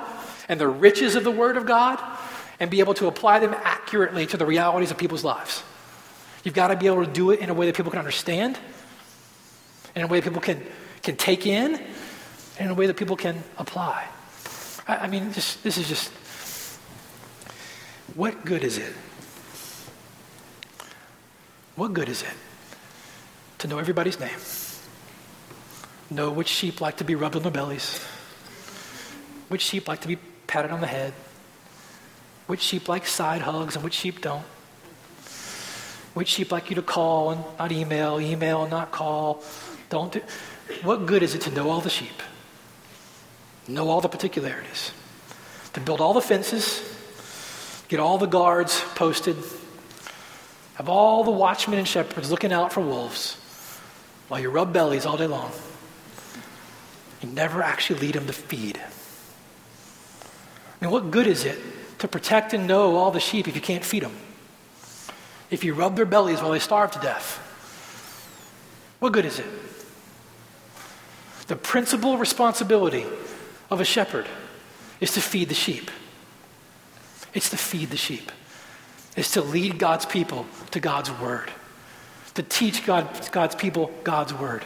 and 0.48 0.60
the 0.60 0.68
riches 0.68 1.16
of 1.16 1.24
the 1.24 1.32
Word 1.32 1.58
of 1.58 1.66
God 1.66 2.00
and 2.60 2.70
be 2.70 2.80
able 2.80 2.94
to 2.96 3.08
apply 3.08 3.40
them 3.40 3.54
accurately 3.64 4.26
to 4.28 4.38
the 4.38 4.46
realities 4.46 4.92
of 4.92 4.98
people's 4.98 5.24
lives. 5.24 5.64
You've 6.44 6.56
got 6.56 6.70
to 6.70 6.76
be 6.76 6.88
able 6.88 7.06
to 7.06 7.12
do 7.12 7.32
it 7.32 7.40
in 7.40 7.50
a 7.50 7.54
way 7.54 7.66
that 7.66 7.76
people 7.76 7.92
can 7.92 8.00
understand, 8.00 8.58
in 9.96 10.04
a 10.04 10.08
way 10.08 10.20
that 10.20 10.24
people 10.24 10.42
can, 10.42 10.64
can 11.04 11.16
take 11.16 11.46
in, 11.46 11.76
and 11.76 11.86
in 12.60 12.70
a 12.70 12.74
way 12.74 12.88
that 12.88 12.98
people 12.98 13.16
can 13.16 13.44
apply. 13.58 14.08
I, 14.88 14.98
I 14.98 15.08
mean, 15.08 15.32
this, 15.32 15.56
this 15.58 15.78
is 15.78 15.88
just 15.88 16.12
what 18.16 18.46
good 18.46 18.64
is 18.64 18.78
it? 18.78 18.94
What 21.76 21.94
good 21.94 22.10
is 22.10 22.24
it 22.24 22.34
to 23.60 23.68
know 23.68 23.78
everybody's 23.78 24.20
name? 24.20 24.40
Know 26.10 26.32
which 26.32 26.48
sheep 26.48 26.82
like 26.82 26.98
to 26.98 27.04
be 27.04 27.14
rubbed 27.14 27.36
on 27.36 27.44
their 27.44 27.52
bellies, 27.52 28.00
which 29.50 29.62
sheep 29.62 29.88
like 29.88 30.02
to 30.02 30.08
be 30.08 30.18
patted 30.48 30.72
on 30.72 30.82
the 30.82 30.88
head, 30.88 31.14
which 32.48 32.62
sheep 32.62 32.88
like 32.88 33.06
side 33.06 33.42
hugs 33.42 33.76
and 33.76 33.84
which 33.84 33.94
sheep 33.94 34.22
don't. 34.22 34.46
Which 36.14 36.30
sheep 36.30 36.52
like 36.52 36.70
you 36.70 36.76
to 36.78 36.82
call 36.82 37.32
and 37.32 37.44
not 37.60 37.72
email, 37.72 38.20
email 38.20 38.64
and 38.64 38.72
not 38.72 38.92
call? 38.92 39.44
Don't 39.90 40.12
do. 40.12 40.22
What 40.82 41.06
good 41.06 41.22
is 41.22 41.36
it 41.36 41.42
to 41.42 41.52
know 41.52 41.70
all 41.70 41.82
the 41.82 41.90
sheep? 41.90 42.24
Know 43.68 43.90
all 43.90 44.02
the 44.02 44.10
particularities? 44.10 44.92
To 45.74 45.80
build 45.80 46.02
all 46.02 46.14
the 46.14 46.22
fences, 46.22 46.82
get 47.88 48.00
all 48.00 48.18
the 48.18 48.26
guards 48.26 48.82
posted, 48.96 49.36
have 50.76 50.90
all 50.90 51.24
the 51.24 51.32
watchmen 51.32 51.78
and 51.78 51.88
shepherds 51.88 52.32
looking 52.32 52.52
out 52.52 52.74
for 52.74 52.82
wolves 52.82 53.36
while 54.28 54.40
you 54.40 54.50
rub 54.50 54.74
bellies 54.74 55.06
all 55.06 55.18
day 55.18 55.28
long. 55.28 55.52
You 57.22 57.30
never 57.30 57.62
actually 57.62 58.00
lead 58.00 58.16
them 58.16 58.28
to 58.28 58.34
feed. 58.34 58.80
I 60.82 60.86
mean, 60.86 60.92
what 60.92 61.12
good 61.12 61.28
is 61.28 61.46
it 61.46 61.60
to 62.00 62.08
protect 62.08 62.54
and 62.54 62.68
know 62.68 62.96
all 62.96 63.12
the 63.12 63.20
sheep 63.20 63.48
if 63.48 63.56
you 63.56 63.62
can't 63.62 63.84
feed 63.84 64.04
them? 64.04 64.16
if 65.50 65.64
you 65.64 65.74
rub 65.74 65.96
their 65.96 66.06
bellies 66.06 66.42
while 66.42 66.52
they 66.52 66.60
starve 66.60 66.92
to 66.92 67.00
death? 67.00 67.44
What 69.00 69.14
good 69.14 69.26
is 69.26 69.40
it? 69.40 69.46
The 71.48 71.56
principal 71.56 72.18
responsibility 72.18 73.06
of 73.70 73.80
a 73.80 73.86
shepherd 73.86 74.28
is 75.00 75.14
to 75.14 75.22
feed 75.22 75.50
the 75.50 75.56
sheep. 75.56 75.90
It's 77.34 77.50
to 77.52 77.58
feed 77.58 77.90
the 77.90 77.98
sheep. 77.98 78.32
It's 79.16 79.32
to 79.32 79.42
lead 79.42 79.80
God's 79.80 80.06
people 80.06 80.46
to 80.72 80.80
God's 80.80 81.12
word. 81.12 81.52
To 82.34 82.44
teach 82.44 82.86
God, 82.86 83.30
God's 83.32 83.56
people 83.56 83.92
God's 84.04 84.34
word. 84.34 84.66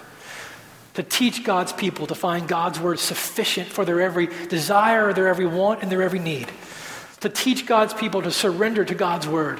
To 0.95 1.03
teach 1.03 1.43
God's 1.43 1.71
people 1.71 2.07
to 2.07 2.15
find 2.15 2.47
God's 2.47 2.79
word 2.79 2.99
sufficient 2.99 3.69
for 3.69 3.85
their 3.85 4.01
every 4.01 4.27
desire, 4.47 5.13
their 5.13 5.27
every 5.27 5.45
want, 5.45 5.83
and 5.83 5.91
their 5.91 6.01
every 6.01 6.19
need. 6.19 6.49
To 7.21 7.29
teach 7.29 7.65
God's 7.65 7.93
people 7.93 8.21
to 8.21 8.31
surrender 8.31 8.83
to 8.85 8.95
God's 8.95 9.27
word 9.27 9.59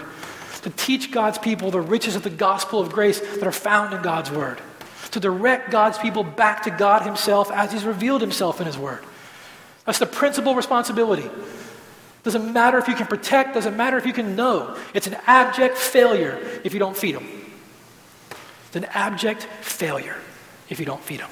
to 0.62 0.70
teach 0.70 1.12
God's 1.12 1.38
people 1.38 1.72
the 1.72 1.82
riches 1.82 2.16
of 2.16 2.24
the 2.24 2.30
gospel 2.30 2.80
of 2.80 2.91
grace 2.91 3.20
that 3.20 3.43
are 3.43 3.51
found 3.51 3.93
in 3.93 4.01
God's 4.01 4.32
word, 4.32 4.59
to 5.12 5.20
direct 5.20 5.72
God's 5.72 5.97
people 5.97 6.24
back 6.24 6.64
to 6.64 6.72
God 6.72 7.01
Himself 7.01 7.51
as 7.51 7.72
He's 7.72 7.84
revealed 7.84 8.22
Himself 8.22 8.59
in 8.59 8.68
His 8.68 8.78
word. 8.78 9.03
That's 9.86 9.99
the 9.99 10.05
principal 10.05 10.55
responsibility. 10.55 11.30
Doesn't 12.24 12.53
matter 12.53 12.78
if 12.78 12.88
you 12.88 12.95
can 12.95 13.07
protect, 13.07 13.55
doesn't 13.55 13.76
matter 13.76 13.97
if 13.97 14.05
you 14.05 14.14
can 14.14 14.36
know. 14.36 14.78
It's 14.93 15.07
an 15.07 15.18
abject 15.26 15.78
failure 15.78 16.38
if 16.64 16.74
you 16.74 16.80
don't 16.80 16.95
feed 16.95 17.16
them. 17.16 17.28
It's 18.68 18.76
an 18.76 18.86
abject 18.86 19.43
failure 19.43 20.18
if 20.70 20.80
you 20.80 20.86
don't 20.86 21.03
feed 21.03 21.20
them. 21.20 21.30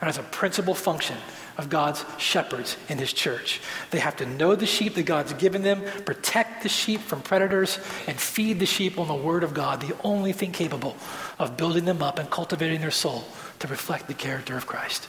And 0.00 0.08
as 0.08 0.16
a 0.16 0.22
principal 0.22 0.74
function 0.74 1.18
of 1.58 1.68
God's 1.68 2.04
shepherds 2.18 2.76
in 2.88 2.98
his 2.98 3.12
church. 3.12 3.60
They 3.90 3.98
have 3.98 4.16
to 4.16 4.26
know 4.26 4.54
the 4.54 4.66
sheep 4.66 4.94
that 4.94 5.04
God's 5.04 5.32
given 5.34 5.62
them, 5.62 5.82
protect 6.04 6.62
the 6.62 6.68
sheep 6.68 7.00
from 7.00 7.22
predators, 7.22 7.78
and 8.06 8.18
feed 8.18 8.58
the 8.58 8.66
sheep 8.66 8.98
on 8.98 9.08
the 9.08 9.14
word 9.14 9.44
of 9.44 9.54
God, 9.54 9.80
the 9.80 9.96
only 10.02 10.32
thing 10.32 10.52
capable 10.52 10.96
of 11.38 11.56
building 11.56 11.84
them 11.84 12.02
up 12.02 12.18
and 12.18 12.30
cultivating 12.30 12.80
their 12.80 12.90
soul 12.90 13.24
to 13.58 13.68
reflect 13.68 14.08
the 14.08 14.14
character 14.14 14.56
of 14.56 14.66
Christ. 14.66 15.08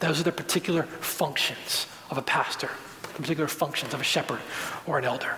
Those 0.00 0.20
are 0.20 0.24
the 0.24 0.32
particular 0.32 0.82
functions 0.82 1.86
of 2.10 2.18
a 2.18 2.22
pastor 2.22 2.70
the 3.14 3.22
particular 3.22 3.48
functions 3.48 3.94
of 3.94 4.00
a 4.00 4.04
shepherd 4.04 4.40
or 4.86 4.98
an 4.98 5.04
elder. 5.04 5.36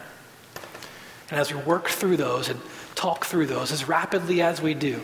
And 1.30 1.40
as 1.40 1.52
we 1.52 1.60
work 1.62 1.88
through 1.88 2.16
those 2.16 2.48
and 2.48 2.60
talk 2.94 3.24
through 3.24 3.46
those 3.46 3.72
as 3.72 3.88
rapidly 3.88 4.42
as 4.42 4.62
we 4.62 4.74
do, 4.74 5.00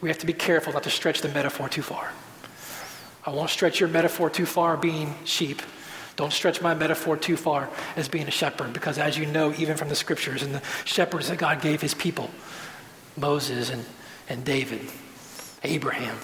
we 0.00 0.08
have 0.08 0.18
to 0.18 0.26
be 0.26 0.32
careful 0.32 0.72
not 0.72 0.82
to 0.82 0.90
stretch 0.90 1.22
the 1.22 1.28
metaphor 1.28 1.68
too 1.68 1.82
far. 1.82 2.12
I 3.26 3.30
won't 3.30 3.50
stretch 3.50 3.80
your 3.80 3.88
metaphor 3.88 4.30
too 4.30 4.46
far 4.46 4.76
being 4.76 5.14
sheep. 5.24 5.60
Don't 6.14 6.32
stretch 6.32 6.62
my 6.62 6.74
metaphor 6.74 7.16
too 7.16 7.36
far 7.36 7.68
as 7.96 8.08
being 8.08 8.28
a 8.28 8.30
shepherd, 8.30 8.72
because 8.72 8.96
as 8.98 9.18
you 9.18 9.26
know, 9.26 9.52
even 9.58 9.76
from 9.76 9.88
the 9.88 9.96
scriptures 9.96 10.42
and 10.42 10.54
the 10.54 10.62
shepherds 10.84 11.28
that 11.28 11.36
God 11.36 11.60
gave 11.60 11.82
his 11.82 11.92
people, 11.92 12.30
Moses 13.16 13.68
and, 13.68 13.84
and 14.28 14.44
David, 14.44 14.80
Abraham, 15.64 16.16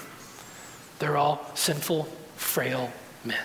they're 0.97 1.17
all 1.17 1.45
sinful, 1.53 2.07
frail 2.37 2.91
men. 3.23 3.37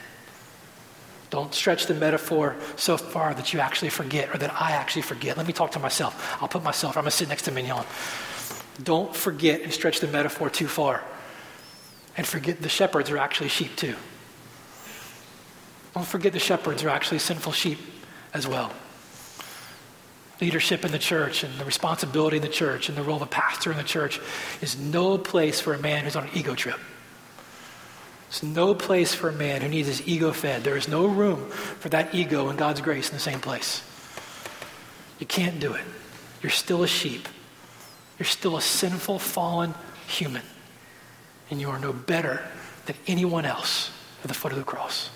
Don't 1.30 1.52
stretch 1.52 1.86
the 1.86 1.94
metaphor 1.94 2.56
so 2.76 2.96
far 2.96 3.34
that 3.34 3.52
you 3.52 3.60
actually 3.60 3.90
forget 3.90 4.34
or 4.34 4.38
that 4.38 4.54
I 4.54 4.70
actually 4.70 5.02
forget. 5.02 5.36
Let 5.36 5.46
me 5.46 5.52
talk 5.52 5.72
to 5.72 5.78
myself. 5.78 6.38
I'll 6.40 6.48
put 6.48 6.62
myself, 6.62 6.96
I'm 6.96 7.02
going 7.02 7.10
to 7.10 7.16
sit 7.16 7.28
next 7.28 7.42
to 7.42 7.50
Mignon. 7.50 7.84
Don't 8.82 9.14
forget 9.14 9.60
and 9.60 9.72
stretch 9.72 10.00
the 10.00 10.06
metaphor 10.06 10.48
too 10.48 10.68
far. 10.68 11.02
And 12.18 12.26
forget 12.26 12.60
the 12.60 12.68
shepherds 12.68 13.10
are 13.10 13.16
actually 13.16 13.48
sheep 13.48 13.76
too. 13.76 13.94
Don't 15.94 16.06
forget 16.06 16.32
the 16.32 16.40
shepherds 16.40 16.82
are 16.82 16.88
actually 16.88 17.20
sinful 17.20 17.52
sheep 17.52 17.78
as 18.34 18.46
well. 18.46 18.72
Leadership 20.40 20.84
in 20.84 20.92
the 20.92 20.98
church 20.98 21.44
and 21.44 21.58
the 21.58 21.64
responsibility 21.64 22.36
in 22.36 22.42
the 22.42 22.48
church 22.48 22.88
and 22.88 22.98
the 22.98 23.02
role 23.02 23.16
of 23.16 23.22
a 23.22 23.26
pastor 23.26 23.70
in 23.70 23.76
the 23.76 23.84
church 23.84 24.20
is 24.60 24.76
no 24.76 25.16
place 25.16 25.60
for 25.60 25.74
a 25.74 25.78
man 25.78 26.04
who's 26.04 26.16
on 26.16 26.24
an 26.24 26.30
ego 26.34 26.54
trip. 26.54 26.78
It's 28.28 28.42
no 28.42 28.74
place 28.74 29.14
for 29.14 29.28
a 29.28 29.32
man 29.32 29.62
who 29.62 29.68
needs 29.68 29.88
his 29.88 30.06
ego 30.06 30.32
fed. 30.32 30.64
There 30.64 30.76
is 30.76 30.88
no 30.88 31.06
room 31.06 31.48
for 31.50 31.88
that 31.88 32.14
ego 32.14 32.48
and 32.48 32.58
God's 32.58 32.80
grace 32.80 33.08
in 33.08 33.14
the 33.14 33.20
same 33.20 33.40
place. 33.40 33.82
You 35.20 35.26
can't 35.26 35.60
do 35.60 35.72
it. 35.72 35.84
You're 36.42 36.50
still 36.50 36.82
a 36.82 36.88
sheep. 36.88 37.28
You're 38.18 38.26
still 38.26 38.56
a 38.56 38.62
sinful, 38.62 39.20
fallen 39.20 39.74
human. 40.08 40.42
And 41.50 41.60
you 41.60 41.70
are 41.70 41.78
no 41.78 41.92
better 41.92 42.42
than 42.86 42.96
anyone 43.06 43.44
else 43.44 43.90
at 44.22 44.28
the 44.28 44.34
foot 44.34 44.52
of 44.52 44.58
the 44.58 44.64
cross. 44.64 45.10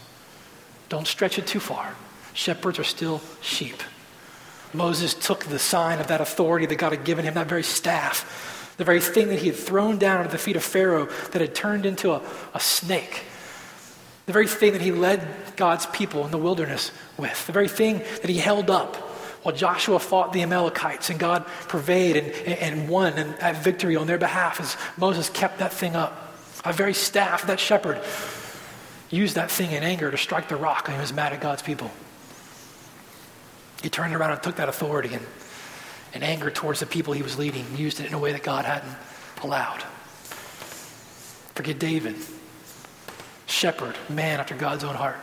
Don't 0.88 1.06
stretch 1.06 1.38
it 1.38 1.46
too 1.46 1.60
far. 1.60 1.94
Shepherds 2.34 2.78
are 2.78 2.84
still 2.84 3.20
sheep. 3.40 3.82
Moses 4.74 5.14
took 5.14 5.44
the 5.44 5.58
sign 5.58 6.00
of 6.00 6.06
that 6.06 6.20
authority 6.20 6.66
that 6.66 6.76
God 6.76 6.92
had 6.92 7.04
given 7.04 7.24
him, 7.24 7.34
that 7.34 7.46
very 7.46 7.62
staff, 7.62 8.74
the 8.78 8.84
very 8.84 9.00
thing 9.00 9.28
that 9.28 9.40
he 9.40 9.48
had 9.48 9.56
thrown 9.56 9.98
down 9.98 10.24
at 10.24 10.30
the 10.30 10.38
feet 10.38 10.56
of 10.56 10.64
Pharaoh 10.64 11.06
that 11.32 11.40
had 11.40 11.54
turned 11.54 11.84
into 11.84 12.12
a, 12.12 12.22
a 12.54 12.60
snake. 12.60 13.24
The 14.24 14.32
very 14.32 14.46
thing 14.46 14.72
that 14.72 14.80
he 14.80 14.92
led 14.92 15.26
God's 15.56 15.86
people 15.86 16.24
in 16.24 16.30
the 16.30 16.38
wilderness 16.38 16.90
with. 17.18 17.46
The 17.46 17.52
very 17.52 17.68
thing 17.68 17.98
that 17.98 18.28
he 18.30 18.38
held 18.38 18.70
up 18.70 19.11
while 19.42 19.54
Joshua 19.54 19.98
fought 19.98 20.32
the 20.32 20.42
Amalekites 20.42 21.10
and 21.10 21.18
God 21.18 21.46
prevailed 21.46 22.16
and, 22.16 22.32
and 22.32 22.88
won 22.88 23.14
and 23.14 23.34
had 23.36 23.56
victory 23.56 23.96
on 23.96 24.06
their 24.06 24.18
behalf 24.18 24.60
as 24.60 24.76
Moses 24.96 25.28
kept 25.28 25.58
that 25.58 25.72
thing 25.72 25.96
up. 25.96 26.34
A 26.64 26.72
very 26.72 26.94
staff, 26.94 27.46
that 27.48 27.58
shepherd, 27.58 28.00
used 29.10 29.34
that 29.34 29.50
thing 29.50 29.72
in 29.72 29.82
anger 29.82 30.10
to 30.10 30.16
strike 30.16 30.48
the 30.48 30.56
rock 30.56 30.86
and 30.86 30.96
he 30.96 31.00
was 31.00 31.12
mad 31.12 31.32
at 31.32 31.40
God's 31.40 31.62
people. 31.62 31.90
He 33.82 33.90
turned 33.90 34.14
around 34.14 34.30
and 34.30 34.42
took 34.42 34.56
that 34.56 34.68
authority 34.68 35.12
and 35.14 35.26
and 36.14 36.22
anger 36.22 36.50
towards 36.50 36.80
the 36.80 36.86
people 36.86 37.14
he 37.14 37.22
was 37.22 37.38
leading, 37.38 37.64
used 37.76 38.00
it 38.00 38.06
in 38.06 38.14
a 38.14 38.18
way 38.18 38.32
that 38.32 38.42
God 38.42 38.64
hadn't 38.64 38.94
allowed. 39.42 39.82
Forget 41.54 41.78
David, 41.78 42.16
shepherd, 43.46 43.96
man 44.08 44.40
after 44.40 44.54
God's 44.54 44.84
own 44.84 44.94
heart. 44.94 45.16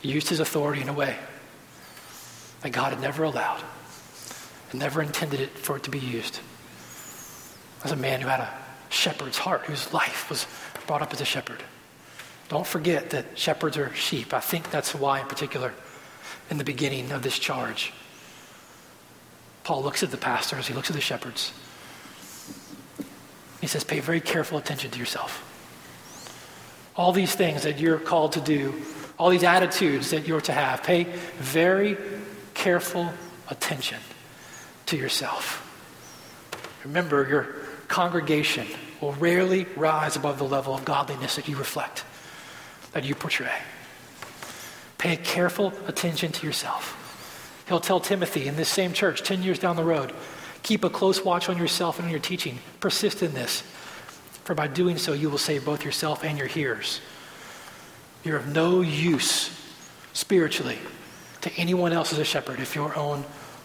He 0.00 0.10
used 0.10 0.28
his 0.28 0.40
authority 0.40 0.80
in 0.80 0.88
a 0.88 0.92
way 0.92 1.16
that 2.60 2.70
God 2.70 2.92
had 2.92 3.00
never 3.00 3.24
allowed 3.24 3.62
and 4.70 4.80
never 4.80 5.02
intended 5.02 5.40
it 5.40 5.58
for 5.58 5.76
it 5.76 5.84
to 5.84 5.90
be 5.90 5.98
used. 5.98 6.40
As 7.84 7.92
a 7.92 7.96
man 7.96 8.20
who 8.20 8.28
had 8.28 8.40
a 8.40 8.52
shepherd's 8.90 9.38
heart, 9.38 9.62
whose 9.62 9.92
life 9.92 10.28
was 10.28 10.46
brought 10.86 11.02
up 11.02 11.12
as 11.12 11.20
a 11.20 11.24
shepherd. 11.24 11.62
Don't 12.48 12.66
forget 12.66 13.10
that 13.10 13.38
shepherds 13.38 13.76
are 13.76 13.94
sheep. 13.94 14.34
I 14.34 14.40
think 14.40 14.70
that's 14.70 14.94
why, 14.94 15.20
in 15.20 15.26
particular, 15.26 15.72
in 16.50 16.58
the 16.58 16.64
beginning 16.64 17.12
of 17.12 17.22
this 17.22 17.38
charge, 17.38 17.92
Paul 19.62 19.82
looks 19.82 20.02
at 20.02 20.10
the 20.10 20.16
pastors, 20.16 20.66
he 20.66 20.74
looks 20.74 20.90
at 20.90 20.96
the 20.96 21.02
shepherds. 21.02 21.52
He 23.60 23.66
says, 23.66 23.84
Pay 23.84 24.00
very 24.00 24.20
careful 24.20 24.58
attention 24.58 24.90
to 24.90 24.98
yourself. 24.98 25.46
All 26.96 27.12
these 27.12 27.34
things 27.34 27.62
that 27.62 27.78
you're 27.78 27.98
called 27.98 28.32
to 28.32 28.40
do, 28.40 28.82
all 29.18 29.30
these 29.30 29.44
attitudes 29.44 30.10
that 30.10 30.26
you're 30.26 30.40
to 30.40 30.52
have, 30.52 30.82
pay 30.82 31.04
very 31.04 31.96
careful 32.60 33.10
attention 33.48 33.98
to 34.84 34.94
yourself. 34.94 35.66
Remember, 36.84 37.26
your 37.26 37.44
congregation 37.88 38.66
will 39.00 39.14
rarely 39.14 39.64
rise 39.76 40.14
above 40.14 40.36
the 40.36 40.44
level 40.44 40.74
of 40.74 40.84
godliness 40.84 41.36
that 41.36 41.48
you 41.48 41.56
reflect, 41.56 42.04
that 42.92 43.02
you 43.04 43.14
portray. 43.14 43.56
Pay 44.98 45.16
careful 45.16 45.72
attention 45.86 46.32
to 46.32 46.46
yourself. 46.46 47.64
He'll 47.66 47.80
tell 47.80 47.98
Timothy 47.98 48.46
in 48.46 48.56
this 48.56 48.68
same 48.68 48.92
church 48.92 49.22
10 49.22 49.42
years 49.42 49.58
down 49.58 49.76
the 49.76 49.84
road 49.84 50.12
keep 50.62 50.84
a 50.84 50.90
close 50.90 51.24
watch 51.24 51.48
on 51.48 51.56
yourself 51.56 51.98
and 51.98 52.04
on 52.04 52.10
your 52.10 52.20
teaching. 52.20 52.58
Persist 52.80 53.22
in 53.22 53.32
this, 53.32 53.62
for 54.44 54.54
by 54.54 54.66
doing 54.66 54.98
so, 54.98 55.14
you 55.14 55.30
will 55.30 55.38
save 55.38 55.64
both 55.64 55.82
yourself 55.82 56.22
and 56.22 56.36
your 56.36 56.46
hearers. 56.46 57.00
You're 58.22 58.36
of 58.36 58.54
no 58.54 58.82
use 58.82 59.50
spiritually 60.12 60.76
to 61.42 61.52
anyone 61.56 61.92
else 61.92 62.12
as 62.12 62.18
a 62.18 62.24
shepherd 62.24 62.60
if 62.60 62.74
your 62.74 62.96
own 62.96 63.24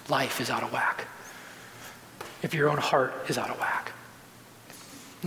life 0.09 0.39
is 0.39 0.49
out 0.49 0.63
of 0.63 0.71
whack, 0.71 1.07
if 2.41 2.53
your 2.53 2.69
own 2.69 2.77
heart 2.77 3.13
is 3.27 3.37
out 3.37 3.49
of 3.49 3.59
whack. 3.59 3.91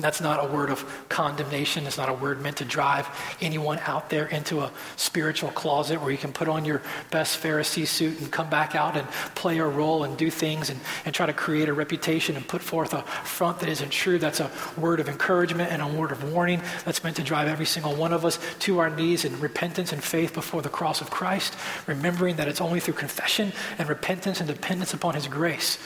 That's 0.00 0.20
not 0.20 0.44
a 0.44 0.48
word 0.48 0.70
of 0.70 0.84
condemnation. 1.08 1.86
It's 1.86 1.98
not 1.98 2.08
a 2.08 2.14
word 2.14 2.40
meant 2.40 2.58
to 2.58 2.64
drive 2.64 3.08
anyone 3.40 3.78
out 3.80 4.10
there 4.10 4.26
into 4.26 4.60
a 4.60 4.70
spiritual 4.96 5.50
closet 5.50 6.00
where 6.00 6.10
you 6.10 6.18
can 6.18 6.32
put 6.32 6.48
on 6.48 6.64
your 6.64 6.82
best 7.10 7.42
Pharisee 7.42 7.86
suit 7.86 8.20
and 8.20 8.30
come 8.30 8.48
back 8.48 8.74
out 8.74 8.96
and 8.96 9.08
play 9.34 9.58
a 9.58 9.66
role 9.66 10.04
and 10.04 10.16
do 10.16 10.30
things 10.30 10.70
and, 10.70 10.80
and 11.04 11.14
try 11.14 11.26
to 11.26 11.32
create 11.32 11.68
a 11.68 11.72
reputation 11.72 12.36
and 12.36 12.46
put 12.46 12.62
forth 12.62 12.94
a 12.94 13.02
front 13.02 13.60
that 13.60 13.68
isn't 13.68 13.90
true. 13.90 14.18
That's 14.18 14.40
a 14.40 14.50
word 14.76 15.00
of 15.00 15.08
encouragement 15.08 15.72
and 15.72 15.82
a 15.82 15.88
word 15.88 16.12
of 16.12 16.32
warning 16.32 16.62
that's 16.84 17.02
meant 17.02 17.16
to 17.16 17.22
drive 17.22 17.48
every 17.48 17.66
single 17.66 17.94
one 17.94 18.12
of 18.12 18.24
us 18.24 18.38
to 18.60 18.78
our 18.78 18.90
knees 18.90 19.24
in 19.24 19.38
repentance 19.40 19.92
and 19.92 20.02
faith 20.02 20.34
before 20.34 20.62
the 20.62 20.68
cross 20.68 21.00
of 21.00 21.10
Christ, 21.10 21.54
remembering 21.86 22.36
that 22.36 22.48
it's 22.48 22.60
only 22.60 22.80
through 22.80 22.94
confession 22.94 23.52
and 23.78 23.88
repentance 23.88 24.40
and 24.40 24.48
dependence 24.48 24.94
upon 24.94 25.14
His 25.14 25.26
grace 25.26 25.78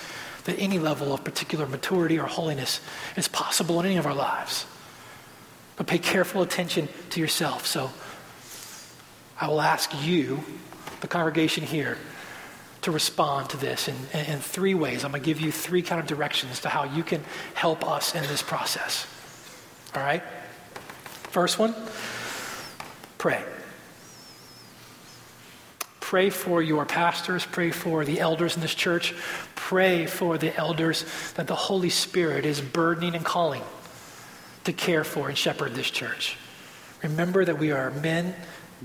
that 0.45 0.59
any 0.59 0.79
level 0.79 1.13
of 1.13 1.25
particular 1.25 1.67
maturity 1.67 2.19
or 2.19 2.27
holiness 2.27 2.81
is 3.17 3.29
possible 3.29 3.79
in 3.81 3.87
any 3.87 3.97
of 3.97 4.07
our 4.07 4.15
lives. 4.15 4.67
But 5.77 5.87
pay 5.87 5.99
careful 5.99 6.43
attention 6.43 6.89
to 7.11 7.21
yourself. 7.21 7.67
So 7.67 7.91
I 9.41 9.49
will 9.49 9.61
ask 9.61 9.91
you, 10.05 10.43
the 11.01 11.09
congregation 11.09 11.65
here, 11.65 11.99
to 12.83 12.91
respond 12.91 13.51
to 13.51 13.57
this 13.57 13.89
in, 13.89 13.95
in, 14.13 14.41
three 14.41 14.75
ways. 14.75 15.05
I'm 15.05 15.13
going 15.13 15.23
to 15.23 15.27
give 15.27 15.41
you 15.41 15.53
three 15.53 15.83
kind 15.83 16.01
of 16.01 16.07
directions 16.07 16.61
to 16.61 16.69
how 16.69 16.85
you 16.85 17.05
can 17.05 17.23
help 17.55 17.87
us 17.87 18.15
in 18.15 18.23
this 18.25 18.43
process. 18.43 19.07
All 19.95 20.03
right? 20.03 20.23
First 21.31 21.59
one, 21.59 21.75
pray. 23.19 23.43
Pray 26.13 26.29
for 26.29 26.61
your 26.61 26.85
pastors, 26.85 27.47
pray 27.47 27.71
for 27.71 28.05
the 28.05 28.21
elders 28.21 28.55
in 28.55 28.61
this 28.61 28.75
church, 28.75 29.15
pray 29.55 30.05
for 30.05 30.37
the 30.37 30.55
elders 30.55 31.07
that 31.37 31.47
the 31.47 31.55
Holy 31.55 31.89
Spirit 31.89 32.45
is 32.45 32.61
burdening 32.61 33.15
and 33.15 33.25
calling 33.25 33.63
to 34.65 34.75
care 34.75 35.05
for 35.05 35.31
and 35.31 35.39
shepherd 35.39 35.75
this 35.75 35.91
church. 35.91 36.37
Remember 37.03 37.47
that 37.47 37.59
we 37.59 37.73
are 37.73 37.91
men 37.91 38.35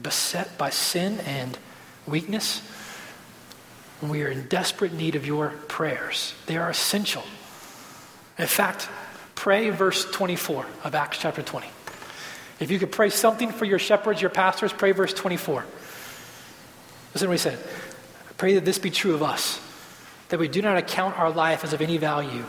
beset 0.01 0.57
by 0.57 0.69
sin 0.69 1.19
and 1.25 1.59
weakness. 2.07 2.61
We 4.01 4.23
are 4.23 4.29
in 4.29 4.47
desperate 4.47 4.93
need 4.93 5.15
of 5.15 5.27
your 5.27 5.49
prayers. 5.67 6.33
They 6.45 6.55
are 6.55 6.69
essential. 6.69 7.23
In 8.37 8.47
fact, 8.47 8.87
pray 9.35 9.69
verse 9.69 10.09
24 10.11 10.65
of 10.85 10.95
Acts 10.95 11.17
chapter 11.17 11.41
20. 11.41 11.67
If 12.61 12.71
you 12.71 12.79
could 12.79 12.93
pray 12.93 13.09
something 13.09 13.51
for 13.51 13.65
your 13.65 13.79
shepherds, 13.79 14.21
your 14.21 14.29
pastors, 14.29 14.71
pray 14.71 14.93
verse 14.93 15.13
24. 15.13 15.65
Listen 17.17 17.25
to 17.25 17.29
what 17.29 17.55
he 17.55 17.57
said. 17.57 17.79
I 18.29 18.33
pray 18.33 18.53
that 18.53 18.63
this 18.63 18.77
be 18.77 18.91
true 18.91 19.15
of 19.15 19.23
us, 19.23 19.59
that 20.29 20.39
we 20.39 20.47
do 20.47 20.61
not 20.61 20.77
account 20.77 21.17
our 21.17 21.31
life 21.31 21.63
as 21.63 21.73
of 21.73 21.81
any 21.81 21.97
value, 21.97 22.45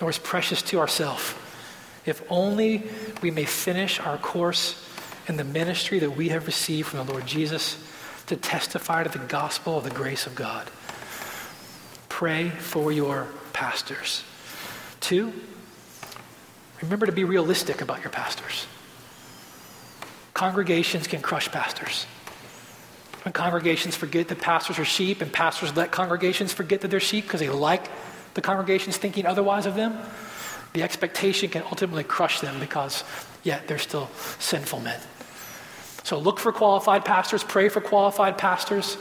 nor 0.00 0.10
as 0.10 0.16
precious 0.16 0.62
to 0.62 0.78
ourselves, 0.78 1.34
if 2.04 2.22
only 2.30 2.84
we 3.20 3.32
may 3.32 3.44
finish 3.44 3.98
our 3.98 4.16
course 4.16 4.80
in 5.26 5.36
the 5.36 5.42
ministry 5.42 5.98
that 5.98 6.12
we 6.12 6.28
have 6.28 6.46
received 6.46 6.86
from 6.86 7.04
the 7.04 7.12
Lord 7.12 7.26
Jesus 7.26 7.84
to 8.28 8.36
testify 8.36 9.02
to 9.02 9.08
the 9.08 9.24
gospel 9.24 9.76
of 9.76 9.82
the 9.82 9.90
grace 9.90 10.24
of 10.24 10.36
God. 10.36 10.70
Pray 12.08 12.50
for 12.50 12.92
your 12.92 13.26
pastors. 13.52 14.22
Two, 15.00 15.32
remember 16.80 17.06
to 17.06 17.12
be 17.12 17.24
realistic 17.24 17.80
about 17.80 18.02
your 18.02 18.10
pastors. 18.10 18.68
Congregations 20.32 21.08
can 21.08 21.20
crush 21.20 21.50
pastors. 21.50 22.06
When 23.26 23.32
congregations 23.32 23.96
forget 23.96 24.28
that 24.28 24.40
pastors 24.40 24.78
are 24.78 24.84
sheep 24.84 25.20
and 25.20 25.32
pastors 25.32 25.74
let 25.74 25.90
congregations 25.90 26.52
forget 26.52 26.82
that 26.82 26.92
they're 26.92 27.00
sheep 27.00 27.24
because 27.24 27.40
they 27.40 27.48
like 27.48 27.88
the 28.34 28.40
congregations 28.40 28.98
thinking 28.98 29.26
otherwise 29.26 29.66
of 29.66 29.74
them, 29.74 29.98
the 30.74 30.84
expectation 30.84 31.48
can 31.50 31.64
ultimately 31.64 32.04
crush 32.04 32.38
them 32.38 32.60
because 32.60 33.02
yet 33.42 33.66
they're 33.66 33.78
still 33.78 34.08
sinful 34.38 34.78
men. 34.78 35.00
So 36.04 36.20
look 36.20 36.38
for 36.38 36.52
qualified 36.52 37.04
pastors, 37.04 37.42
pray 37.42 37.68
for 37.68 37.80
qualified 37.80 38.38
pastors, 38.38 38.96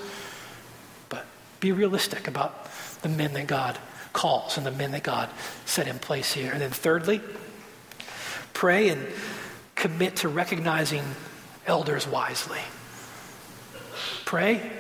but 1.08 1.28
be 1.60 1.72
realistic 1.72 2.28
about 2.28 2.68
the 3.04 3.10
men 3.10 3.32
that 3.34 3.46
God 3.46 3.78
calls 4.12 4.58
and 4.58 4.66
the 4.66 4.72
men 4.72 4.90
that 4.94 5.04
God 5.04 5.30
set 5.66 5.88
in 5.88 6.00
place 6.00 6.34
here. 6.34 6.52
And 6.52 6.62
then 6.62 6.72
thirdly, 6.72 7.22
pray 8.56 8.90
and 8.90 9.06
commit 9.76 10.16
to 10.16 10.30
recognizing 10.30 11.04
elders 11.68 12.08
wisely. 12.08 12.62
Pray 14.26 14.72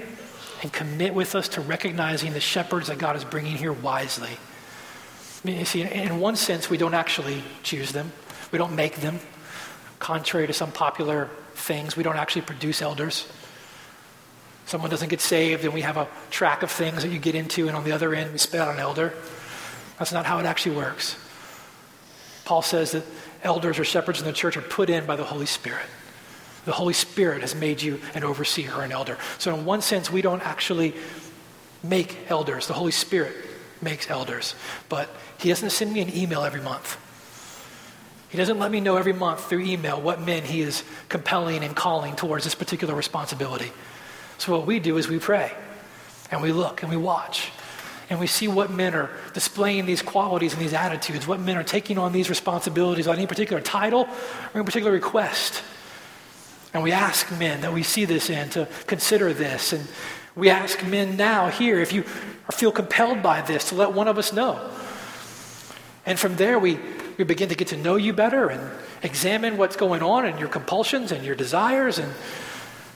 and 0.62 0.74
commit 0.74 1.14
with 1.14 1.36
us 1.36 1.48
to 1.50 1.62
recognizing 1.62 2.34
the 2.34 2.39
shepherds 2.39 2.88
that 2.88 2.98
God 2.98 3.16
is 3.16 3.24
bringing 3.24 3.56
here 3.56 3.72
wisely. 3.72 4.32
You 5.43 5.66
see, 5.66 5.84
in 5.84 6.20
one 6.20 6.36
sense, 6.36 6.70
we 6.70 6.78
don't 6.78 6.96
actually 6.96 7.43
choose 7.62 7.91
them, 7.91 8.12
we 8.52 8.58
don't 8.58 8.76
make 8.76 8.96
them. 8.98 9.20
Contrary 10.00 10.48
to 10.48 10.54
some 10.54 10.72
popular 10.72 11.30
things, 11.54 11.96
we 11.96 12.04
don't 12.04 12.18
actually 12.18 12.41
produce 12.41 12.82
elders. 12.82 13.32
Someone 14.66 14.89
doesn't 14.89 15.10
get 15.10 15.22
saved, 15.22 15.64
and 15.64 15.74
we 15.74 15.82
have 15.82 15.98
a 15.98 16.08
track 16.32 16.64
of 16.64 16.72
things 16.72 17.04
that 17.04 17.10
you 17.10 17.20
get 17.20 17.36
into, 17.36 17.68
and 17.68 17.78
on 17.78 17.84
the 17.84 17.91
other 17.91 18.16
end, 18.16 18.32
we 18.32 18.39
spit 18.39 18.60
out 18.60 18.74
an 18.74 18.80
elder. 18.80 19.14
That's 20.00 20.12
not 20.12 20.26
how 20.26 20.39
it 20.39 20.46
actually 20.46 20.76
works. 20.76 21.16
Paul 22.46 22.64
says 22.64 22.91
that 22.91 23.04
elders 23.43 23.78
or 23.78 23.84
shepherds 23.84 24.20
in 24.20 24.26
the 24.26 24.34
church 24.34 24.58
are 24.58 24.62
put 24.62 24.89
in 24.89 25.06
by 25.06 25.16
the 25.16 25.24
Holy 25.24 25.46
Spirit. 25.46 25.86
The 26.66 26.72
Holy 26.72 26.93
Spirit 26.93 27.41
has 27.41 27.55
made 27.55 27.82
you 27.82 28.01
an 28.13 28.24
overseer 28.24 28.74
or 28.74 28.84
an 28.84 28.91
elder. 28.91 29.18
So, 29.38 29.55
in 29.55 29.66
one 29.66 29.82
sense, 29.82 30.11
we 30.11 30.22
don't 30.22 30.41
actually 30.41 30.95
make 31.84 32.18
elders. 32.30 32.68
The 32.68 32.74
Holy 32.74 32.91
Spirit 32.91 33.36
makes 33.82 34.09
elders. 34.09 34.55
But 34.89 35.09
He 35.38 35.49
doesn't 35.49 35.70
send 35.70 35.93
me 35.93 36.01
an 36.01 36.16
email 36.16 36.43
every 36.43 36.61
month. 36.61 36.97
He 38.30 38.38
doesn't 38.38 38.59
let 38.59 38.72
me 38.72 38.82
know 38.82 38.97
every 38.97 39.13
month 39.13 39.47
through 39.47 39.61
email 39.61 40.01
what 40.01 40.20
men 40.20 40.43
He 40.43 40.61
is 40.61 40.84
compelling 41.07 41.63
and 41.63 41.76
calling 41.76 42.16
towards 42.16 42.43
this 42.43 42.55
particular 42.55 42.95
responsibility. 42.95 43.72
So, 44.38 44.57
what 44.57 44.66
we 44.66 44.80
do 44.80 44.97
is 44.97 45.07
we 45.07 45.20
pray 45.20 45.51
and 46.32 46.41
we 46.41 46.51
look 46.51 46.82
and 46.82 46.89
we 46.89 46.97
watch 46.97 47.51
and 48.09 48.20
we 48.20 48.28
see 48.28 48.47
what 48.47 48.72
men 48.72 48.93
are 48.93 49.09
displaying 49.34 49.86
these 49.86 50.01
qualities 50.01 50.53
and 50.53 50.61
these 50.61 50.74
attitudes, 50.74 51.28
what 51.28 51.39
men 51.39 51.57
are 51.57 51.63
taking 51.63 51.97
on 51.97 52.11
these 52.11 52.30
responsibilities 52.30 53.07
on 53.07 53.16
any 53.16 53.28
particular 53.28 53.61
title 53.61 54.01
or 54.01 54.09
any 54.55 54.63
particular 54.63 54.91
request. 54.91 55.63
And 56.76 56.84
we 56.84 56.91
ask 56.91 57.32
men 57.39 57.61
that 57.61 57.71
we 57.71 57.84
see 57.84 58.03
this 58.03 58.30
in 58.30 58.49
to 58.49 58.67
consider 58.86 59.32
this. 59.32 59.71
And 59.71 59.88
we 60.36 60.49
ask 60.49 60.86
men 60.86 61.15
now 61.15 61.47
here 61.47 61.80
if 61.80 61.93
you 61.93 62.03
feel 62.51 62.73
compelled 62.73 63.23
by 63.23 63.39
this 63.39 63.69
to 63.69 63.76
let 63.76 63.93
one 63.93 64.09
of 64.09 64.17
us 64.17 64.34
know. 64.34 64.59
And 66.05 66.19
from 66.19 66.36
there, 66.36 66.59
we, 66.59 66.78
we 67.17 67.23
begin 67.23 67.47
to 67.47 67.55
get 67.55 67.69
to 67.69 67.78
know 67.78 67.95
you 67.95 68.11
better 68.11 68.49
and 68.49 68.61
examine 69.03 69.55
what's 69.55 69.78
going 69.78 70.03
on 70.03 70.26
and 70.26 70.38
your 70.38 70.49
compulsions 70.49 71.13
and 71.13 71.23
your 71.23 71.34
desires 71.34 71.97
and 71.97 72.11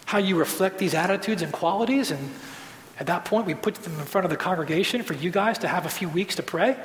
how 0.04 0.18
you 0.18 0.38
reflect 0.38 0.78
these 0.78 0.94
attitudes 0.94 1.42
and 1.42 1.54
qualities. 1.54 2.12
And 2.12 2.32
at 3.00 3.08
that 3.08 3.24
point, 3.24 3.46
we 3.46 3.54
put 3.54 3.76
them 3.76 3.98
in 3.98 4.06
front 4.06 4.26
of 4.26 4.30
the 4.30 4.36
congregation 4.36 5.04
for 5.04 5.14
you 5.14 5.32
guys 5.32 5.58
to 5.60 5.70
have 5.70 5.86
a 5.86 5.90
few 5.90 6.10
weeks 6.10 6.36
to 6.36 6.44
pray 6.44 6.76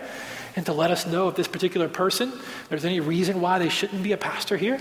and 0.54 0.64
to 0.66 0.72
let 0.72 0.92
us 0.92 1.08
know 1.08 1.26
if 1.26 1.34
this 1.34 1.48
particular 1.48 1.88
person, 1.88 2.32
there's 2.68 2.84
any 2.84 3.00
reason 3.00 3.40
why 3.40 3.58
they 3.58 3.68
shouldn't 3.68 4.04
be 4.04 4.12
a 4.12 4.16
pastor 4.16 4.56
here. 4.56 4.78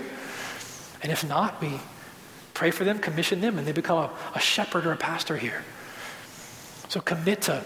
And 1.02 1.10
if 1.10 1.28
not, 1.28 1.60
we 1.60 1.80
Pray 2.54 2.70
for 2.70 2.84
them, 2.84 3.00
commission 3.00 3.40
them, 3.40 3.58
and 3.58 3.66
they 3.66 3.72
become 3.72 3.98
a, 3.98 4.10
a 4.36 4.40
shepherd 4.40 4.86
or 4.86 4.92
a 4.92 4.96
pastor 4.96 5.36
here. 5.36 5.64
So 6.88 7.00
commit 7.00 7.42
to 7.42 7.64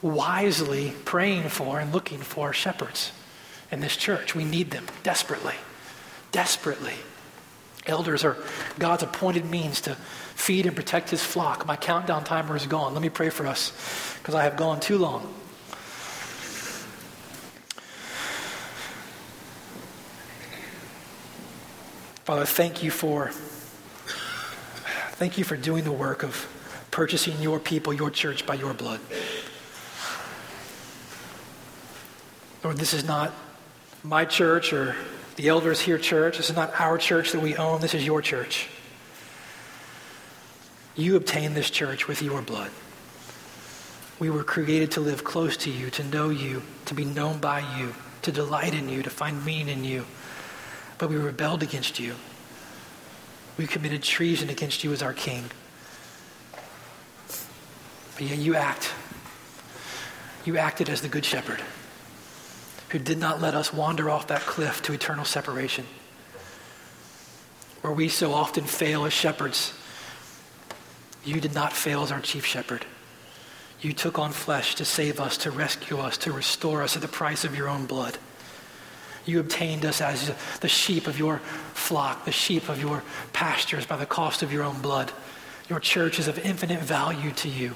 wisely 0.00 0.94
praying 1.04 1.50
for 1.50 1.78
and 1.78 1.92
looking 1.92 2.18
for 2.18 2.52
shepherds 2.52 3.12
in 3.70 3.80
this 3.80 3.96
church. 3.96 4.34
We 4.34 4.44
need 4.44 4.70
them 4.70 4.86
desperately. 5.02 5.54
Desperately. 6.32 6.94
Elders 7.86 8.24
are 8.24 8.36
God's 8.78 9.02
appointed 9.02 9.44
means 9.44 9.82
to 9.82 9.94
feed 9.94 10.66
and 10.66 10.74
protect 10.74 11.10
his 11.10 11.22
flock. 11.22 11.66
My 11.66 11.76
countdown 11.76 12.24
timer 12.24 12.56
is 12.56 12.66
gone. 12.66 12.94
Let 12.94 13.02
me 13.02 13.08
pray 13.08 13.28
for 13.30 13.46
us 13.46 13.72
because 14.18 14.34
I 14.34 14.44
have 14.44 14.56
gone 14.56 14.80
too 14.80 14.98
long. 14.98 15.34
Father, 22.24 22.44
thank 22.44 22.82
you 22.82 22.90
for 22.90 23.32
Thank 25.18 25.36
you 25.36 25.42
for 25.42 25.56
doing 25.56 25.82
the 25.82 25.90
work 25.90 26.22
of 26.22 26.46
purchasing 26.92 27.42
your 27.42 27.58
people, 27.58 27.92
your 27.92 28.08
church, 28.08 28.46
by 28.46 28.54
your 28.54 28.72
blood. 28.72 29.00
Lord, 32.62 32.76
this 32.76 32.94
is 32.94 33.04
not 33.04 33.32
my 34.04 34.24
church 34.24 34.72
or 34.72 34.94
the 35.34 35.48
elders 35.48 35.80
here 35.80 35.98
church. 35.98 36.36
This 36.36 36.50
is 36.50 36.54
not 36.54 36.72
our 36.80 36.98
church 36.98 37.32
that 37.32 37.42
we 37.42 37.56
own. 37.56 37.80
This 37.80 37.94
is 37.94 38.06
your 38.06 38.22
church. 38.22 38.68
You 40.94 41.16
obtained 41.16 41.56
this 41.56 41.68
church 41.68 42.06
with 42.06 42.22
your 42.22 42.40
blood. 42.40 42.70
We 44.20 44.30
were 44.30 44.44
created 44.44 44.92
to 44.92 45.00
live 45.00 45.24
close 45.24 45.56
to 45.56 45.70
you, 45.70 45.90
to 45.90 46.04
know 46.04 46.28
you, 46.28 46.62
to 46.84 46.94
be 46.94 47.04
known 47.04 47.40
by 47.40 47.64
you, 47.76 47.92
to 48.22 48.30
delight 48.30 48.72
in 48.72 48.88
you, 48.88 49.02
to 49.02 49.10
find 49.10 49.44
meaning 49.44 49.78
in 49.78 49.82
you. 49.82 50.06
But 50.96 51.10
we 51.10 51.16
rebelled 51.16 51.64
against 51.64 51.98
you. 51.98 52.14
We 53.58 53.66
committed 53.66 54.02
treason 54.02 54.48
against 54.48 54.84
you 54.84 54.92
as 54.92 55.02
our 55.02 55.12
king. 55.12 55.50
But 58.14 58.22
yet 58.22 58.38
you 58.38 58.54
act. 58.54 58.92
You 60.44 60.56
acted 60.56 60.88
as 60.88 61.02
the 61.02 61.08
good 61.08 61.24
shepherd 61.24 61.60
who 62.90 62.98
did 62.98 63.18
not 63.18 63.40
let 63.42 63.54
us 63.54 63.72
wander 63.72 64.08
off 64.08 64.28
that 64.28 64.40
cliff 64.42 64.80
to 64.82 64.92
eternal 64.92 65.24
separation. 65.24 65.84
Where 67.82 67.92
we 67.92 68.08
so 68.08 68.32
often 68.32 68.64
fail 68.64 69.04
as 69.04 69.12
shepherds, 69.12 69.74
you 71.24 71.40
did 71.40 71.54
not 71.54 71.72
fail 71.72 72.02
as 72.02 72.10
our 72.10 72.20
chief 72.20 72.46
shepherd. 72.46 72.86
You 73.80 73.92
took 73.92 74.18
on 74.18 74.32
flesh 74.32 74.74
to 74.76 74.84
save 74.84 75.20
us, 75.20 75.36
to 75.38 75.50
rescue 75.50 75.98
us, 75.98 76.16
to 76.18 76.32
restore 76.32 76.82
us 76.82 76.96
at 76.96 77.02
the 77.02 77.08
price 77.08 77.44
of 77.44 77.54
your 77.54 77.68
own 77.68 77.86
blood. 77.86 78.18
You 79.28 79.40
obtained 79.40 79.84
us 79.84 80.00
as 80.00 80.32
the 80.60 80.68
sheep 80.68 81.06
of 81.06 81.18
your 81.18 81.36
flock, 81.74 82.24
the 82.24 82.32
sheep 82.32 82.70
of 82.70 82.80
your 82.80 83.02
pastures 83.34 83.84
by 83.84 83.98
the 83.98 84.06
cost 84.06 84.42
of 84.42 84.50
your 84.54 84.62
own 84.62 84.80
blood. 84.80 85.12
Your 85.68 85.80
church 85.80 86.18
is 86.18 86.28
of 86.28 86.38
infinite 86.38 86.80
value 86.80 87.32
to 87.32 87.48
you. 87.50 87.74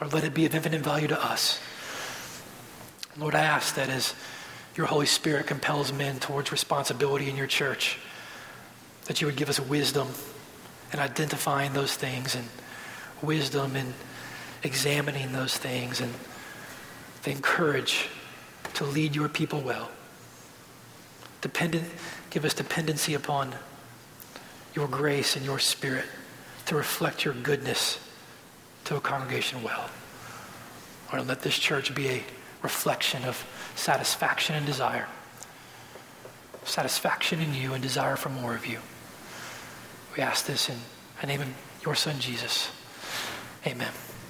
Or 0.00 0.08
let 0.08 0.24
it 0.24 0.34
be 0.34 0.44
of 0.44 0.56
infinite 0.56 0.80
value 0.80 1.06
to 1.06 1.24
us. 1.24 1.60
Lord, 3.16 3.36
I 3.36 3.44
ask 3.44 3.76
that 3.76 3.88
as 3.88 4.12
your 4.74 4.86
Holy 4.86 5.06
Spirit 5.06 5.46
compels 5.46 5.92
men 5.92 6.18
towards 6.18 6.50
responsibility 6.50 7.30
in 7.30 7.36
your 7.36 7.46
church, 7.46 7.96
that 9.04 9.20
you 9.20 9.28
would 9.28 9.36
give 9.36 9.48
us 9.48 9.60
wisdom 9.60 10.08
in 10.92 10.98
identifying 10.98 11.74
those 11.74 11.94
things 11.94 12.34
and 12.34 12.48
wisdom 13.22 13.76
in 13.76 13.94
examining 14.64 15.30
those 15.30 15.56
things 15.56 16.00
and 16.00 16.12
the 17.22 17.34
courage 17.34 18.08
to 18.74 18.84
lead 18.84 19.14
your 19.14 19.28
people 19.28 19.60
well. 19.60 19.90
Dependent, 21.40 21.84
give 22.30 22.44
us 22.44 22.54
dependency 22.54 23.14
upon 23.14 23.54
your 24.74 24.88
grace 24.88 25.36
and 25.36 25.44
your 25.44 25.58
spirit 25.58 26.04
to 26.66 26.74
reflect 26.74 27.24
your 27.24 27.34
goodness 27.34 27.98
to 28.84 28.96
a 28.96 29.00
congregation 29.00 29.62
well. 29.62 29.90
Lord, 31.12 31.28
let 31.28 31.42
this 31.42 31.58
church 31.58 31.94
be 31.94 32.08
a 32.08 32.22
reflection 32.62 33.24
of 33.24 33.44
satisfaction 33.74 34.54
and 34.54 34.64
desire. 34.64 35.08
Satisfaction 36.64 37.40
in 37.40 37.54
you 37.54 37.74
and 37.74 37.82
desire 37.82 38.16
for 38.16 38.28
more 38.28 38.54
of 38.54 38.66
you. 38.66 38.78
We 40.16 40.22
ask 40.22 40.46
this 40.46 40.68
in 40.68 40.76
the 41.20 41.26
name 41.26 41.40
of 41.40 41.48
your 41.84 41.94
son, 41.94 42.18
Jesus. 42.20 42.70
Amen. 43.66 43.92